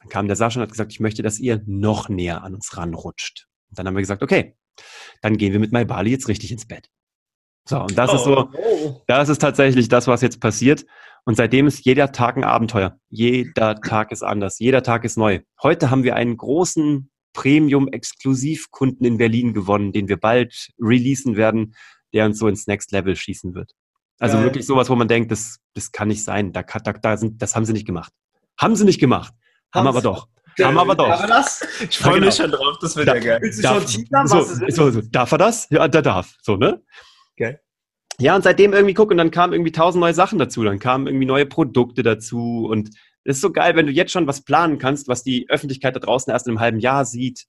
Dann 0.00 0.08
kam 0.08 0.26
der 0.26 0.36
Sascha 0.36 0.60
und 0.60 0.62
hat 0.62 0.70
gesagt, 0.70 0.92
ich 0.92 1.00
möchte, 1.00 1.22
dass 1.22 1.38
ihr 1.38 1.62
noch 1.66 2.08
näher 2.08 2.42
an 2.42 2.54
uns 2.54 2.76
ranrutscht. 2.76 3.46
Und 3.70 3.78
dann 3.78 3.86
haben 3.86 3.94
wir 3.94 4.02
gesagt, 4.02 4.22
okay, 4.22 4.56
dann 5.22 5.36
gehen 5.36 5.52
wir 5.52 5.60
mit 5.60 5.72
My 5.72 5.84
Bali 5.84 6.10
jetzt 6.10 6.28
richtig 6.28 6.52
ins 6.52 6.66
Bett. 6.66 6.88
So, 7.68 7.80
und 7.82 7.98
das 7.98 8.10
oh, 8.10 8.14
ist 8.14 8.24
so, 8.24 8.48
oh. 8.54 9.02
das 9.06 9.28
ist 9.28 9.40
tatsächlich 9.40 9.88
das, 9.88 10.06
was 10.06 10.22
jetzt 10.22 10.40
passiert. 10.40 10.86
Und 11.26 11.36
seitdem 11.36 11.66
ist 11.66 11.84
jeder 11.84 12.12
Tag 12.12 12.38
ein 12.38 12.44
Abenteuer. 12.44 12.98
Jeder 13.10 13.78
Tag 13.82 14.10
ist 14.10 14.22
anders. 14.22 14.58
Jeder 14.58 14.82
Tag 14.82 15.04
ist 15.04 15.18
neu. 15.18 15.40
Heute 15.62 15.90
haben 15.90 16.02
wir 16.02 16.16
einen 16.16 16.38
großen 16.38 17.10
Premium-Exklusivkunden 17.34 19.04
in 19.04 19.18
Berlin 19.18 19.52
gewonnen, 19.52 19.92
den 19.92 20.08
wir 20.08 20.16
bald 20.16 20.68
releasen 20.80 21.36
werden, 21.36 21.74
der 22.14 22.24
uns 22.24 22.38
so 22.38 22.48
ins 22.48 22.66
Next 22.66 22.90
Level 22.92 23.14
schießen 23.14 23.54
wird. 23.54 23.72
Also 24.18 24.38
Geil. 24.38 24.44
wirklich 24.44 24.64
sowas, 24.64 24.88
wo 24.88 24.96
man 24.96 25.06
denkt, 25.06 25.30
das, 25.30 25.58
das 25.74 25.92
kann 25.92 26.08
nicht 26.08 26.24
sein. 26.24 26.54
Da, 26.54 26.62
da, 26.62 26.92
da 26.94 27.16
sind, 27.18 27.42
das 27.42 27.54
haben 27.54 27.66
sie 27.66 27.74
nicht 27.74 27.86
gemacht. 27.86 28.14
Haben 28.58 28.76
sie 28.76 28.86
nicht 28.86 28.98
gemacht. 28.98 29.34
Haben, 29.74 29.80
haben 29.80 29.88
aber 29.88 30.00
doch. 30.00 30.28
Haben 30.58 30.74
wir 30.74 30.80
aber 30.80 30.96
doch. 30.96 31.08
Darf 31.08 31.20
er 31.20 31.28
das? 31.28 31.66
Ich 31.86 31.98
freue 31.98 32.20
mich 32.20 32.34
genau. 32.38 32.48
schon 32.48 32.50
drauf, 32.50 32.78
das 32.80 32.96
wird 32.96 33.08
da, 33.08 33.14
ja 33.16 33.38
geil. 33.38 33.52
Darf, 33.60 33.86
so, 34.26 34.42
so, 34.42 34.90
so, 34.90 35.00
darf 35.02 35.30
er 35.32 35.38
das? 35.38 35.68
Ja, 35.68 35.86
der 35.86 36.00
darf. 36.00 36.34
So, 36.42 36.56
ne? 36.56 36.82
Okay. 37.38 37.58
Ja, 38.20 38.34
und 38.34 38.42
seitdem 38.42 38.72
irgendwie 38.72 38.94
guck, 38.94 39.10
und 39.12 39.16
dann 39.16 39.30
kamen 39.30 39.52
irgendwie 39.52 39.70
tausend 39.70 40.00
neue 40.00 40.14
Sachen 40.14 40.38
dazu, 40.38 40.64
dann 40.64 40.80
kamen 40.80 41.06
irgendwie 41.06 41.26
neue 41.26 41.46
Produkte 41.46 42.02
dazu 42.02 42.66
und 42.68 42.90
es 43.22 43.36
ist 43.36 43.42
so 43.42 43.52
geil, 43.52 43.76
wenn 43.76 43.86
du 43.86 43.92
jetzt 43.92 44.10
schon 44.10 44.26
was 44.26 44.42
planen 44.42 44.78
kannst, 44.78 45.06
was 45.06 45.22
die 45.22 45.48
Öffentlichkeit 45.48 45.94
da 45.94 46.00
draußen 46.00 46.32
erst 46.32 46.46
in 46.46 46.52
einem 46.52 46.60
halben 46.60 46.80
Jahr 46.80 47.04
sieht 47.04 47.46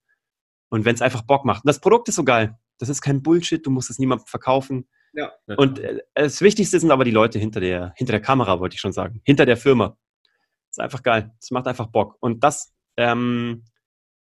und 0.70 0.86
wenn 0.86 0.94
es 0.94 1.02
einfach 1.02 1.24
Bock 1.24 1.46
macht. 1.46 1.64
Und 1.64 1.70
das 1.70 1.80
Produkt 1.80 2.08
ist 2.10 2.16
so 2.16 2.24
geil. 2.24 2.56
Das 2.78 2.90
ist 2.90 3.02
kein 3.02 3.24
Bullshit, 3.24 3.66
du 3.66 3.72
musst 3.72 3.90
es 3.90 3.98
niemandem 3.98 4.28
verkaufen. 4.28 4.88
Ja. 5.14 5.32
Und 5.58 5.80
äh, 5.80 6.02
das 6.14 6.42
Wichtigste 6.42 6.80
sind 6.80 6.92
aber 6.92 7.04
die 7.04 7.12
Leute 7.12 7.40
hinter 7.40 7.60
der, 7.60 7.94
hinter 7.96 8.12
der 8.12 8.22
Kamera, 8.22 8.60
wollte 8.60 8.76
ich 8.76 8.82
schon 8.82 8.94
sagen. 8.94 9.22
Hinter 9.24 9.46
der 9.46 9.58
Firma. 9.58 9.98
Das 10.68 10.78
ist 10.78 10.80
einfach 10.80 11.02
geil. 11.02 11.32
Das 11.40 11.50
macht 11.52 11.68
einfach 11.68 11.88
Bock. 11.88 12.18
Und 12.20 12.44
das, 12.44 12.74
ähm, 12.96 13.66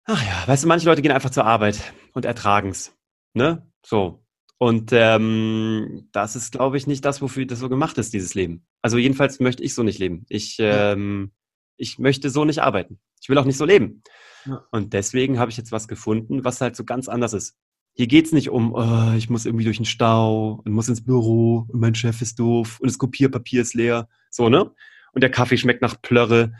ach 0.04 0.24
ja, 0.24 0.46
weißt 0.46 0.64
du, 0.64 0.68
manche 0.68 0.86
Leute 0.86 1.02
gehen 1.02 1.12
einfach 1.12 1.30
zur 1.30 1.44
Arbeit 1.44 1.92
und 2.14 2.24
ertragen 2.24 2.70
es. 2.70 2.96
Ne? 3.34 3.70
So. 3.84 4.24
Und 4.62 4.90
ähm, 4.92 6.06
das 6.12 6.36
ist, 6.36 6.52
glaube 6.52 6.76
ich, 6.76 6.86
nicht 6.86 7.02
das, 7.06 7.22
wofür 7.22 7.46
das 7.46 7.60
so 7.60 7.70
gemacht 7.70 7.96
ist, 7.96 8.12
dieses 8.12 8.34
Leben. 8.34 8.66
Also 8.82 8.98
jedenfalls 8.98 9.40
möchte 9.40 9.62
ich 9.62 9.74
so 9.74 9.82
nicht 9.82 9.98
leben. 9.98 10.26
Ich, 10.28 10.58
ähm, 10.60 11.32
ich 11.78 11.98
möchte 11.98 12.28
so 12.28 12.44
nicht 12.44 12.60
arbeiten. 12.60 13.00
Ich 13.22 13.30
will 13.30 13.38
auch 13.38 13.46
nicht 13.46 13.56
so 13.56 13.64
leben. 13.64 14.02
Ja. 14.44 14.62
Und 14.70 14.92
deswegen 14.92 15.38
habe 15.38 15.50
ich 15.50 15.56
jetzt 15.56 15.72
was 15.72 15.88
gefunden, 15.88 16.44
was 16.44 16.60
halt 16.60 16.76
so 16.76 16.84
ganz 16.84 17.08
anders 17.08 17.32
ist. 17.32 17.56
Hier 17.94 18.06
geht's 18.06 18.32
nicht 18.32 18.50
um, 18.50 18.74
oh, 18.74 19.14
ich 19.16 19.30
muss 19.30 19.46
irgendwie 19.46 19.64
durch 19.64 19.78
den 19.78 19.86
Stau 19.86 20.60
und 20.62 20.72
muss 20.72 20.90
ins 20.90 21.02
Büro 21.02 21.64
und 21.66 21.80
mein 21.80 21.94
Chef 21.94 22.20
ist 22.20 22.38
doof 22.38 22.80
und 22.80 22.90
das 22.90 22.98
Kopierpapier 22.98 23.62
ist 23.62 23.72
leer. 23.72 24.10
So, 24.28 24.50
ne? 24.50 24.70
Und 25.14 25.22
der 25.22 25.30
Kaffee 25.30 25.56
schmeckt 25.56 25.80
nach 25.80 26.02
Plörre. 26.02 26.52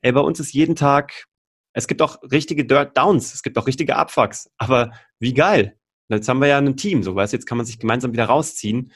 Ey, 0.00 0.10
bei 0.10 0.20
uns 0.20 0.40
ist 0.40 0.54
jeden 0.54 0.74
Tag, 0.74 1.28
es 1.72 1.86
gibt 1.86 2.02
auch 2.02 2.20
richtige 2.20 2.64
Dirt 2.64 2.98
Downs, 2.98 3.32
es 3.32 3.44
gibt 3.44 3.56
auch 3.58 3.68
richtige 3.68 3.94
Abfucks. 3.94 4.50
Aber 4.58 4.90
wie 5.20 5.34
geil. 5.34 5.78
Jetzt 6.08 6.28
haben 6.28 6.40
wir 6.40 6.48
ja 6.48 6.58
ein 6.58 6.76
Team, 6.76 7.02
so 7.02 7.14
weißt 7.14 7.32
jetzt 7.32 7.46
kann 7.46 7.58
man 7.58 7.66
sich 7.66 7.78
gemeinsam 7.78 8.12
wieder 8.12 8.26
rausziehen. 8.26 8.92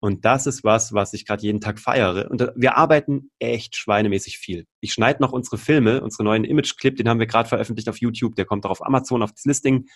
Und 0.00 0.24
das 0.24 0.46
ist 0.46 0.62
was, 0.62 0.92
was 0.92 1.12
ich 1.12 1.26
gerade 1.26 1.42
jeden 1.42 1.60
Tag 1.60 1.80
feiere. 1.80 2.30
Und 2.30 2.52
wir 2.54 2.76
arbeiten 2.76 3.30
echt 3.40 3.74
schweinemäßig 3.76 4.38
viel. 4.38 4.66
Ich 4.80 4.92
schneide 4.92 5.20
noch 5.20 5.32
unsere 5.32 5.58
Filme, 5.58 6.02
unsere 6.02 6.22
neuen 6.22 6.44
Image-Clip, 6.44 6.96
den 6.96 7.08
haben 7.08 7.18
wir 7.18 7.26
gerade 7.26 7.48
veröffentlicht 7.48 7.88
auf 7.88 7.98
YouTube, 7.98 8.36
der 8.36 8.44
kommt 8.44 8.64
auch 8.64 8.70
auf 8.70 8.86
Amazon, 8.86 9.22
auf 9.22 9.32
das 9.32 9.44
Listing. 9.44 9.86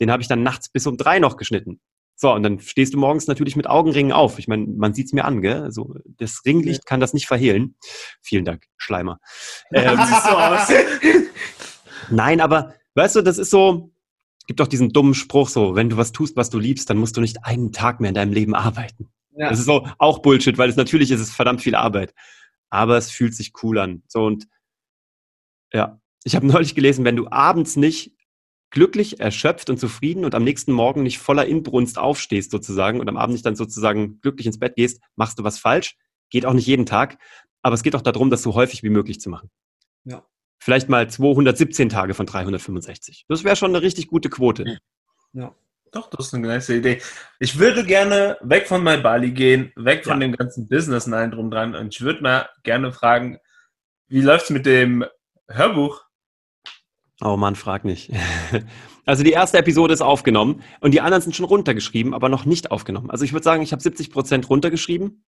Den 0.00 0.10
habe 0.12 0.22
ich 0.22 0.28
dann 0.28 0.44
nachts 0.44 0.68
bis 0.68 0.86
um 0.86 0.96
drei 0.96 1.18
noch 1.18 1.36
geschnitten. 1.36 1.80
So, 2.14 2.32
und 2.32 2.42
dann 2.42 2.60
stehst 2.60 2.94
du 2.94 2.98
morgens 2.98 3.26
natürlich 3.26 3.56
mit 3.56 3.66
Augenringen 3.66 4.12
auf. 4.12 4.38
Ich 4.38 4.46
meine, 4.46 4.66
man 4.66 4.92
sieht's 4.92 5.14
mir 5.14 5.24
an, 5.24 5.40
gell? 5.40 5.62
Also 5.62 5.94
das 6.04 6.42
Ringlicht 6.44 6.84
kann 6.84 7.00
das 7.00 7.14
nicht 7.14 7.26
verhehlen. 7.26 7.76
Vielen 8.20 8.44
Dank, 8.44 8.66
Schleimer. 8.76 9.18
Ähm, 9.72 9.96
so 9.96 10.36
aus. 10.36 10.68
Nein, 12.10 12.40
aber 12.40 12.74
weißt 12.94 13.16
du, 13.16 13.22
das 13.22 13.38
ist 13.38 13.50
so, 13.50 13.92
gibt 14.46 14.60
doch 14.60 14.66
diesen 14.66 14.92
dummen 14.92 15.14
Spruch 15.14 15.48
so, 15.48 15.74
wenn 15.74 15.90
du 15.90 15.96
was 15.96 16.12
tust, 16.12 16.36
was 16.36 16.50
du 16.50 16.58
liebst, 16.58 16.90
dann 16.90 16.98
musst 16.98 17.16
du 17.16 17.20
nicht 17.20 17.44
einen 17.44 17.72
Tag 17.72 18.00
mehr 18.00 18.08
in 18.08 18.14
deinem 18.14 18.32
Leben 18.32 18.54
arbeiten. 18.54 19.08
Ja. 19.36 19.50
Das 19.50 19.58
ist 19.58 19.66
so 19.66 19.86
auch 19.98 20.20
Bullshit, 20.20 20.58
weil 20.58 20.68
es 20.68 20.76
natürlich 20.76 21.10
ist 21.10 21.20
es 21.20 21.30
verdammt 21.30 21.62
viel 21.62 21.74
Arbeit. 21.74 22.14
Aber 22.68 22.96
es 22.96 23.10
fühlt 23.10 23.34
sich 23.34 23.52
cool 23.62 23.78
an. 23.78 24.02
So 24.06 24.24
und 24.24 24.48
ja, 25.72 26.00
ich 26.24 26.36
habe 26.36 26.46
neulich 26.48 26.74
gelesen, 26.74 27.04
wenn 27.04 27.16
du 27.16 27.28
abends 27.28 27.76
nicht 27.76 28.12
glücklich, 28.70 29.18
erschöpft 29.18 29.68
und 29.68 29.78
zufrieden 29.78 30.24
und 30.24 30.34
am 30.34 30.44
nächsten 30.44 30.72
Morgen 30.72 31.02
nicht 31.02 31.18
voller 31.18 31.46
Inbrunst 31.46 31.98
aufstehst 31.98 32.52
sozusagen 32.52 33.00
und 33.00 33.08
am 33.08 33.16
Abend 33.16 33.32
nicht 33.32 33.46
dann 33.46 33.56
sozusagen 33.56 34.20
glücklich 34.20 34.46
ins 34.46 34.60
Bett 34.60 34.76
gehst, 34.76 35.02
machst 35.16 35.38
du 35.38 35.44
was 35.44 35.58
falsch. 35.58 35.96
Geht 36.30 36.46
auch 36.46 36.52
nicht 36.52 36.66
jeden 36.66 36.86
Tag, 36.86 37.18
aber 37.62 37.74
es 37.74 37.82
geht 37.82 37.96
auch 37.96 38.02
darum, 38.02 38.30
das 38.30 38.42
so 38.42 38.54
häufig 38.54 38.84
wie 38.84 38.90
möglich 38.90 39.20
zu 39.20 39.28
machen. 39.28 39.50
Ja 40.04 40.24
vielleicht 40.60 40.88
mal 40.88 41.10
217 41.10 41.88
Tage 41.88 42.14
von 42.14 42.26
365. 42.26 43.24
Das 43.28 43.42
wäre 43.42 43.56
schon 43.56 43.74
eine 43.74 43.82
richtig 43.82 44.06
gute 44.06 44.28
Quote. 44.28 44.78
Ja. 45.32 45.54
Doch, 45.92 46.08
das 46.08 46.26
ist 46.26 46.34
eine 46.34 46.46
nice 46.46 46.68
Idee. 46.68 47.00
Ich 47.40 47.58
würde 47.58 47.84
gerne 47.84 48.38
weg 48.42 48.68
von 48.68 48.84
My 48.84 48.98
Bali 48.98 49.32
gehen, 49.32 49.72
weg 49.74 50.04
von 50.04 50.20
ja. 50.20 50.28
dem 50.28 50.36
ganzen 50.36 50.68
Business 50.68 51.08
nein 51.08 51.32
drum 51.32 51.50
dran. 51.50 51.74
Und 51.74 51.94
ich 51.94 52.00
würde 52.02 52.22
mal 52.22 52.48
gerne 52.62 52.92
fragen, 52.92 53.38
wie 54.06 54.20
läuft 54.20 54.44
es 54.44 54.50
mit 54.50 54.66
dem 54.66 55.04
Hörbuch? 55.48 56.04
Oh 57.20 57.36
Mann, 57.36 57.56
frag 57.56 57.84
nicht. 57.84 58.12
Also 59.06 59.24
die 59.24 59.32
erste 59.32 59.58
Episode 59.58 59.92
ist 59.92 60.02
aufgenommen 60.02 60.62
und 60.80 60.92
die 60.92 61.00
anderen 61.00 61.20
sind 61.20 61.34
schon 61.34 61.46
runtergeschrieben, 61.46 62.14
aber 62.14 62.28
noch 62.28 62.44
nicht 62.44 62.70
aufgenommen. 62.70 63.10
Also 63.10 63.24
ich 63.24 63.32
würde 63.32 63.42
sagen, 63.42 63.60
ich 63.60 63.72
habe 63.72 63.82
70 63.82 64.10
Prozent 64.10 64.48
runtergeschrieben, 64.48 65.24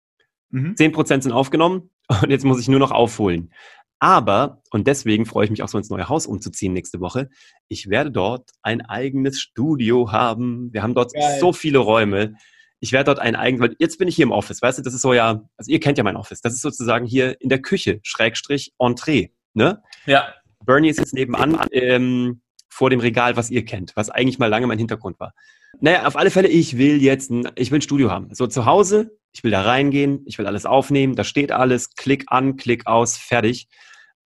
mhm. 0.50 0.76
10 0.76 0.92
Prozent 0.92 1.24
sind 1.24 1.32
aufgenommen 1.32 1.90
und 2.10 2.30
jetzt 2.30 2.44
muss 2.44 2.60
ich 2.60 2.68
nur 2.68 2.80
noch 2.80 2.92
aufholen. 2.92 3.54
Aber, 4.00 4.62
und 4.72 4.88
deswegen 4.88 5.26
freue 5.26 5.46
ich 5.46 5.52
mich 5.52 5.62
auch 5.62 5.68
so 5.68 5.78
ins 5.78 5.90
neue 5.90 6.08
Haus 6.08 6.26
umzuziehen 6.26 6.74
nächste 6.74 7.02
Woche, 7.02 7.30
ich 7.68 7.90
werde 7.90 8.12
dort 8.12 8.52
ein 8.62 8.82
eigenes 8.82 9.40
Studio 9.42 10.12
haben. 10.12 10.72
Wir 10.72 10.84
haben 10.84 10.96
dort 10.96 11.14
Geil. 11.14 11.38
so 11.40 11.52
viele 11.52 11.80
Räume. 11.80 12.36
Ich 12.80 12.94
werde 12.94 13.06
dort 13.06 13.20
ein 13.20 13.36
eigenes, 13.36 13.70
weil 13.70 13.76
jetzt 13.78 14.00
bin 14.00 14.08
ich 14.08 14.16
hier 14.16 14.24
im 14.24 14.32
Office, 14.32 14.62
weißt 14.62 14.80
du, 14.80 14.84
das 14.84 14.94
ist 14.94 15.02
so 15.02 15.14
ja, 15.14 15.42
also 15.58 15.70
ihr 15.70 15.82
kennt 15.82 15.98
ja 15.98 16.04
mein 16.06 16.16
Office, 16.16 16.40
das 16.42 16.54
ist 16.54 16.62
sozusagen 16.62 17.06
hier 17.06 17.40
in 17.42 17.50
der 17.50 17.62
Küche, 17.62 18.00
Schrägstrich, 18.04 18.74
Entree, 18.80 19.32
ne? 19.54 19.84
Ja. 20.06 20.34
Bernie 20.66 20.90
ist 20.90 21.00
jetzt 21.00 21.14
nebenan, 21.14 21.60
ähm, 21.72 22.42
vor 22.70 22.90
dem 22.90 23.02
Regal, 23.02 23.36
was 23.36 23.50
ihr 23.50 23.66
kennt, 23.66 23.96
was 23.96 24.10
eigentlich 24.10 24.40
mal 24.40 24.48
lange 24.48 24.66
mein 24.66 24.78
Hintergrund 24.78 25.20
war. 25.20 25.34
Naja, 25.82 26.06
auf 26.08 26.16
alle 26.16 26.32
Fälle, 26.32 26.48
ich 26.48 26.78
will 26.78 27.02
jetzt 27.02 27.30
ein, 27.30 27.50
ich 27.56 27.72
will 27.72 27.80
ein 27.80 27.82
Studio 27.82 28.10
haben. 28.10 28.34
So 28.34 28.48
zu 28.48 28.66
Hause, 28.66 29.18
ich 29.34 29.44
will 29.44 29.52
da 29.52 29.62
reingehen, 29.62 30.24
ich 30.26 30.38
will 30.38 30.48
alles 30.48 30.66
aufnehmen, 30.66 31.16
da 31.16 31.26
steht 31.26 31.52
alles, 31.52 31.96
Klick 31.96 32.26
an, 32.28 32.56
Klick 32.56 32.88
aus, 32.88 33.18
fertig. 33.18 33.68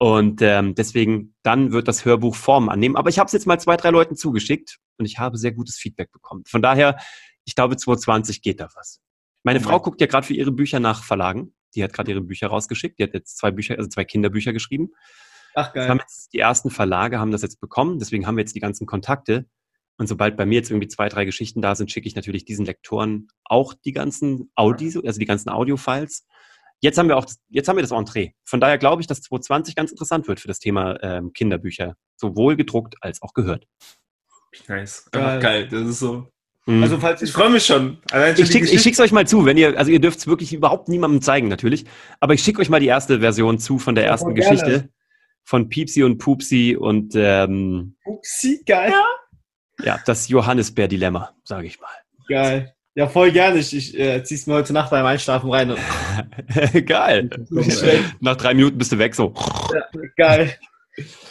Und 0.04 0.42
ähm, 0.42 0.76
deswegen, 0.76 1.34
dann 1.44 1.72
wird 1.72 1.88
das 1.88 2.04
Hörbuch 2.04 2.36
Form 2.36 2.68
annehmen. 2.68 2.98
Aber 2.98 3.10
ich 3.10 3.20
habe 3.20 3.28
es 3.28 3.32
jetzt 3.32 3.48
mal 3.48 3.58
zwei, 3.58 3.78
drei 3.78 3.90
Leuten 3.90 4.18
zugeschickt 4.18 4.80
und 4.98 5.06
ich 5.06 5.18
habe 5.18 5.38
sehr 5.38 5.54
gutes 5.54 5.78
Feedback 5.78 6.12
bekommen. 6.12 6.44
Von 6.46 6.62
daher, 6.62 6.98
ich 7.46 7.56
glaube, 7.56 7.78
2020 7.78 8.42
geht 8.42 8.60
da 8.60 8.68
was. 8.76 9.00
Meine 9.44 9.60
oh 9.60 9.62
Frau 9.62 9.80
guckt 9.80 10.02
ja 10.02 10.08
gerade 10.08 10.28
für 10.28 10.34
ihre 10.34 10.52
Bücher 10.52 10.82
nach 10.82 11.06
Verlagen. 11.06 11.56
Die 11.74 11.86
hat 11.86 11.94
gerade 11.94 12.12
ihre 12.12 12.20
Bücher 12.20 12.48
rausgeschickt. 12.48 13.00
Die 13.00 13.04
hat 13.04 13.14
jetzt 13.14 13.38
zwei 13.38 13.52
Bücher, 13.52 13.78
also 13.78 13.88
zwei 13.88 14.04
Kinderbücher 14.04 14.52
geschrieben. 14.52 14.90
Ach 15.56 15.72
geil. 15.72 15.98
Die 16.34 16.40
ersten 16.40 16.70
Verlage 16.70 17.20
haben 17.20 17.32
das 17.32 17.42
jetzt 17.42 17.62
bekommen. 17.62 17.98
Deswegen 17.98 18.28
haben 18.28 18.36
wir 18.36 18.42
jetzt 18.42 18.56
die 18.56 18.60
ganzen 18.60 18.86
Kontakte. 18.86 19.46
Und 19.98 20.08
sobald 20.08 20.36
bei 20.36 20.46
mir 20.46 20.56
jetzt 20.56 20.70
irgendwie 20.70 20.90
zwei, 20.90 21.08
drei 21.08 21.24
Geschichten 21.24 21.62
da 21.62 21.76
sind, 21.76 21.90
schicke 21.90 22.10
ich 22.10 22.16
natürlich 22.16 22.44
diesen 22.44 22.66
Lektoren 22.66 23.30
auch 23.46 23.74
die 23.74 23.94
ganzen 23.94 24.52
Audio, 24.56 25.02
also 25.06 25.18
die 25.18 25.26
ganzen 25.26 25.48
Audio-Files. 25.48 26.28
Jetzt 26.84 26.98
haben 26.98 27.08
wir 27.08 27.16
auch, 27.16 27.26
jetzt 27.48 27.70
haben 27.70 27.78
wir 27.78 27.82
das 27.82 27.92
Entree. 27.92 28.32
Von 28.44 28.60
daher 28.60 28.78
glaube 28.78 29.02
ich, 29.02 29.08
dass 29.08 29.22
2020 29.22 29.74
ganz 29.74 29.92
interessant 29.92 30.28
wird 30.28 30.42
für 30.42 30.50
das 30.50 30.60
Thema 30.60 31.02
ähm, 31.02 31.32
Kinderbücher. 31.32 31.96
Sowohl 32.18 32.58
gedruckt 32.58 32.96
als 33.00 33.22
auch 33.22 33.34
gehört. 33.34 33.66
Nice. 34.68 35.10
Geil. 35.12 35.40
geil. 35.40 35.68
Das 35.70 35.88
ist 35.88 36.00
so. 36.00 36.28
Mhm. 36.66 36.84
Also 36.84 36.98
falls 37.00 37.22
ich 37.22 37.32
freue 37.32 37.50
mich 37.50 37.66
schon. 37.66 38.00
ich, 38.36 38.48
schick, 38.48 38.64
ich 38.64 38.82
schick's 38.82 39.00
euch 39.00 39.14
mal 39.14 39.26
zu, 39.26 39.46
wenn 39.46 39.56
ihr, 39.56 39.78
also 39.78 39.92
ihr 39.92 40.02
dürft 40.02 40.20
es 40.20 40.28
wirklich 40.28 40.52
überhaupt 40.52 40.90
niemandem 40.90 41.22
zeigen 41.22 41.48
natürlich, 41.48 41.86
aber 42.20 42.34
ich 42.34 42.44
schicke 42.44 42.62
euch 42.62 42.70
mal 42.70 42.82
die 42.82 42.88
erste 42.88 43.22
Version 43.22 43.60
zu 43.60 43.80
von 43.80 43.96
der 43.96 44.06
ersten 44.06 44.32
ja, 44.32 44.36
Geschichte 44.36 44.70
gerne. 44.70 44.90
von 45.46 45.70
Piepsi 45.70 46.04
und 46.04 46.18
Pupsi 46.18 46.76
und 46.78 47.14
ähm, 47.16 47.96
Pupsi, 48.04 48.62
geil. 48.66 48.94
Ja, 49.82 50.02
das 50.06 50.28
Johannisbär-Dilemma, 50.28 51.34
sage 51.46 51.68
ich 51.68 51.80
mal. 51.80 51.88
Geil. 52.28 52.76
Ja, 52.96 53.08
voll 53.08 53.32
gerne. 53.32 53.58
Ich, 53.60 53.76
ich 53.76 54.00
äh, 54.00 54.24
zieh's 54.24 54.46
mir 54.46 54.54
heute 54.54 54.74
Nacht 54.74 54.92
beim 54.92 55.06
Einschlafen 55.06 55.50
rein. 55.50 55.76
geil. 56.86 57.30
Nach 58.20 58.36
drei 58.36 58.54
Minuten 58.54 58.78
bist 58.78 58.92
du 58.92 59.00
weg 59.00 59.16
so. 59.16 59.34
Ja, 59.74 60.02
geil. 60.16 60.56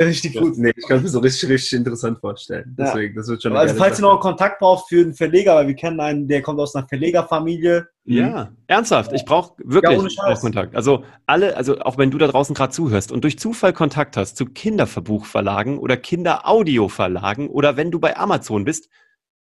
Richtig 0.01 0.35
gut. 0.35 0.59
Nee, 0.59 0.73
ich 0.77 0.89
kann 0.89 1.03
mir 1.03 1.09
so 1.09 1.21
richtig, 1.21 1.49
richtig 1.49 1.79
interessant 1.79 2.19
vorstellen. 2.19 2.75
Deswegen, 2.77 3.15
ja. 3.15 3.21
das 3.21 3.29
wird 3.29 3.43
schon. 3.43 3.57
Also, 3.57 3.77
falls 3.77 4.01
ihr 4.01 4.03
noch 4.03 4.19
Kontakt 4.19 4.59
braucht 4.59 4.89
für 4.89 5.01
einen 5.01 5.15
Verleger, 5.15 5.55
weil 5.55 5.69
wir 5.69 5.77
kennen 5.77 6.01
einen, 6.01 6.27
der 6.27 6.43
kommt 6.43 6.59
aus 6.59 6.75
einer 6.75 6.89
Verlegerfamilie. 6.89 7.87
Ja, 8.05 8.47
mhm. 8.47 8.57
ernsthaft. 8.67 9.13
Ich 9.13 9.25
brauche 9.25 9.53
wirklich 9.59 10.17
ja, 10.17 10.35
Kontakt. 10.35 10.75
Also 10.75 11.05
alle, 11.27 11.57
also 11.57 11.79
auch 11.79 11.97
wenn 11.97 12.11
du 12.11 12.19
da 12.19 12.27
draußen 12.27 12.57
gerade 12.57 12.73
zuhörst 12.73 13.13
und 13.13 13.23
durch 13.23 13.39
Zufall 13.39 13.73
Kontakt 13.73 14.17
hast 14.17 14.37
zu 14.37 14.47
Kinderverbuchverlagen 14.47 15.79
oder 15.79 15.97
Kinderaudioverlagen 15.97 17.49
oder 17.49 17.77
wenn 17.77 17.93
du 17.93 18.01
bei 18.01 18.17
Amazon 18.17 18.65
bist, 18.65 18.89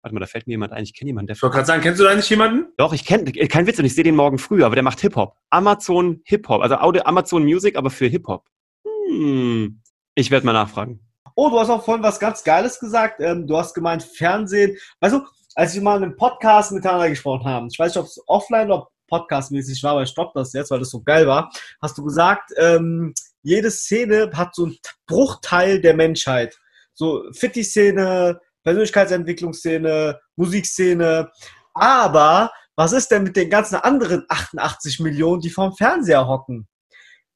Warte 0.02 0.16
mal, 0.16 0.20
da 0.20 0.26
fällt 0.26 0.48
mir 0.48 0.54
jemand 0.54 0.74
ein. 0.74 0.84
Ich 0.84 0.94
kenne 0.94 1.10
jemanden, 1.10 1.28
der. 1.28 1.36
Ich 1.36 1.42
wollte 1.44 1.56
gerade 1.56 1.68
sagen, 1.68 1.82
kennst 1.82 2.00
du 2.00 2.04
da 2.04 2.16
nicht 2.16 2.30
jemanden? 2.30 2.74
Doch, 2.78 2.94
ich 2.94 3.06
kenne, 3.06 3.32
kein 3.32 3.68
Witz, 3.68 3.78
und 3.78 3.86
ich 3.86 3.94
sehe 3.94 4.04
den 4.04 4.16
morgen 4.16 4.40
früh, 4.40 4.64
aber 4.64 4.76
der 4.76 4.84
macht 4.84 5.00
Hip-Hop. 5.02 5.36
Amazon 5.50 6.22
Hip-Hop, 6.26 6.62
also 6.62 6.76
Amazon 6.76 7.44
Music, 7.44 7.76
aber 7.76 7.90
für 7.90 8.08
Hip-Hop. 8.08 8.48
Hm. 8.84 9.82
Ich 10.16 10.32
werde 10.32 10.46
mal 10.46 10.54
nachfragen. 10.54 11.00
Oh, 11.36 11.50
du 11.50 11.60
hast 11.60 11.70
auch 11.70 11.84
vorhin 11.84 12.04
was 12.04 12.20
ganz 12.20 12.44
Geiles 12.44 12.80
gesagt. 12.80 13.22
Ähm, 13.22 13.48
du 13.48 13.58
hast 13.58 13.74
gemeint, 13.74 14.04
Fernsehen. 14.04 14.78
Weißt 15.00 15.16
du, 15.16 15.22
als 15.56 15.76
wir 15.76 15.82
mal 15.82 15.98
in 15.98 16.04
einem 16.04 16.18
Podcast 16.18 16.72
miteinander 16.72 17.10
gesprochen 17.10 17.46
haben, 17.46 17.68
ich 17.72 17.78
weiß 17.78 17.94
nicht, 17.96 18.02
ob 18.02 18.08
es 18.08 18.22
offline 18.28 18.72
oder 18.72 18.88
podcastmäßig 19.08 19.84
war, 19.84 19.92
aber 19.92 20.04
ich 20.04 20.10
stopp 20.10 20.34
das 20.34 20.54
jetzt, 20.54 20.72
weil 20.72 20.80
das 20.80 20.90
so 20.90 21.02
geil 21.04 21.28
war, 21.28 21.52
hast 21.82 21.98
du 21.98 22.04
gesagt, 22.04 22.52
ähm, 22.58 23.14
jede 23.44 23.70
Szene 23.70 24.32
hat 24.34 24.56
so 24.56 24.66
einen 24.66 24.78
Bruchteil 25.08 25.82
der 25.82 25.94
Menschheit. 25.94 26.58
So 26.94 27.24
Fitti-Szene, 27.34 28.40
Persönlichkeitsentwicklungsszene, 28.64 30.20
Musikszene. 30.36 31.32
Aber 31.74 32.52
was 32.76 32.94
ist 32.94 33.10
denn 33.12 33.24
mit 33.24 33.36
den 33.36 33.50
ganzen 33.50 33.76
anderen 33.76 34.26
88 34.30 35.00
Millionen, 35.00 35.42
die 35.42 35.50
vorm 35.50 35.76
Fernseher 35.76 36.28
hocken? 36.28 36.68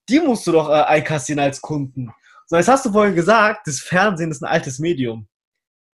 Die 0.10 0.20
musst 0.20 0.46
du 0.48 0.52
doch 0.52 0.70
äh, 0.70 0.84
einkassieren 0.84 1.40
als 1.40 1.62
Kunden. 1.62 2.12
So, 2.48 2.58
jetzt 2.58 2.68
hast 2.68 2.86
du 2.86 2.92
vorhin 2.92 3.16
gesagt, 3.16 3.66
das 3.66 3.80
Fernsehen 3.80 4.32
ist 4.32 4.44
ein 4.44 4.50
altes 4.50 4.80
Medium. 4.80 5.28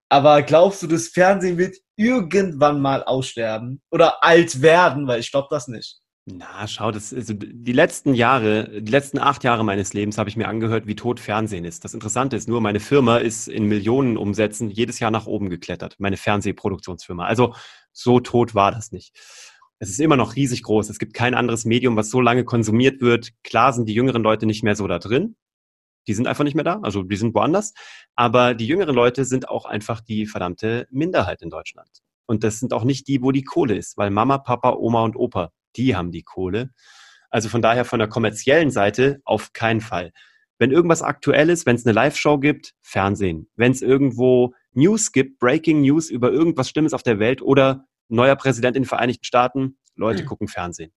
Aber 0.09 0.41
glaubst 0.41 0.83
du, 0.83 0.87
das 0.87 1.07
Fernsehen 1.07 1.57
wird 1.57 1.77
irgendwann 1.95 2.81
mal 2.81 3.03
aussterben 3.03 3.81
oder 3.91 4.21
alt 4.21 4.61
werden? 4.61 5.07
Weil 5.07 5.21
ich 5.21 5.31
glaube 5.31 5.47
das 5.49 5.69
nicht. 5.69 6.00
Na, 6.25 6.67
schau, 6.67 6.91
das, 6.91 7.13
also 7.13 7.34
die 7.34 7.71
letzten 7.71 8.13
Jahre, 8.13 8.81
die 8.81 8.91
letzten 8.91 9.17
acht 9.17 9.43
Jahre 9.43 9.63
meines 9.63 9.93
Lebens 9.93 10.19
habe 10.19 10.29
ich 10.29 10.38
mir 10.38 10.47
angehört, 10.47 10.86
wie 10.86 10.95
tot 10.95 11.19
Fernsehen 11.19 11.65
ist. 11.65 11.84
Das 11.84 11.95
Interessante 11.95 12.36
ist 12.36 12.47
nur, 12.47 12.62
meine 12.62 12.79
Firma 12.79 13.17
ist 13.17 13.47
in 13.47 13.65
Millionen 13.65 14.17
Umsätzen 14.17 14.69
jedes 14.69 14.99
Jahr 14.99 15.10
nach 15.10 15.25
oben 15.25 15.49
geklettert. 15.49 15.95
Meine 15.97 16.17
Fernsehproduktionsfirma. 16.17 17.25
Also 17.25 17.55
so 17.91 18.19
tot 18.19 18.53
war 18.53 18.71
das 18.71 18.91
nicht. 18.91 19.17
Es 19.79 19.89
ist 19.89 19.99
immer 19.99 20.15
noch 20.15 20.36
riesig 20.36 20.62
groß. 20.62 20.91
Es 20.91 20.99
gibt 20.99 21.15
kein 21.15 21.34
anderes 21.34 21.65
Medium, 21.65 21.95
was 21.95 22.12
so 22.12 22.21
lange 22.21 22.43
konsumiert 22.43 23.01
wird. 23.01 23.31
Klar 23.43 23.73
sind 23.73 23.89
die 23.89 23.95
jüngeren 23.95 24.21
Leute 24.21 24.45
nicht 24.45 24.63
mehr 24.63 24.75
so 24.75 24.88
da 24.88 24.99
drin. 24.99 25.36
Die 26.07 26.13
sind 26.13 26.27
einfach 26.27 26.43
nicht 26.43 26.55
mehr 26.55 26.63
da, 26.63 26.79
also 26.84 27.01
die 27.01 27.15
sind 27.15 27.34
woanders. 27.34 27.73
Aber 28.15 28.53
die 28.53 28.67
jüngeren 28.67 28.93
Leute 28.95 29.25
sind 29.25 29.49
auch 29.49 29.65
einfach 29.65 30.01
die 30.01 30.27
verdammte 30.27 30.88
Minderheit 30.91 31.41
in 31.41 31.49
Deutschland. 31.49 31.89
Und 32.27 32.43
das 32.43 32.60
sind 32.60 32.73
auch 32.73 32.84
nicht 32.84 33.07
die, 33.07 33.23
wo 33.23 33.31
die 33.31 33.43
Kohle 33.43 33.75
ist, 33.75 33.97
weil 33.97 34.12
Mama, 34.12 34.38
Papa, 34.38 34.73
Oma 34.73 35.03
und 35.03 35.15
Opa, 35.15 35.51
die 35.75 35.95
haben 35.95 36.12
die 36.12 36.23
Kohle. 36.23 36.71
Also 37.29 37.49
von 37.49 37.62
daher 37.62 37.86
von 37.86 37.99
der 37.99 38.07
kommerziellen 38.10 38.71
Seite 38.71 39.21
auf 39.23 39.53
keinen 39.53 39.81
Fall. 39.81 40.12
Wenn 40.57 40.71
irgendwas 40.71 41.01
aktuell 41.01 41.49
ist, 41.49 41.65
wenn 41.65 41.75
es 41.75 41.86
eine 41.86 41.93
Live-Show 41.93 42.38
gibt, 42.38 42.73
Fernsehen. 42.81 43.49
Wenn 43.55 43.71
es 43.71 43.81
irgendwo 43.81 44.53
News 44.73 45.12
gibt, 45.12 45.39
Breaking 45.39 45.81
News 45.81 46.10
über 46.10 46.31
irgendwas 46.31 46.69
Schlimmes 46.69 46.93
auf 46.93 47.03
der 47.03 47.19
Welt 47.19 47.41
oder 47.41 47.86
neuer 48.10 48.36
Präsident 48.36 48.77
in 48.77 48.84
den 48.84 48.88
Vereinigten 48.88 49.23
Staaten, 49.23 49.77
Leute 49.95 50.23
mhm. 50.23 50.27
gucken 50.27 50.47
Fernsehen. 50.47 50.93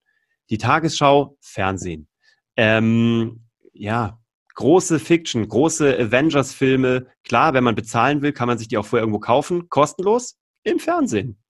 Die 0.50 0.58
Tagesschau, 0.58 1.38
Fernsehen. 1.40 2.08
Ähm, 2.56 3.46
ja, 3.72 4.18
große 4.54 4.98
Fiction, 4.98 5.48
große 5.48 5.98
Avengers-Filme. 5.98 7.06
Klar, 7.24 7.54
wenn 7.54 7.64
man 7.64 7.74
bezahlen 7.74 8.22
will, 8.22 8.32
kann 8.32 8.48
man 8.48 8.58
sich 8.58 8.68
die 8.68 8.76
auch 8.76 8.86
vorher 8.86 9.02
irgendwo 9.02 9.20
kaufen, 9.20 9.68
kostenlos 9.68 10.36
im 10.62 10.78
Fernsehen. 10.78 11.42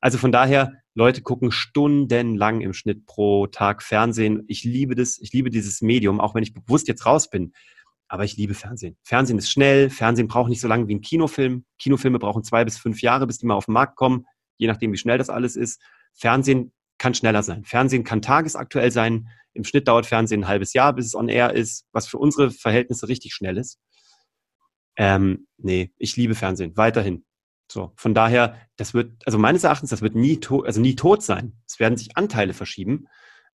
Also 0.00 0.18
von 0.18 0.32
daher, 0.32 0.72
Leute 0.94 1.22
gucken 1.22 1.52
stundenlang 1.52 2.60
im 2.60 2.72
Schnitt 2.72 3.06
pro 3.06 3.46
Tag 3.46 3.82
Fernsehen. 3.82 4.44
Ich 4.48 4.64
liebe 4.64 4.94
das, 4.94 5.18
ich 5.18 5.32
liebe 5.32 5.50
dieses 5.50 5.82
Medium, 5.82 6.20
auch 6.20 6.34
wenn 6.34 6.42
ich 6.42 6.52
bewusst 6.52 6.88
jetzt 6.88 7.06
raus 7.06 7.30
bin. 7.30 7.52
Aber 8.08 8.24
ich 8.24 8.36
liebe 8.36 8.54
Fernsehen. 8.54 8.96
Fernsehen 9.04 9.38
ist 9.38 9.50
schnell, 9.50 9.88
Fernsehen 9.88 10.26
braucht 10.26 10.48
nicht 10.48 10.60
so 10.60 10.66
lange 10.66 10.88
wie 10.88 10.96
ein 10.96 11.00
Kinofilm. 11.00 11.64
Kinofilme 11.78 12.18
brauchen 12.18 12.42
zwei 12.42 12.64
bis 12.64 12.76
fünf 12.76 13.02
Jahre, 13.02 13.26
bis 13.28 13.38
die 13.38 13.46
mal 13.46 13.54
auf 13.54 13.66
den 13.66 13.74
Markt 13.74 13.94
kommen, 13.96 14.26
je 14.56 14.66
nachdem, 14.66 14.92
wie 14.92 14.96
schnell 14.96 15.18
das 15.18 15.30
alles 15.30 15.54
ist. 15.54 15.80
Fernsehen 16.14 16.72
kann 16.98 17.14
schneller 17.14 17.44
sein. 17.44 17.64
Fernsehen 17.64 18.02
kann 18.02 18.20
tagesaktuell 18.20 18.90
sein. 18.90 19.28
Im 19.52 19.64
Schnitt 19.64 19.86
dauert 19.86 20.06
Fernsehen 20.06 20.42
ein 20.42 20.48
halbes 20.48 20.72
Jahr, 20.72 20.92
bis 20.92 21.06
es 21.06 21.14
on 21.14 21.28
air 21.28 21.54
ist, 21.54 21.86
was 21.92 22.08
für 22.08 22.18
unsere 22.18 22.50
Verhältnisse 22.50 23.08
richtig 23.08 23.32
schnell 23.32 23.58
ist. 23.58 23.78
Ähm, 24.96 25.46
nee, 25.56 25.92
ich 25.96 26.16
liebe 26.16 26.34
Fernsehen, 26.34 26.76
weiterhin. 26.76 27.24
So, 27.70 27.92
von 27.96 28.14
daher, 28.14 28.56
das 28.76 28.94
wird, 28.94 29.12
also 29.26 29.38
meines 29.38 29.62
Erachtens, 29.62 29.90
das 29.90 30.02
wird 30.02 30.16
nie 30.16 30.40
tot, 30.40 30.66
also 30.66 30.80
nie 30.80 30.96
tot 30.96 31.22
sein. 31.22 31.52
Es 31.68 31.78
werden 31.78 31.96
sich 31.96 32.16
Anteile 32.16 32.52
verschieben. 32.52 33.06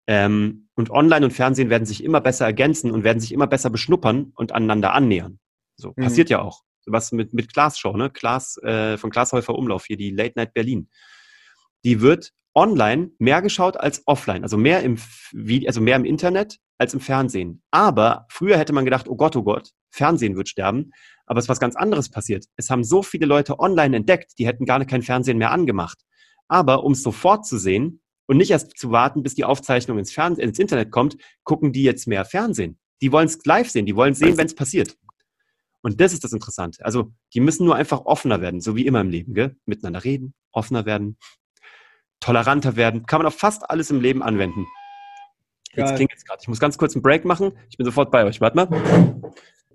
Ähm, 0.06 0.68
und 0.76 0.90
Online 0.90 1.26
und 1.26 1.32
Fernsehen 1.32 1.68
werden 1.68 1.84
sich 1.84 2.04
immer 2.04 2.20
besser 2.20 2.44
ergänzen 2.44 2.92
und 2.92 3.02
werden 3.02 3.18
sich 3.18 3.32
immer 3.32 3.48
besser 3.48 3.70
beschnuppern 3.70 4.32
und 4.36 4.52
aneinander 4.52 4.92
annähern. 4.92 5.40
So, 5.76 5.94
mhm. 5.96 6.04
passiert 6.04 6.30
ja 6.30 6.40
auch. 6.42 6.62
Was 6.86 7.10
mit, 7.10 7.34
mit 7.34 7.52
Klaas 7.52 7.78
Show, 7.78 7.96
ne? 7.96 8.08
Klaas, 8.10 8.56
äh, 8.58 8.98
von 8.98 9.10
Glashäufer 9.10 9.54
Umlauf, 9.54 9.86
hier 9.86 9.96
die 9.96 10.10
Late 10.10 10.34
Night 10.36 10.54
Berlin. 10.54 10.88
Die 11.84 12.00
wird 12.00 12.30
online 12.54 13.10
mehr 13.18 13.42
geschaut 13.42 13.76
als 13.76 14.02
offline, 14.06 14.44
also 14.44 14.56
mehr 14.56 14.82
im, 14.82 14.96
also 15.66 15.80
mehr 15.80 15.96
im 15.96 16.04
Internet 16.04 16.58
als 16.78 16.94
im 16.94 17.00
Fernsehen. 17.00 17.62
Aber 17.70 18.26
früher 18.28 18.58
hätte 18.58 18.72
man 18.72 18.84
gedacht, 18.84 19.08
oh 19.08 19.16
Gott, 19.16 19.36
oh 19.36 19.42
Gott, 19.42 19.70
Fernsehen 19.90 20.36
wird 20.36 20.48
sterben. 20.48 20.90
Aber 21.26 21.38
es 21.38 21.46
ist 21.46 21.48
was 21.48 21.60
ganz 21.60 21.76
anderes 21.76 22.10
passiert. 22.10 22.46
Es 22.56 22.70
haben 22.70 22.84
so 22.84 23.02
viele 23.02 23.26
Leute 23.26 23.58
online 23.58 23.96
entdeckt, 23.96 24.32
die 24.38 24.46
hätten 24.46 24.66
gar 24.66 24.84
kein 24.84 25.02
Fernsehen 25.02 25.38
mehr 25.38 25.52
angemacht. 25.52 25.98
Aber 26.48 26.84
um 26.84 26.92
es 26.92 27.02
sofort 27.02 27.46
zu 27.46 27.58
sehen 27.58 28.00
und 28.26 28.36
nicht 28.36 28.50
erst 28.50 28.76
zu 28.76 28.90
warten, 28.90 29.22
bis 29.22 29.34
die 29.34 29.44
Aufzeichnung 29.44 29.98
ins, 29.98 30.12
Fern 30.12 30.36
ins 30.36 30.58
Internet 30.58 30.90
kommt, 30.90 31.16
gucken 31.44 31.72
die 31.72 31.82
jetzt 31.82 32.06
mehr 32.06 32.24
Fernsehen. 32.24 32.78
Die 33.00 33.12
wollen 33.12 33.26
es 33.26 33.44
live 33.44 33.70
sehen, 33.70 33.86
die 33.86 33.96
wollen 33.96 34.14
sehen, 34.14 34.36
wenn 34.36 34.46
es 34.46 34.54
passiert. 34.54 34.96
Und 35.82 36.00
das 36.00 36.12
ist 36.12 36.24
das 36.24 36.32
Interessante. 36.32 36.84
Also 36.84 37.12
die 37.34 37.40
müssen 37.40 37.66
nur 37.66 37.76
einfach 37.76 38.06
offener 38.06 38.40
werden, 38.40 38.60
so 38.60 38.74
wie 38.76 38.86
immer 38.86 39.02
im 39.02 39.10
Leben, 39.10 39.34
gell? 39.34 39.56
Miteinander 39.66 40.04
reden, 40.04 40.34
offener 40.50 40.86
werden, 40.86 41.18
toleranter 42.20 42.76
werden. 42.76 43.04
Kann 43.04 43.18
man 43.18 43.26
auf 43.26 43.36
fast 43.36 43.68
alles 43.68 43.90
im 43.90 44.00
Leben 44.00 44.22
anwenden. 44.22 44.66
Jetzt 45.76 45.96
klingt 45.96 46.12
es 46.14 46.24
gerade. 46.24 46.40
Ich 46.42 46.48
muss 46.48 46.60
ganz 46.60 46.78
kurz 46.78 46.94
einen 46.94 47.02
Break 47.02 47.24
machen. 47.24 47.52
Ich 47.68 47.76
bin 47.76 47.84
sofort 47.84 48.10
bei 48.10 48.24
euch. 48.24 48.40
Warte 48.40 48.56
mal. 48.56 48.68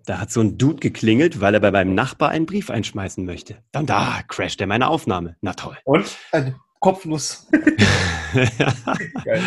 Da 0.05 0.19
hat 0.19 0.31
so 0.31 0.41
ein 0.41 0.57
Dude 0.57 0.79
geklingelt, 0.79 1.39
weil 1.41 1.53
er 1.53 1.59
bei 1.59 1.71
meinem 1.71 1.93
Nachbar 1.93 2.29
einen 2.29 2.45
Brief 2.45 2.69
einschmeißen 2.69 3.25
möchte. 3.25 3.57
Dann 3.71 3.85
da 3.85 4.21
crasht 4.27 4.59
er 4.61 4.67
meine 4.67 4.87
Aufnahme. 4.87 5.35
Na 5.41 5.53
toll. 5.53 5.77
Und? 5.83 6.17
Ein 6.31 6.55
Kopfnuss. 6.79 7.47
Geil. 9.25 9.43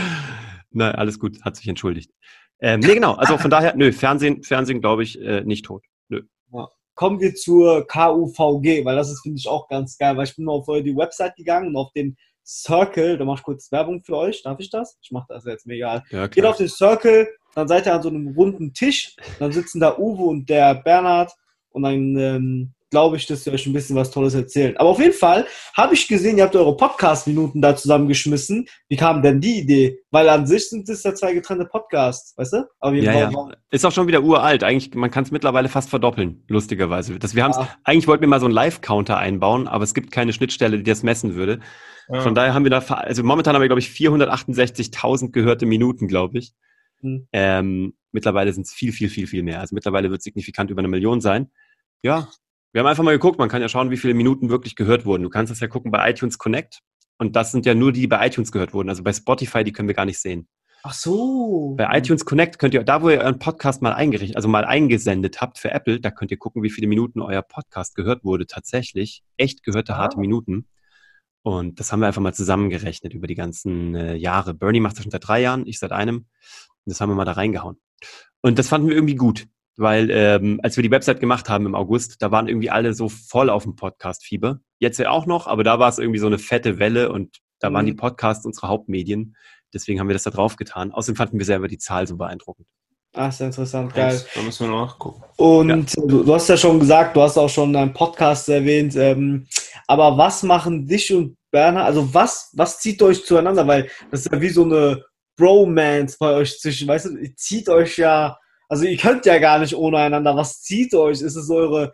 Na, 0.71 0.93
alles 0.93 1.19
gut. 1.19 1.43
Hat 1.43 1.57
sich 1.57 1.67
entschuldigt. 1.69 2.13
Ähm, 2.61 2.81
nee, 2.81 2.95
genau. 2.95 3.15
Also 3.15 3.39
von 3.39 3.51
daher, 3.51 3.75
nö, 3.75 3.93
Fernsehen, 3.93 4.43
Fernsehen 4.45 4.81
glaube 4.81 5.03
ich, 5.03 5.21
äh, 5.21 5.43
nicht 5.43 5.65
tot. 5.65 5.85
Nö. 6.09 6.23
Ja. 6.53 6.69
Kommen 6.95 7.21
wir 7.21 7.35
zur 7.35 7.87
KUVG, 7.87 8.85
weil 8.85 8.97
das 8.97 9.11
ist, 9.11 9.23
finde 9.23 9.39
ich, 9.39 9.49
auch 9.49 9.67
ganz 9.69 9.97
geil, 9.97 10.17
weil 10.17 10.27
ich 10.27 10.37
bin 10.37 10.49
auf 10.49 10.67
die 10.67 10.95
Website 10.95 11.35
gegangen 11.37 11.69
und 11.69 11.77
auf 11.77 11.91
den 11.93 12.17
Circle, 12.45 13.19
da 13.19 13.25
mach 13.25 13.39
ich 13.39 13.45
kurz 13.45 13.71
Werbung 13.73 14.01
für 14.01 14.17
euch, 14.17 14.43
darf 14.43 14.59
ich 14.61 14.71
das? 14.71 14.99
Ich 15.03 15.11
mache 15.11 15.27
das 15.29 15.45
jetzt, 15.45 15.67
mir 15.67 15.75
egal. 15.75 16.03
Ja, 16.11 16.27
Geht 16.27 16.45
auf 16.45 16.57
den 16.57 16.69
Circle, 16.69 17.29
dann 17.55 17.69
seid 17.69 17.87
ihr 17.87 17.95
an 17.95 18.03
so 18.03 18.09
einem 18.09 18.29
runden 18.29 18.73
Tisch, 18.73 19.17
dann 19.39 19.53
sitzen 19.53 19.81
da 19.81 19.97
Uwe 19.99 20.25
und 20.25 20.49
der 20.49 20.75
Bernhard 20.75 21.33
und 21.71 21.83
dann 21.83 22.17
ähm, 22.17 22.75
glaube 22.93 23.17
ich, 23.17 23.27
dass 23.27 23.45
wir 23.45 23.55
euch 23.55 23.67
ein 23.67 23.73
bisschen 23.73 23.97
was 23.97 24.11
Tolles 24.11 24.35
erzählen. 24.35 24.77
Aber 24.77 24.91
auf 24.91 25.01
jeden 25.01 25.15
Fall 25.15 25.47
habe 25.75 25.95
ich 25.95 26.07
gesehen, 26.07 26.37
ihr 26.37 26.45
habt 26.45 26.55
eure 26.55 26.77
Podcast-Minuten 26.77 27.63
da 27.63 27.75
zusammengeschmissen. 27.75 28.69
Wie 28.89 28.97
kam 28.97 29.23
denn 29.23 29.41
die 29.41 29.61
Idee? 29.61 29.99
Weil 30.11 30.29
an 30.29 30.47
sich 30.47 30.69
sind 30.69 30.89
es 30.91 31.03
ja 31.03 31.15
zwei 31.15 31.33
getrennte 31.33 31.65
Podcasts, 31.65 32.37
weißt 32.37 32.53
du? 32.53 32.69
Aber 32.81 32.95
ja, 32.95 33.31
ja. 33.31 33.51
Ist 33.71 33.87
auch 33.87 33.93
schon 33.93 34.07
wieder 34.07 34.23
uralt. 34.23 34.63
Eigentlich, 34.63 34.95
man 34.95 35.11
kann 35.11 35.25
es 35.25 35.31
mittlerweile 35.31 35.71
fast 35.71 35.89
verdoppeln, 35.89 36.45
lustigerweise. 36.49 37.19
Das, 37.19 37.35
wir 37.35 37.47
ah. 37.47 37.69
Eigentlich 37.83 38.07
wollten 38.07 38.21
wir 38.21 38.29
mal 38.29 38.41
so 38.41 38.47
einen 38.47 38.55
Live-Counter 38.55 39.17
einbauen, 39.17 39.69
aber 39.69 39.85
es 39.85 39.95
gibt 39.95 40.13
keine 40.13 40.35
Schnittstelle, 40.35 40.77
die 40.77 40.85
das 40.85 41.03
messen 41.03 41.35
würde. 41.35 41.61
Ja. 42.13 42.21
Von 42.21 42.35
daher 42.35 42.53
haben 42.53 42.65
wir 42.65 42.71
da, 42.71 42.79
also 42.79 43.23
momentan 43.23 43.55
haben 43.55 43.63
wir, 43.63 43.69
glaube 43.69 43.81
ich, 43.81 43.89
468.000 43.89 45.31
gehörte 45.31 45.65
Minuten, 45.65 46.09
glaube 46.09 46.39
ich. 46.39 46.53
Hm. 47.01 47.27
Ähm, 47.33 47.95
mittlerweile 48.13 48.53
sind 48.53 48.67
es 48.67 48.73
viel, 48.73 48.93
viel, 48.93 49.09
viel, 49.09 49.27
viel 49.27 49.43
mehr. 49.43 49.61
Also 49.61 49.75
mittlerweile 49.75 50.11
wird 50.11 50.19
es 50.19 50.25
signifikant 50.25 50.71
über 50.71 50.81
eine 50.81 50.89
Million 50.89 51.21
sein. 51.21 51.51
Ja, 52.03 52.29
wir 52.73 52.81
haben 52.81 52.87
einfach 52.87 53.05
mal 53.05 53.13
geguckt, 53.13 53.39
man 53.39 53.49
kann 53.49 53.63
ja 53.63 53.69
schauen, 53.69 53.91
wie 53.91 53.97
viele 53.97 54.15
Minuten 54.15 54.51
wirklich 54.51 54.77
gehört 54.77 55.05
wurden. 55.05 55.23
Du 55.23 55.31
kannst 55.31 55.51
das 55.51 55.61
ja 55.61 55.69
gucken 55.69 55.91
bei 55.91 56.11
iTunes 56.11 56.39
Connect. 56.39 56.81
Und 57.19 57.37
das 57.37 57.53
sind 57.53 57.67
ja 57.67 57.75
nur 57.75 57.93
die, 57.93 58.01
die 58.01 58.07
bei 58.09 58.27
iTunes 58.27 58.51
gehört 58.51 58.75
wurden. 58.75 58.89
Also 58.89 59.03
bei 59.03 59.13
Spotify, 59.13 59.65
die 59.65 59.73
können 59.73 59.89
wir 59.89 59.95
gar 59.95 60.07
nicht 60.07 60.19
sehen. 60.19 60.49
Ach 60.83 60.93
so. 60.93 61.75
Bei 61.77 61.97
iTunes 61.97 62.25
Connect 62.25 62.59
könnt 62.59 62.75
ihr, 62.75 62.83
da 62.83 63.03
wo 63.03 63.11
ihr 63.11 63.21
euren 63.21 63.39
Podcast 63.39 63.83
mal 63.83 63.93
eingerichtet, 63.93 64.37
also 64.37 64.49
mal 64.49 64.65
eingesendet 64.65 65.41
habt 65.41 65.59
für 65.59 65.71
Apple, 65.71 66.01
da 66.01 66.11
könnt 66.11 66.33
ihr 66.33 66.39
gucken, 66.39 66.63
wie 66.65 66.71
viele 66.71 66.89
Minuten 66.89 67.21
euer 67.21 67.43
Podcast 67.43 67.95
gehört 67.95 68.25
wurde. 68.25 68.47
Tatsächlich. 68.47 69.23
Echt 69.37 69.63
gehörte 69.63 69.95
ah. 69.95 69.99
harte 69.99 70.19
Minuten. 70.19 70.67
Und 71.43 71.81
das 71.81 71.93
haben 71.93 72.01
wir 72.01 72.07
einfach 72.07 72.23
mal 72.23 72.35
zusammengerechnet 72.35 73.15
über 73.15 73.27
die 73.27 73.35
ganzen 73.35 73.95
äh, 73.95 74.15
Jahre. 74.15 74.55
Bernie 74.55 74.81
macht 74.81 74.97
das 74.97 75.03
schon 75.03 75.11
seit 75.11 75.27
drei 75.27 75.41
Jahren, 75.41 75.67
ich 75.67 75.79
seit 75.79 75.93
einem. 75.93 76.17
Und 76.17 76.27
das 76.87 77.01
haben 77.01 77.11
wir 77.11 77.17
mal 77.17 77.25
da 77.25 77.33
reingehauen. 77.33 77.81
Und 78.43 78.59
das 78.59 78.69
fanden 78.69 78.89
wir 78.89 78.95
irgendwie 78.95 79.17
gut 79.17 79.47
weil 79.77 80.11
ähm, 80.11 80.61
als 80.63 80.77
wir 80.77 80.83
die 80.83 80.91
Website 80.91 81.21
gemacht 81.21 81.49
haben 81.49 81.67
im 81.67 81.75
August, 81.75 82.21
da 82.21 82.31
waren 82.31 82.49
irgendwie 82.49 82.71
alle 82.71 82.95
so 82.95 83.09
voll 83.09 83.51
auf 83.51 83.65
dem 83.65 83.77
Podcast-Fieber. 83.77 84.61
Jetzt 84.79 84.99
ja 84.99 85.11
auch 85.11 85.27
noch, 85.27 85.47
aber 85.47 85.65
da 85.65 85.79
war 85.79 85.89
es 85.89 85.99
irgendwie 85.99 86.19
so 86.19 86.27
eine 86.27 86.39
fette 86.39 86.79
Welle 86.79 87.11
und 87.11 87.39
da 87.59 87.71
mhm. 87.71 87.75
waren 87.75 87.87
die 87.87 87.95
Podcasts 87.95 88.45
unsere 88.45 88.69
Hauptmedien. 88.69 89.37
Deswegen 89.73 90.01
haben 90.01 90.09
wir 90.09 90.15
das 90.15 90.25
da 90.25 90.31
drauf 90.31 90.57
getan. 90.57 90.93
Außerdem 90.93 91.17
fanden 91.17 91.39
wir 91.39 91.47
selber 91.47 91.69
die 91.69 91.79
Zahl 91.79 92.07
so 92.07 92.17
beeindruckend. 92.17 92.67
Ach, 93.15 93.31
sehr 93.31 93.49
interessant, 93.49 93.95
geil. 93.95 94.25
Da 94.35 94.43
müssen 94.43 94.67
wir 94.67 94.71
noch 94.73 94.87
nachgucken. 94.87 95.23
Und 95.37 95.69
ja. 95.69 96.03
du, 96.07 96.23
du, 96.25 96.35
hast 96.35 96.49
ja 96.49 96.57
schon 96.57 96.81
gesagt, 96.81 97.15
du 97.15 97.23
hast 97.23 97.37
auch 97.37 97.49
schon 97.49 97.75
einen 97.77 97.93
Podcast 97.93 98.49
erwähnt. 98.49 98.97
Ähm, 98.97 99.47
aber 99.87 100.17
was 100.17 100.43
machen 100.43 100.87
dich 100.87 101.13
und 101.13 101.37
Bernhard, 101.51 101.87
also 101.87 102.15
was, 102.15 102.51
was 102.55 102.81
zieht 102.81 103.03
euch 103.03 103.25
zueinander? 103.27 103.67
Weil 103.67 103.91
das 104.11 104.21
ist 104.21 104.33
ja 104.33 104.41
wie 104.41 104.49
so 104.49 104.65
eine 104.65 105.05
Bromance 105.37 106.17
bei 106.19 106.33
euch 106.33 106.59
zwischen, 106.59 106.89
weißt 106.89 107.07
du, 107.07 107.19
ihr 107.19 107.37
zieht 107.37 107.69
euch 107.69 107.99
ja 107.99 108.39
also 108.73 108.87
ihr 108.87 108.97
könnt 108.97 109.27
ja 109.27 109.39
gar 109.39 109.59
nicht 109.59 109.77
ohne 109.77 109.99
einander. 109.99 110.35
Was 110.35 110.63
zieht 110.63 110.95
euch? 110.95 111.21
Ist 111.21 111.37
es 111.37 111.51
eure, 111.51 111.93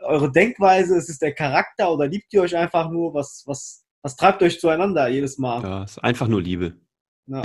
eure 0.00 0.32
Denkweise? 0.32 0.96
Ist 0.96 1.10
es 1.10 1.18
der 1.18 1.34
Charakter 1.34 1.92
oder 1.92 2.06
liebt 2.06 2.32
ihr 2.32 2.40
euch 2.40 2.56
einfach 2.56 2.90
nur? 2.90 3.12
Was, 3.12 3.42
was, 3.44 3.84
was 4.00 4.16
treibt 4.16 4.42
euch 4.42 4.58
zueinander 4.58 5.06
jedes 5.08 5.36
Mal? 5.36 5.62
Ja, 5.62 5.84
ist 5.84 6.02
einfach 6.02 6.26
nur 6.26 6.40
Liebe. 6.40 6.78
Ja. 7.26 7.42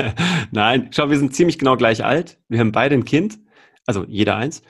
Nein, 0.50 0.90
schau, 0.92 1.08
wir 1.10 1.18
sind 1.18 1.34
ziemlich 1.34 1.58
genau 1.58 1.76
gleich 1.76 2.04
alt. 2.04 2.38
Wir 2.48 2.60
haben 2.60 2.72
beide 2.72 2.94
ein 2.94 3.04
Kind, 3.04 3.38
also 3.86 4.04
jeder 4.06 4.36
eins. 4.36 4.62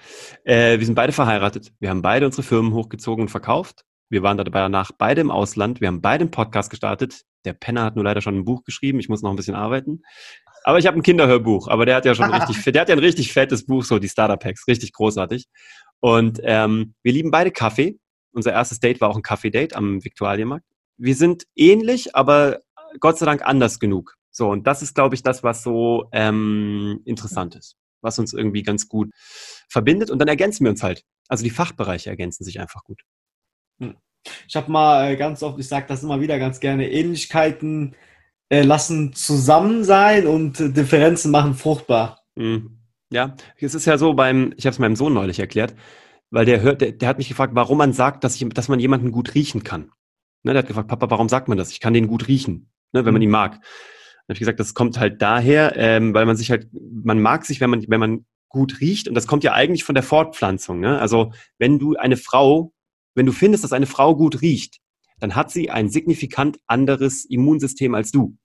Äh, 0.44 0.78
wir 0.78 0.86
sind 0.86 0.94
beide 0.94 1.12
verheiratet. 1.12 1.72
Wir 1.80 1.90
haben 1.90 2.02
beide 2.02 2.26
unsere 2.26 2.42
Firmen 2.42 2.72
hochgezogen 2.72 3.22
und 3.22 3.28
verkauft. 3.28 3.84
Wir 4.08 4.22
waren 4.22 4.36
dabei 4.36 4.60
danach 4.60 4.92
beide 4.96 5.20
im 5.20 5.30
Ausland. 5.30 5.80
Wir 5.80 5.88
haben 5.88 6.02
beide 6.02 6.22
einen 6.22 6.30
Podcast 6.30 6.70
gestartet. 6.70 7.22
Der 7.44 7.54
Penner 7.54 7.84
hat 7.84 7.96
nur 7.96 8.04
leider 8.04 8.20
schon 8.20 8.36
ein 8.36 8.44
Buch 8.44 8.62
geschrieben. 8.62 9.00
Ich 9.00 9.08
muss 9.08 9.22
noch 9.22 9.30
ein 9.30 9.36
bisschen 9.36 9.54
arbeiten. 9.54 10.02
Aber 10.64 10.78
ich 10.78 10.86
habe 10.86 10.96
ein 10.96 11.02
Kinderhörbuch, 11.02 11.66
aber 11.66 11.86
der 11.86 11.96
hat 11.96 12.04
ja 12.04 12.14
schon 12.14 12.30
richtig, 12.32 12.62
der 12.72 12.82
hat 12.82 12.88
ja 12.88 12.94
ein 12.94 13.00
richtig 13.00 13.32
fettes 13.32 13.66
Buch, 13.66 13.84
so 13.84 13.98
die 13.98 14.08
Starter 14.08 14.36
Packs, 14.36 14.68
richtig 14.68 14.92
großartig. 14.92 15.46
Und 16.00 16.40
ähm, 16.44 16.94
wir 17.02 17.12
lieben 17.12 17.30
beide 17.30 17.50
Kaffee. 17.50 17.98
Unser 18.32 18.52
erstes 18.52 18.80
Date 18.80 19.00
war 19.00 19.10
auch 19.10 19.16
ein 19.16 19.22
Kaffee-Date 19.22 19.74
am 19.74 20.04
Viktualienmarkt. 20.04 20.64
Wir 20.96 21.14
sind 21.14 21.44
ähnlich, 21.56 22.14
aber 22.14 22.60
Gott 23.00 23.18
sei 23.18 23.26
Dank 23.26 23.44
anders 23.44 23.78
genug. 23.80 24.16
So, 24.32 24.50
und 24.50 24.66
das 24.66 24.82
ist, 24.82 24.94
glaube 24.94 25.14
ich, 25.14 25.22
das, 25.22 25.42
was 25.44 25.62
so 25.62 26.08
ähm, 26.12 27.00
interessant 27.04 27.54
ist, 27.54 27.76
was 28.00 28.18
uns 28.18 28.32
irgendwie 28.32 28.62
ganz 28.62 28.88
gut 28.88 29.10
verbindet. 29.68 30.10
Und 30.10 30.18
dann 30.18 30.28
ergänzen 30.28 30.64
wir 30.64 30.70
uns 30.70 30.82
halt. 30.82 31.04
Also 31.28 31.44
die 31.44 31.50
Fachbereiche 31.50 32.10
ergänzen 32.10 32.42
sich 32.42 32.58
einfach 32.58 32.82
gut. 32.82 33.02
Hm. 33.78 33.96
Ich 34.48 34.56
habe 34.56 34.70
mal 34.70 35.12
äh, 35.12 35.16
ganz 35.16 35.42
oft, 35.42 35.58
ich 35.58 35.68
sage 35.68 35.86
das 35.88 36.02
immer 36.02 36.20
wieder 36.20 36.38
ganz 36.38 36.60
gerne, 36.60 36.90
Ähnlichkeiten 36.90 37.94
äh, 38.48 38.62
lassen 38.62 39.12
zusammen 39.12 39.84
sein 39.84 40.26
und 40.26 40.60
äh, 40.60 40.70
Differenzen 40.70 41.30
machen 41.30 41.54
fruchtbar. 41.54 42.20
Mhm. 42.34 42.78
Ja, 43.10 43.34
es 43.58 43.74
ist 43.74 43.84
ja 43.84 43.98
so 43.98 44.14
beim, 44.14 44.54
ich 44.56 44.64
habe 44.64 44.72
es 44.72 44.78
meinem 44.78 44.96
Sohn 44.96 45.12
neulich 45.12 45.38
erklärt, 45.38 45.74
weil 46.30 46.46
der 46.46 46.62
hört, 46.62 46.80
der, 46.80 46.92
der, 46.92 47.08
hat 47.08 47.18
mich 47.18 47.28
gefragt, 47.28 47.54
warum 47.54 47.78
man 47.78 47.92
sagt, 47.92 48.24
dass, 48.24 48.34
ich, 48.36 48.48
dass 48.50 48.68
man 48.68 48.80
jemanden 48.80 49.12
gut 49.12 49.34
riechen 49.34 49.64
kann. 49.64 49.90
Ne, 50.42 50.52
der 50.52 50.60
hat 50.60 50.66
gefragt, 50.66 50.88
Papa, 50.88 51.10
warum 51.10 51.28
sagt 51.28 51.48
man 51.48 51.58
das? 51.58 51.70
Ich 51.70 51.80
kann 51.80 51.94
den 51.94 52.08
gut 52.08 52.28
riechen, 52.28 52.70
ne, 52.92 53.04
wenn 53.04 53.12
man 53.12 53.20
mhm. 53.20 53.28
ihn 53.28 53.30
mag. 53.30 53.60
Habe 54.32 54.36
ich 54.36 54.40
gesagt, 54.40 54.60
das 54.60 54.72
kommt 54.72 54.98
halt 54.98 55.20
daher, 55.20 55.74
ähm, 55.76 56.14
weil 56.14 56.24
man 56.24 56.36
sich 56.36 56.50
halt, 56.50 56.68
man 56.72 57.20
mag 57.20 57.44
sich, 57.44 57.60
wenn 57.60 57.68
man, 57.68 57.84
wenn 57.86 58.00
man 58.00 58.24
gut 58.48 58.80
riecht, 58.80 59.06
und 59.08 59.14
das 59.14 59.26
kommt 59.26 59.44
ja 59.44 59.52
eigentlich 59.52 59.84
von 59.84 59.94
der 59.94 60.02
Fortpflanzung. 60.02 60.80
Ne? 60.80 60.98
Also 60.98 61.32
wenn 61.58 61.78
du 61.78 61.96
eine 61.96 62.16
Frau, 62.16 62.72
wenn 63.14 63.26
du 63.26 63.32
findest, 63.32 63.62
dass 63.62 63.74
eine 63.74 63.84
Frau 63.84 64.16
gut 64.16 64.40
riecht, 64.40 64.78
dann 65.20 65.34
hat 65.34 65.50
sie 65.50 65.68
ein 65.68 65.90
signifikant 65.90 66.58
anderes 66.66 67.26
Immunsystem 67.26 67.94
als 67.94 68.10
du. 68.10 68.38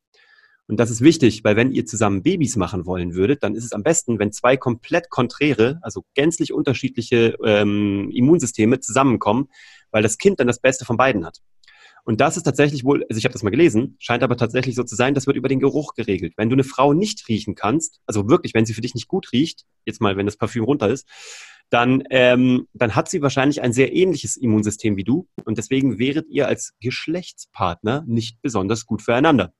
Und 0.67 0.77
das 0.77 0.91
ist 0.91 0.99
wichtig, 0.99 1.45
weil 1.45 1.55
wenn 1.55 1.71
ihr 1.71 1.85
zusammen 1.85 2.21
Babys 2.21 2.57
machen 2.57 2.85
wollen 2.85 3.13
würdet, 3.13 3.43
dann 3.43 3.55
ist 3.55 3.63
es 3.63 3.71
am 3.71 3.83
besten, 3.83 4.19
wenn 4.19 4.33
zwei 4.33 4.57
komplett 4.57 5.09
konträre, 5.09 5.79
also 5.83 6.03
gänzlich 6.15 6.51
unterschiedliche 6.51 7.37
ähm, 7.45 8.11
Immunsysteme 8.13 8.81
zusammenkommen, 8.81 9.47
weil 9.91 10.03
das 10.03 10.17
Kind 10.17 10.41
dann 10.41 10.47
das 10.47 10.59
Beste 10.59 10.83
von 10.83 10.97
beiden 10.97 11.25
hat. 11.25 11.39
Und 12.07 12.21
das 12.21 12.37
ist 12.37 12.43
tatsächlich 12.43 12.85
wohl, 12.85 13.05
also 13.09 13.17
ich 13.17 13.25
habe 13.25 13.33
das 13.33 13.43
mal 13.43 13.49
gelesen, 13.49 13.97
scheint 13.99 14.23
aber 14.23 14.37
tatsächlich 14.37 14.75
so 14.75 14.83
zu 14.83 14.95
sein, 14.95 15.13
das 15.13 15.27
wird 15.27 15.35
über 15.35 15.49
den 15.49 15.59
Geruch 15.59 15.93
geregelt. 15.93 16.35
Wenn 16.37 16.49
du 16.49 16.53
eine 16.53 16.63
Frau 16.63 16.93
nicht 16.93 17.27
riechen 17.27 17.53
kannst, 17.53 17.99
also 18.05 18.29
wirklich, 18.29 18.53
wenn 18.53 18.65
sie 18.65 18.73
für 18.73 18.79
dich 18.79 18.95
nicht 18.95 19.09
gut 19.09 19.33
riecht, 19.33 19.65
jetzt 19.85 19.99
mal, 19.99 20.15
wenn 20.15 20.25
das 20.25 20.37
Parfüm 20.37 20.63
runter 20.63 20.87
ist, 20.87 21.05
dann, 21.69 22.01
ähm, 22.09 22.69
dann 22.71 22.95
hat 22.95 23.09
sie 23.09 23.21
wahrscheinlich 23.21 23.61
ein 23.61 23.73
sehr 23.73 23.93
ähnliches 23.93 24.37
Immunsystem 24.37 24.95
wie 24.95 25.03
du 25.03 25.27
und 25.43 25.57
deswegen 25.57 25.99
wäret 25.99 26.29
ihr 26.29 26.47
als 26.47 26.75
Geschlechtspartner 26.79 28.05
nicht 28.07 28.41
besonders 28.41 28.85
gut 28.85 29.01
füreinander. 29.01 29.51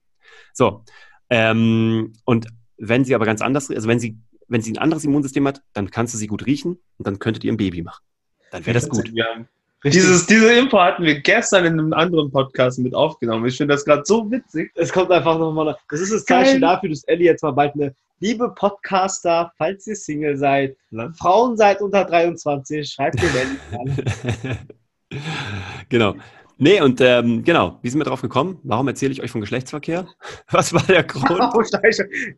So. 0.54 0.86
Ähm, 1.30 2.14
und 2.24 2.48
wenn 2.78 3.04
sie 3.04 3.14
aber 3.14 3.26
ganz 3.26 3.42
anders, 3.42 3.70
also 3.70 3.90
wenn 3.90 4.00
sie, 4.00 4.20
wenn 4.48 4.62
sie 4.62 4.72
ein 4.72 4.78
anderes 4.78 5.04
Immunsystem 5.04 5.46
hat, 5.46 5.64
dann 5.74 5.92
kannst 5.92 6.14
du 6.14 6.18
sie 6.18 6.28
gut 6.28 6.46
riechen 6.46 6.80
und 6.98 7.08
dann 7.08 7.20
könntet 7.20 7.44
ihr 7.44 7.52
ein 7.52 7.58
Baby 7.58 7.82
machen. 7.82 8.06
Dann 8.52 8.66
wäre 8.66 8.76
das 8.76 8.88
gut. 8.88 9.12
Ja. 9.14 9.46
Dieses, 9.84 10.26
diese 10.26 10.52
Info 10.54 10.80
hatten 10.80 11.04
wir 11.04 11.20
gestern 11.20 11.66
in 11.66 11.74
einem 11.74 11.94
anderen 11.94 12.32
Podcast 12.32 12.80
mit 12.80 12.96
aufgenommen. 12.96 13.46
Ich 13.46 13.58
finde 13.58 13.76
das 13.76 13.86
gerade 13.86 14.04
so 14.06 14.30
witzig. 14.32 14.72
Es 14.76 14.92
kommt 14.92 15.12
einfach 15.12 15.38
nochmal. 15.38 15.78
Das 15.90 16.00
ist 16.00 16.12
das 16.12 16.26
Zeichen 16.26 16.62
dafür, 16.62 16.90
dass 16.90 17.04
Ellie 17.04 17.26
jetzt 17.26 17.44
mal 17.44 17.52
bald 17.52 17.76
eine 17.76 17.94
liebe 18.20 18.50
Podcaster, 18.50 19.52
falls 19.58 19.86
ihr 19.88 19.96
Single 19.96 20.38
seid, 20.38 20.76
Na? 20.90 21.12
Frauen 21.14 21.58
seid 21.58 21.82
unter 21.82 22.04
23, 22.06 22.90
schreibt 22.90 23.22
ihr 23.22 23.30
Ellie 23.30 24.50
an. 24.50 24.68
genau. 25.90 26.16
Nee, 26.60 26.82
und 26.82 27.00
ähm, 27.02 27.44
genau, 27.44 27.80
wie 27.84 27.90
sind 27.90 28.00
wir 28.00 28.06
drauf 28.06 28.22
gekommen? 28.22 28.60
Warum 28.64 28.88
erzähle 28.88 29.12
ich 29.12 29.22
euch 29.22 29.30
von 29.30 29.42
Geschlechtsverkehr? 29.42 30.08
Was 30.52 30.74
war 30.74 30.84
der 30.84 31.04
Grund? 31.04 31.28
Oh, 31.58 31.62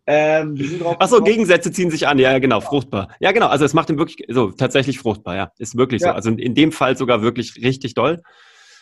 ähm, 0.08 0.56
Achso, 1.00 1.22
Gegensätze 1.22 1.72
ziehen 1.72 1.90
sich 1.90 2.08
an, 2.08 2.20
ja, 2.20 2.38
genau, 2.40 2.62
fruchtbar. 2.62 3.10
Ja, 3.20 3.32
genau, 3.32 3.48
also 3.48 3.66
es 3.66 3.74
macht 3.74 3.90
ihn 3.90 3.98
wirklich, 3.98 4.26
so, 4.30 4.52
tatsächlich 4.52 5.00
fruchtbar, 5.00 5.36
ja, 5.36 5.52
ist 5.58 5.78
wirklich 5.78 6.02
ja. 6.02 6.10
so. 6.10 6.14
Also 6.14 6.30
in 6.32 6.54
dem 6.54 6.72
Fall 6.72 6.98
sogar 6.98 7.22
wirklich 7.22 7.56
richtig 7.58 7.94
doll. 7.94 8.22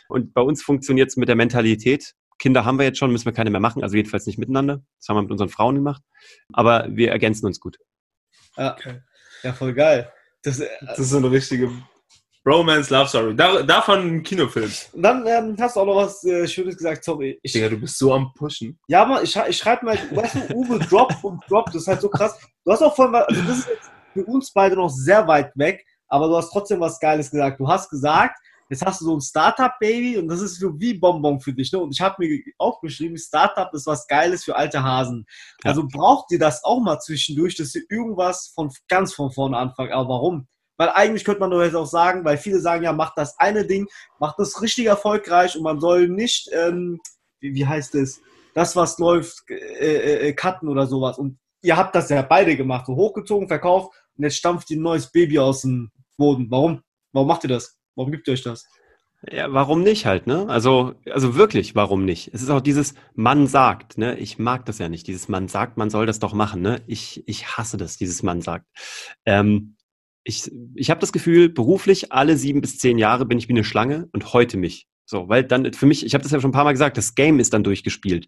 Und 0.09 0.33
bei 0.33 0.41
uns 0.41 0.63
funktioniert 0.63 1.09
es 1.09 1.17
mit 1.17 1.29
der 1.29 1.35
Mentalität. 1.35 2.13
Kinder 2.39 2.65
haben 2.65 2.77
wir 2.77 2.85
jetzt 2.85 2.97
schon, 2.97 3.11
müssen 3.11 3.25
wir 3.25 3.33
keine 3.33 3.49
mehr 3.49 3.59
machen, 3.59 3.83
also 3.83 3.95
jedenfalls 3.95 4.25
nicht 4.25 4.37
miteinander. 4.37 4.81
Das 4.99 5.09
haben 5.09 5.17
wir 5.17 5.23
mit 5.23 5.31
unseren 5.31 5.49
Frauen 5.49 5.75
gemacht. 5.75 6.01
Aber 6.53 6.87
wir 6.89 7.11
ergänzen 7.11 7.45
uns 7.45 7.59
gut. 7.59 7.77
Ja, 8.55 8.73
okay. 8.73 9.01
ja 9.43 9.53
voll 9.53 9.73
geil. 9.73 10.11
Das, 10.43 10.59
äh, 10.59 10.67
das 10.81 10.99
ist 10.99 11.09
so 11.09 11.17
eine 11.17 11.31
richtige 11.31 11.71
Romance 12.47 12.89
Love 12.89 13.09
Story. 13.09 13.35
Da, 13.35 13.61
davon 13.61 13.99
ein 13.99 14.23
Kinofilm. 14.23 14.71
Und 14.93 15.03
dann 15.03 15.27
ähm, 15.27 15.55
hast 15.59 15.75
du 15.75 15.81
auch 15.81 15.85
noch 15.85 15.97
was 15.97 16.23
äh, 16.23 16.47
Schönes 16.47 16.77
gesagt, 16.77 17.03
sorry. 17.03 17.37
Ich, 17.43 17.51
Digga, 17.51 17.67
du 17.67 17.77
bist 17.77 17.97
so 17.97 18.13
am 18.13 18.33
Pushen. 18.33 18.79
Ja, 18.87 19.05
man, 19.05 19.21
ich, 19.23 19.35
ich 19.35 19.57
schreibe 19.57 19.85
mal, 19.85 19.97
weißt 20.11 20.35
du, 20.35 20.55
Uwe 20.55 20.79
Drop 20.79 21.13
und 21.23 21.43
Drop, 21.49 21.65
das 21.65 21.81
ist 21.81 21.87
halt 21.87 22.01
so 22.01 22.09
krass. 22.09 22.39
Du 22.63 22.71
hast 22.71 22.81
auch 22.81 22.95
vorhin, 22.95 23.15
also 23.15 23.41
das 23.41 23.59
ist 23.59 23.67
jetzt 23.67 23.91
für 24.13 24.23
uns 24.23 24.51
beide 24.53 24.77
noch 24.77 24.89
sehr 24.89 25.27
weit 25.27 25.51
weg, 25.55 25.85
aber 26.07 26.27
du 26.27 26.37
hast 26.37 26.49
trotzdem 26.51 26.79
was 26.79 26.99
Geiles 27.01 27.29
gesagt. 27.29 27.59
Du 27.59 27.67
hast 27.67 27.89
gesagt, 27.89 28.39
jetzt 28.69 28.85
hast 28.85 29.01
du 29.01 29.05
so 29.05 29.17
ein 29.17 29.21
Startup-Baby 29.21 30.17
und 30.17 30.29
das 30.29 30.39
ist 30.39 30.57
so 30.57 30.79
wie 30.79 30.93
Bonbon 30.93 31.41
für 31.41 31.51
dich. 31.51 31.71
Ne? 31.73 31.79
Und 31.79 31.93
ich 31.93 31.99
habe 31.99 32.15
mir 32.19 32.39
aufgeschrieben, 32.57 33.17
Startup 33.17 33.73
ist 33.73 33.87
was 33.87 34.07
Geiles 34.07 34.45
für 34.45 34.55
alte 34.55 34.81
Hasen. 34.81 35.25
Ja. 35.65 35.71
Also 35.71 35.85
braucht 35.85 36.31
ihr 36.31 36.39
das 36.39 36.63
auch 36.63 36.79
mal 36.79 36.99
zwischendurch, 36.99 37.55
dass 37.55 37.75
ihr 37.75 37.83
irgendwas 37.89 38.53
von 38.55 38.71
ganz 38.87 39.13
von 39.13 39.31
vorne 39.31 39.57
anfangt. 39.57 39.91
Aber 39.91 40.07
warum? 40.07 40.47
Weil 40.77 40.89
eigentlich 40.89 41.25
könnte 41.25 41.39
man 41.39 41.51
doch 41.51 41.61
jetzt 41.61 41.75
auch 41.75 41.87
sagen, 41.87 42.23
weil 42.23 42.37
viele 42.37 42.59
sagen 42.59 42.83
ja, 42.83 42.93
macht 42.93 43.17
das 43.17 43.37
eine 43.39 43.65
Ding, 43.65 43.87
macht 44.19 44.39
das 44.39 44.61
richtig 44.61 44.85
erfolgreich 44.85 45.55
und 45.55 45.63
man 45.63 45.79
soll 45.79 46.07
nicht, 46.07 46.49
ähm, 46.53 46.99
wie, 47.39 47.53
wie 47.55 47.65
heißt 47.65 47.95
es, 47.95 48.21
das, 48.53 48.75
was 48.75 48.97
läuft, 48.97 49.43
äh, 49.49 49.55
äh, 49.55 50.27
äh, 50.29 50.33
cutten 50.33 50.69
oder 50.69 50.87
sowas. 50.87 51.17
Und 51.17 51.37
ihr 51.61 51.77
habt 51.77 51.95
das 51.95 52.09
ja 52.09 52.21
beide 52.21 52.55
gemacht, 52.55 52.85
so 52.85 52.95
hochgezogen, 52.95 53.47
verkauft 53.47 53.95
und 54.17 54.23
jetzt 54.23 54.37
stampft 54.37 54.69
ihr 54.71 54.77
ein 54.77 54.83
neues 54.83 55.11
Baby 55.11 55.39
aus 55.39 55.61
dem 55.61 55.91
Boden. 56.17 56.47
Warum? 56.49 56.81
Warum 57.11 57.27
macht 57.27 57.43
ihr 57.43 57.49
das? 57.49 57.77
Warum 57.95 58.11
gibt 58.11 58.27
ihr 58.27 58.33
euch 58.33 58.43
das? 58.43 58.65
Ja, 59.31 59.51
warum 59.51 59.81
nicht 59.81 60.05
halt, 60.05 60.27
ne? 60.27 60.47
Also, 60.47 60.93
also 61.09 61.35
wirklich, 61.35 61.75
warum 61.75 62.05
nicht? 62.05 62.29
Es 62.33 62.43
ist 62.43 62.51
auch 62.51 62.61
dieses 62.61 62.93
Mann 63.15 63.47
sagt, 63.47 63.97
ne? 63.97 64.17
Ich 64.19 64.37
mag 64.37 64.65
das 64.65 64.77
ja 64.77 64.89
nicht. 64.89 65.07
Dieses 65.07 65.27
Mann 65.27 65.47
sagt, 65.47 65.75
man 65.75 65.89
soll 65.89 66.05
das 66.05 66.19
doch 66.19 66.33
machen, 66.33 66.61
ne? 66.61 66.83
Ich, 66.85 67.27
ich 67.27 67.57
hasse 67.57 67.77
das, 67.77 67.97
dieses 67.97 68.21
Mann 68.21 68.41
sagt. 68.41 68.67
Ähm, 69.25 69.75
ich, 70.27 70.51
ich 70.75 70.89
habe 70.89 70.99
das 70.99 71.13
Gefühl, 71.13 71.49
beruflich 71.49 72.11
alle 72.11 72.37
sieben 72.37 72.59
bis 72.59 72.77
zehn 72.77 72.97
Jahre 72.97 73.25
bin 73.25 73.37
ich 73.37 73.47
wie 73.47 73.53
eine 73.53 73.63
Schlange 73.63 74.09
und 74.11 74.33
heute 74.33 74.57
mich. 74.57 74.87
So, 75.05 75.29
weil 75.29 75.45
dann 75.45 75.71
für 75.71 75.85
mich, 75.85 76.05
ich 76.05 76.13
habe 76.13 76.21
das 76.23 76.33
ja 76.33 76.41
schon 76.41 76.49
ein 76.49 76.53
paar 76.53 76.65
Mal 76.65 76.73
gesagt, 76.73 76.97
das 76.97 77.15
Game 77.15 77.39
ist 77.39 77.53
dann 77.53 77.63
durchgespielt. 77.63 78.27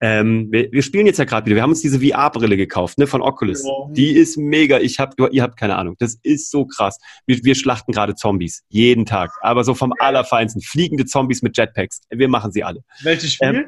Ähm, 0.00 0.48
wir, 0.52 0.70
wir 0.70 0.82
spielen 0.82 1.06
jetzt 1.06 1.18
ja 1.18 1.24
gerade 1.24 1.46
wieder. 1.46 1.56
Wir 1.56 1.62
haben 1.62 1.70
uns 1.70 1.80
diese 1.80 2.00
VR-Brille 2.00 2.56
gekauft, 2.56 2.98
ne, 2.98 3.08
von 3.08 3.22
Oculus. 3.22 3.64
Ja. 3.64 3.72
Die 3.90 4.12
ist 4.12 4.36
mega. 4.36 4.78
Ich 4.78 5.00
hab, 5.00 5.14
ihr 5.18 5.42
habt 5.42 5.58
keine 5.58 5.76
Ahnung. 5.76 5.96
Das 5.98 6.16
ist 6.22 6.52
so 6.52 6.64
krass. 6.64 6.98
Wir, 7.26 7.42
wir 7.42 7.56
schlachten 7.56 7.90
gerade 7.90 8.14
Zombies 8.14 8.62
jeden 8.68 9.04
Tag, 9.04 9.32
aber 9.40 9.64
so 9.64 9.74
vom 9.74 9.92
allerfeinsten. 9.98 10.62
Fliegende 10.62 11.06
Zombies 11.06 11.42
mit 11.42 11.56
Jetpacks. 11.56 12.02
Wir 12.08 12.28
machen 12.28 12.52
sie 12.52 12.62
alle. 12.62 12.82
Welches 13.02 13.34
Spiel? 13.34 13.48
Ähm, 13.48 13.64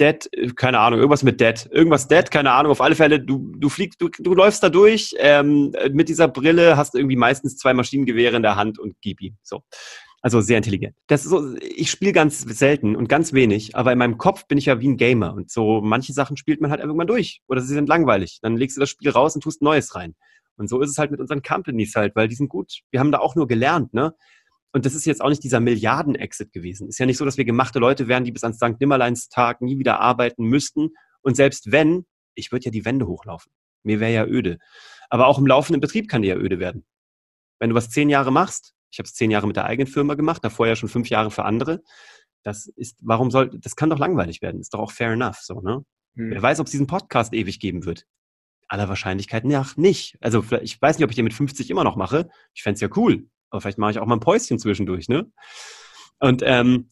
Dead, 0.00 0.28
keine 0.56 0.78
Ahnung, 0.78 0.98
irgendwas 1.00 1.22
mit 1.22 1.40
Dead. 1.40 1.68
Irgendwas 1.70 2.08
Dead, 2.08 2.30
keine 2.30 2.52
Ahnung. 2.52 2.72
Auf 2.72 2.80
alle 2.80 2.94
Fälle, 2.94 3.20
du, 3.20 3.52
du 3.56 3.68
fliegst, 3.68 4.00
du, 4.00 4.08
du 4.08 4.34
läufst 4.34 4.62
da 4.62 4.68
durch 4.68 5.14
ähm, 5.18 5.72
mit 5.92 6.08
dieser 6.08 6.28
Brille, 6.28 6.76
hast 6.76 6.94
irgendwie 6.94 7.16
meistens 7.16 7.56
zwei 7.56 7.74
Maschinengewehre 7.74 8.36
in 8.36 8.42
der 8.42 8.56
Hand 8.56 8.78
und 8.78 8.96
gib 9.00 9.20
ihm. 9.20 9.36
So. 9.42 9.62
Also 10.22 10.40
sehr 10.40 10.56
intelligent. 10.56 10.96
Das 11.06 11.24
ist 11.24 11.30
so, 11.30 11.54
ich 11.56 11.90
spiele 11.90 12.12
ganz 12.12 12.40
selten 12.40 12.96
und 12.96 13.08
ganz 13.10 13.34
wenig, 13.34 13.76
aber 13.76 13.92
in 13.92 13.98
meinem 13.98 14.16
Kopf 14.16 14.46
bin 14.46 14.56
ich 14.56 14.64
ja 14.64 14.80
wie 14.80 14.88
ein 14.88 14.96
Gamer. 14.96 15.34
Und 15.34 15.50
so 15.50 15.82
manche 15.82 16.14
Sachen 16.14 16.38
spielt 16.38 16.62
man 16.62 16.70
halt 16.70 16.80
irgendwann 16.80 17.06
durch. 17.06 17.42
Oder 17.46 17.60
sie 17.60 17.74
sind 17.74 17.90
langweilig. 17.90 18.38
Dann 18.40 18.56
legst 18.56 18.76
du 18.76 18.80
das 18.80 18.88
Spiel 18.88 19.10
raus 19.10 19.34
und 19.34 19.42
tust 19.42 19.60
Neues 19.60 19.94
rein. 19.94 20.14
Und 20.56 20.68
so 20.68 20.80
ist 20.80 20.90
es 20.90 20.98
halt 20.98 21.10
mit 21.10 21.20
unseren 21.20 21.42
Companies 21.42 21.94
halt, 21.94 22.16
weil 22.16 22.28
die 22.28 22.36
sind 22.36 22.48
gut. 22.48 22.80
Wir 22.90 23.00
haben 23.00 23.12
da 23.12 23.18
auch 23.18 23.34
nur 23.34 23.46
gelernt, 23.46 23.92
ne? 23.92 24.14
Und 24.74 24.84
das 24.84 24.96
ist 24.96 25.04
jetzt 25.04 25.22
auch 25.22 25.28
nicht 25.28 25.44
dieser 25.44 25.60
Milliarden-Exit 25.60 26.52
gewesen. 26.52 26.88
Ist 26.88 26.98
ja 26.98 27.06
nicht 27.06 27.16
so, 27.16 27.24
dass 27.24 27.36
wir 27.36 27.44
gemachte 27.44 27.78
Leute 27.78 28.08
wären, 28.08 28.24
die 28.24 28.32
bis 28.32 28.42
ans 28.42 28.56
St. 28.56 28.80
Nimmerleinstag 28.80 29.60
nie 29.60 29.78
wieder 29.78 30.00
arbeiten 30.00 30.46
müssten. 30.46 30.90
Und 31.22 31.36
selbst 31.36 31.70
wenn, 31.70 32.06
ich 32.34 32.50
würde 32.50 32.64
ja 32.64 32.70
die 32.72 32.84
Wände 32.84 33.06
hochlaufen. 33.06 33.52
Mir 33.84 34.00
wäre 34.00 34.12
ja 34.12 34.26
öde. 34.26 34.58
Aber 35.10 35.28
auch 35.28 35.38
im 35.38 35.46
laufenden 35.46 35.80
Betrieb 35.80 36.08
kann 36.08 36.22
dir 36.22 36.34
ja 36.34 36.40
öde 36.40 36.58
werden. 36.58 36.84
Wenn 37.60 37.70
du 37.70 37.76
was 37.76 37.88
zehn 37.88 38.10
Jahre 38.10 38.32
machst, 38.32 38.74
ich 38.90 38.98
habe 38.98 39.06
es 39.06 39.14
zehn 39.14 39.30
Jahre 39.30 39.46
mit 39.46 39.54
der 39.54 39.66
eigenen 39.66 39.86
Firma 39.86 40.14
gemacht, 40.14 40.44
davor 40.44 40.66
ja 40.66 40.74
schon 40.74 40.88
fünf 40.88 41.08
Jahre 41.08 41.30
für 41.30 41.44
andere. 41.44 41.80
Das 42.42 42.66
ist, 42.66 42.98
warum 43.00 43.30
soll, 43.30 43.56
das 43.56 43.76
kann 43.76 43.90
doch 43.90 44.00
langweilig 44.00 44.42
werden. 44.42 44.60
Ist 44.60 44.74
doch 44.74 44.80
auch 44.80 44.90
fair 44.90 45.12
enough, 45.12 45.38
so, 45.38 45.60
ne? 45.60 45.84
Hm. 46.16 46.30
Wer 46.32 46.42
weiß, 46.42 46.58
ob 46.58 46.66
es 46.66 46.72
diesen 46.72 46.88
Podcast 46.88 47.32
ewig 47.32 47.60
geben 47.60 47.84
wird. 47.84 48.06
Aller 48.66 48.88
Wahrscheinlichkeit 48.88 49.44
nach 49.44 49.76
nicht. 49.76 50.18
Also, 50.20 50.44
ich 50.62 50.82
weiß 50.82 50.98
nicht, 50.98 51.04
ob 51.04 51.10
ich 51.10 51.16
den 51.16 51.24
mit 51.24 51.34
50 51.34 51.70
immer 51.70 51.84
noch 51.84 51.94
mache. 51.94 52.28
Ich 52.54 52.64
fände 52.64 52.80
ja 52.80 52.88
cool. 52.96 53.28
Aber 53.54 53.60
vielleicht 53.60 53.78
mache 53.78 53.92
ich 53.92 53.98
auch 54.00 54.06
mal 54.06 54.16
ein 54.16 54.20
Päuschen 54.20 54.58
zwischendurch, 54.58 55.08
ne? 55.08 55.30
Und 56.18 56.42
ähm, 56.44 56.90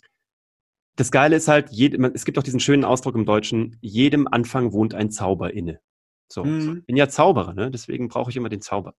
das 0.95 1.11
Geile 1.11 1.35
ist 1.35 1.49
halt, 1.49 1.71
jed, 1.71 1.95
es 2.15 2.25
gibt 2.25 2.39
auch 2.39 2.45
diesen 2.45 2.61
schönen 2.61 2.85
Ausdruck 2.85 3.17
im 3.17 3.25
Deutschen, 3.25 3.79
jedem 3.81 4.29
Anfang 4.29 4.73
wohnt 4.73 4.95
ein 4.95 5.11
Zauber 5.11 5.53
inne. 5.53 5.81
So, 6.29 6.45
mhm. 6.45 6.79
ich 6.79 6.87
bin 6.87 6.97
ja 6.97 7.09
Zauberer, 7.09 7.53
ne? 7.53 7.69
deswegen 7.73 8.07
brauche 8.07 8.31
ich 8.31 8.37
immer 8.37 8.49
den 8.49 8.61
Zauber. 8.61 8.95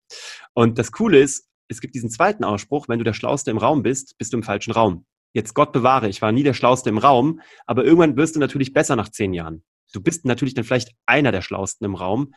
Und 0.54 0.78
das 0.78 0.92
Coole 0.92 1.20
ist, 1.20 1.48
es 1.70 1.80
gibt 1.80 1.96
diesen 1.96 2.10
zweiten 2.10 2.44
Ausspruch, 2.44 2.90
wenn 2.90 3.00
du 3.00 3.06
der 3.06 3.14
Schlauste 3.14 3.50
im 3.50 3.58
Raum 3.58 3.82
bist, 3.82 4.18
bist 4.18 4.34
du 4.34 4.38
im 4.38 4.44
falschen 4.44 4.74
Raum. 4.74 5.06
Jetzt 5.32 5.54
Gott 5.54 5.72
bewahre, 5.72 6.10
ich 6.10 6.22
war 6.22 6.34
nie 6.34 6.44
der 6.44 6.54
Schlauste 6.54 6.90
im 6.90 6.98
Raum, 6.98 7.40
aber 7.66 7.86
irgendwann 7.86 8.18
wirst 8.18 8.36
du 8.36 8.42
natürlich 8.42 8.74
besser 8.74 8.98
nach 8.98 9.08
zehn 9.08 9.34
Jahren. 9.34 9.64
Du 9.94 10.02
bist 10.02 10.26
natürlich 10.26 10.54
dann 10.54 10.66
vielleicht 10.66 10.92
einer 11.06 11.32
der 11.32 11.42
Schlausten 11.42 11.86
im 11.86 11.96
Raum. 11.96 12.34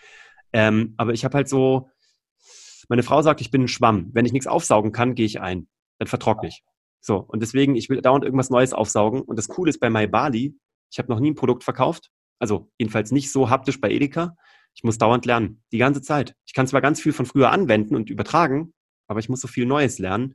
Ähm, 0.52 0.94
aber 0.96 1.14
ich 1.14 1.24
habe 1.24 1.36
halt 1.36 1.48
so, 1.48 1.90
meine 2.88 3.02
Frau 3.02 3.22
sagt, 3.22 3.40
ich 3.40 3.50
bin 3.50 3.62
ein 3.62 3.68
Schwamm. 3.68 4.10
Wenn 4.12 4.26
ich 4.26 4.32
nichts 4.32 4.46
aufsaugen 4.46 4.92
kann, 4.92 5.14
gehe 5.14 5.26
ich 5.26 5.40
ein. 5.40 5.68
Dann 5.98 6.08
vertrockne 6.08 6.48
ich. 6.48 6.62
So, 7.00 7.18
und 7.18 7.40
deswegen, 7.40 7.76
ich 7.76 7.88
will 7.88 8.00
dauernd 8.00 8.24
irgendwas 8.24 8.50
Neues 8.50 8.72
aufsaugen. 8.72 9.22
Und 9.22 9.36
das 9.36 9.48
Coole 9.48 9.70
ist 9.70 9.78
bei 9.78 9.90
MyBali, 9.90 10.56
ich 10.90 10.98
habe 10.98 11.08
noch 11.08 11.20
nie 11.20 11.30
ein 11.30 11.34
Produkt 11.34 11.64
verkauft. 11.64 12.10
Also 12.38 12.70
jedenfalls 12.78 13.12
nicht 13.12 13.32
so 13.32 13.50
haptisch 13.50 13.80
bei 13.80 13.90
Edeka. 13.90 14.36
Ich 14.74 14.84
muss 14.84 14.98
dauernd 14.98 15.24
lernen, 15.24 15.62
die 15.72 15.78
ganze 15.78 16.02
Zeit. 16.02 16.34
Ich 16.46 16.52
kann 16.52 16.66
zwar 16.66 16.80
ganz 16.80 17.00
viel 17.00 17.12
von 17.12 17.24
früher 17.24 17.50
anwenden 17.50 17.96
und 17.96 18.10
übertragen, 18.10 18.74
aber 19.08 19.20
ich 19.20 19.28
muss 19.28 19.40
so 19.40 19.48
viel 19.48 19.66
Neues 19.66 19.98
lernen. 19.98 20.34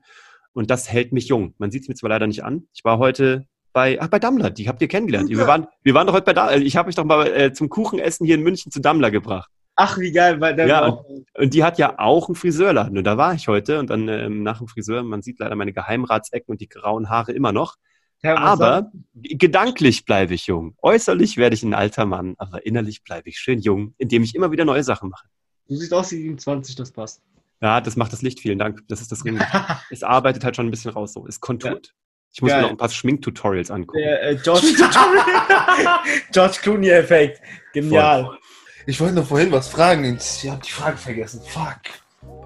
Und 0.54 0.72
das 0.72 0.90
hält 0.92 1.14
mich 1.14 1.28
jung. 1.28 1.54
Man 1.60 1.72
sieht 1.72 1.84
es 1.84 1.88
mir 1.88 1.96
zwar 1.96 2.10
leider 2.10 2.28
nicht 2.28 2.44
an. 2.44 2.68
Ich 2.74 2.84
war 2.84 2.98
heute 2.98 3.46
bei, 3.72 4.02
ach, 4.02 4.08
bei 4.08 4.20
Dammler, 4.20 4.50
die 4.50 4.68
habt 4.68 4.82
ihr 4.82 4.88
kennengelernt. 4.88 5.30
Wir 5.30 5.48
waren, 5.48 5.68
wir 5.84 5.94
waren 5.94 6.08
doch 6.08 6.14
heute 6.14 6.26
bei 6.26 6.34
Dammler. 6.34 6.58
Ich 6.58 6.76
habe 6.76 6.88
mich 6.88 6.96
doch 6.96 7.06
mal 7.06 7.28
äh, 7.28 7.54
zum 7.54 7.70
Kuchenessen 7.70 8.26
hier 8.26 8.36
in 8.36 8.42
München 8.42 8.72
zu 8.72 8.82
Dammler 8.82 9.12
gebracht. 9.12 9.50
Ach, 9.76 9.98
wie 9.98 10.12
geil. 10.12 10.40
Weil 10.42 10.56
der 10.56 10.68
ja, 10.68 10.86
und, 10.88 11.26
und 11.34 11.54
die 11.54 11.64
hat 11.64 11.78
ja 11.78 11.98
auch 11.98 12.28
einen 12.28 12.36
Friseurladen. 12.36 12.98
Und 12.98 13.04
da 13.04 13.18
war 13.18 13.34
ich 13.34 13.48
heute 13.48 13.80
und 13.80 13.90
dann 13.90 14.08
ähm, 14.08 14.44
nach 14.44 14.60
dem 14.60 14.68
Friseur, 14.68 15.04
man 15.04 15.22
sieht 15.22 15.40
leider 15.40 15.56
meine 15.56 15.74
Geheimratsecken 15.74 16.52
und 16.52 16.62
die 16.62 16.70
grauen 16.70 17.10
Haare 17.10 17.32
immer 17.32 17.52
noch. 17.52 17.78
Ja, 18.24 18.38
aber 18.38 18.92
gedanklich 19.14 20.06
bleibe 20.06 20.36
ich 20.36 20.46
jung. 20.46 20.76
Äußerlich 20.82 21.38
werde 21.38 21.56
ich 21.56 21.64
ein 21.64 21.74
alter 21.74 22.06
Mann, 22.06 22.36
aber 22.38 22.66
innerlich 22.66 23.04
bleibe 23.04 23.30
ich 23.30 23.40
schön 23.40 23.60
jung, 23.60 23.96
indem 23.98 24.22
ich 24.22 24.36
immer 24.36 24.52
wieder 24.52 24.64
neue 24.64 24.84
Sachen 24.84 25.10
mache. 25.10 25.28
Du 25.68 25.76
siehst 25.76 25.92
aus 25.94 26.12
wie 26.12 26.18
27, 26.18 26.76
das 26.76 26.92
passt. 26.92 27.24
Ja, 27.62 27.82
das 27.82 27.96
macht 27.96 28.14
das 28.14 28.22
Licht, 28.22 28.40
vielen 28.40 28.60
Dank. 28.60 28.84
Das 28.90 29.02
ist 29.02 29.12
das 29.12 29.26
Ring. 29.26 29.40
es 29.90 30.04
arbeitet 30.04 30.44
halt 30.44 30.56
schon 30.56 30.68
ein 30.68 30.72
bisschen 30.72 30.92
raus 30.92 31.14
so. 31.14 31.26
Es 31.28 31.40
konturt. 31.40 31.88
Ja. 31.88 31.94
Ich 32.34 32.42
muss 32.42 32.52
Geil. 32.52 32.60
mir 32.60 32.64
noch 32.64 32.72
ein 32.72 32.78
paar 32.78 32.90
Schminktutorials 32.90 33.72
angucken. 33.72 34.00
Der, 34.04 34.30
äh, 34.30 34.36
George, 34.36 34.68
George 36.32 36.58
Clooney-Effekt. 36.62 37.42
Genial. 37.74 38.26
Voll. 38.26 38.38
Ich 38.86 39.00
wollte 39.00 39.16
noch 39.16 39.28
vorhin 39.28 39.52
was 39.52 39.68
fragen. 39.68 40.04
Ich 40.18 40.50
habe 40.50 40.62
die 40.66 40.72
Frage 40.72 40.98
vergessen. 40.98 41.42
Fuck. 41.46 41.82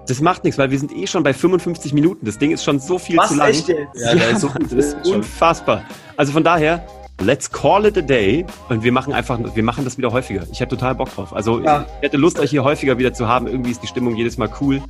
Das 0.06 0.20
macht 0.20 0.44
nichts, 0.44 0.58
weil 0.58 0.70
wir 0.70 0.78
sind 0.78 0.92
eh 0.92 1.06
schon 1.06 1.22
bei 1.22 1.34
55 1.34 1.92
Minuten. 1.92 2.24
Das 2.24 2.38
Ding 2.38 2.52
ist 2.52 2.64
schon 2.64 2.78
so 2.78 2.98
viel 2.98 3.16
was, 3.16 3.28
zu 3.28 3.34
lang. 3.34 3.50
Echt 3.50 3.68
jetzt? 3.68 3.96
Ja, 3.96 4.14
ja 4.14 4.38
so 4.38 4.48
das 4.58 4.72
ist 4.72 5.06
unfassbar. 5.06 5.84
Also 6.16 6.32
von 6.32 6.44
daher, 6.44 6.86
let's 7.20 7.50
call 7.50 7.86
it 7.86 7.98
a 7.98 8.02
day 8.02 8.44
und 8.68 8.82
wir 8.82 8.92
machen 8.92 9.12
einfach, 9.12 9.38
wir 9.54 9.62
machen 9.62 9.84
das 9.84 9.98
wieder 9.98 10.12
häufiger. 10.12 10.46
Ich 10.52 10.60
hätte 10.60 10.76
total 10.76 10.94
Bock 10.94 11.12
drauf. 11.14 11.34
Also 11.34 11.60
ja. 11.60 11.86
ich 12.00 12.06
hätte 12.06 12.16
Lust, 12.16 12.38
euch 12.38 12.50
hier 12.50 12.62
häufiger 12.62 12.98
wieder 12.98 13.12
zu 13.12 13.26
haben. 13.26 13.46
Irgendwie 13.46 13.72
ist 13.72 13.82
die 13.82 13.88
Stimmung 13.88 14.14
jedes 14.14 14.38
Mal 14.38 14.50
cool. 14.60 14.82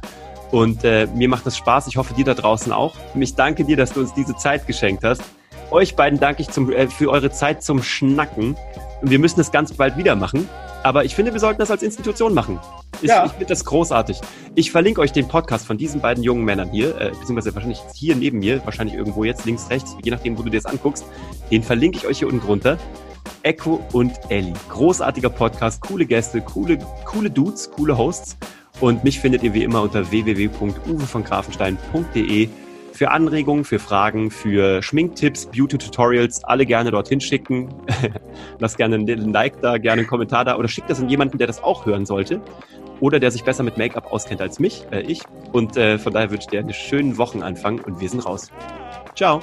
Und 0.50 0.84
äh, 0.84 1.06
mir 1.14 1.28
macht 1.28 1.46
das 1.46 1.56
Spaß. 1.56 1.86
Ich 1.88 1.96
hoffe, 1.96 2.14
dir 2.14 2.24
da 2.24 2.34
draußen 2.34 2.72
auch. 2.72 2.94
Ich 3.14 3.34
danke 3.34 3.64
dir, 3.64 3.76
dass 3.76 3.92
du 3.92 4.00
uns 4.00 4.14
diese 4.14 4.36
Zeit 4.36 4.66
geschenkt 4.66 5.02
hast. 5.02 5.22
Euch 5.70 5.96
beiden 5.96 6.20
danke 6.20 6.42
ich 6.42 6.50
zum, 6.50 6.70
äh, 6.70 6.88
für 6.88 7.10
eure 7.10 7.30
Zeit 7.30 7.62
zum 7.62 7.82
Schnacken. 7.82 8.56
Und 9.00 9.10
wir 9.10 9.18
müssen 9.18 9.40
es 9.40 9.50
ganz 9.50 9.72
bald 9.72 9.96
wieder 9.96 10.14
machen. 10.14 10.48
Aber 10.86 11.04
ich 11.04 11.14
finde, 11.16 11.32
wir 11.32 11.40
sollten 11.40 11.58
das 11.58 11.72
als 11.72 11.82
Institution 11.82 12.32
machen. 12.32 12.60
Ich, 13.02 13.08
ja. 13.08 13.26
ich 13.26 13.32
finde 13.32 13.46
das 13.46 13.64
großartig. 13.64 14.20
Ich 14.54 14.70
verlinke 14.70 15.00
euch 15.00 15.10
den 15.10 15.26
Podcast 15.26 15.66
von 15.66 15.76
diesen 15.76 16.00
beiden 16.00 16.22
jungen 16.22 16.44
Männern 16.44 16.70
hier, 16.70 16.96
äh, 17.00 17.10
beziehungsweise 17.10 17.52
wahrscheinlich 17.56 17.80
hier 17.92 18.14
neben 18.14 18.38
mir, 18.38 18.64
wahrscheinlich 18.64 18.96
irgendwo 18.96 19.24
jetzt 19.24 19.46
links, 19.46 19.68
rechts, 19.68 19.96
je 20.04 20.12
nachdem, 20.12 20.38
wo 20.38 20.42
du 20.42 20.50
dir 20.50 20.60
das 20.60 20.70
anguckst. 20.70 21.04
Den 21.50 21.64
verlinke 21.64 21.98
ich 21.98 22.06
euch 22.06 22.20
hier 22.20 22.28
unten 22.28 22.46
drunter. 22.46 22.78
Echo 23.42 23.84
und 23.94 24.12
Ellie. 24.28 24.52
Großartiger 24.68 25.28
Podcast, 25.28 25.80
coole 25.80 26.06
Gäste, 26.06 26.40
coole, 26.40 26.78
coole 27.04 27.30
Dudes, 27.30 27.68
coole 27.68 27.98
Hosts. 27.98 28.36
Und 28.78 29.02
mich 29.02 29.18
findet 29.18 29.42
ihr 29.42 29.54
wie 29.54 29.64
immer 29.64 29.82
unter 29.82 30.08
www.uwevongrafenstein.de 30.08 32.48
für 32.96 33.10
Anregungen, 33.10 33.64
für 33.64 33.78
Fragen, 33.78 34.30
für 34.30 34.82
Schminktipps, 34.82 35.46
Beauty-Tutorials, 35.46 36.44
alle 36.44 36.66
gerne 36.66 36.90
dorthin 36.90 37.20
schicken. 37.20 37.68
Lasst 38.58 38.76
gerne 38.78 38.96
einen 38.96 39.32
Like 39.32 39.60
da, 39.60 39.78
gerne 39.78 40.00
einen 40.00 40.08
Kommentar 40.08 40.44
da 40.44 40.56
oder 40.56 40.68
schickt 40.68 40.90
das 40.90 41.00
an 41.00 41.08
jemanden, 41.08 41.38
der 41.38 41.46
das 41.46 41.62
auch 41.62 41.86
hören 41.86 42.06
sollte 42.06 42.40
oder 43.00 43.20
der 43.20 43.30
sich 43.30 43.44
besser 43.44 43.62
mit 43.62 43.76
Make-up 43.76 44.10
auskennt 44.12 44.40
als 44.40 44.58
mich, 44.58 44.84
äh, 44.90 45.00
ich. 45.00 45.22
Und 45.52 45.76
äh, 45.76 45.98
von 45.98 46.12
daher 46.12 46.30
wünsche 46.30 46.44
ich 46.44 46.48
dir 46.48 46.60
einen 46.60 46.72
schönen 46.72 47.18
Wochenanfang 47.18 47.80
und 47.80 48.00
wir 48.00 48.08
sind 48.08 48.24
raus. 48.24 48.50
Ciao. 49.14 49.42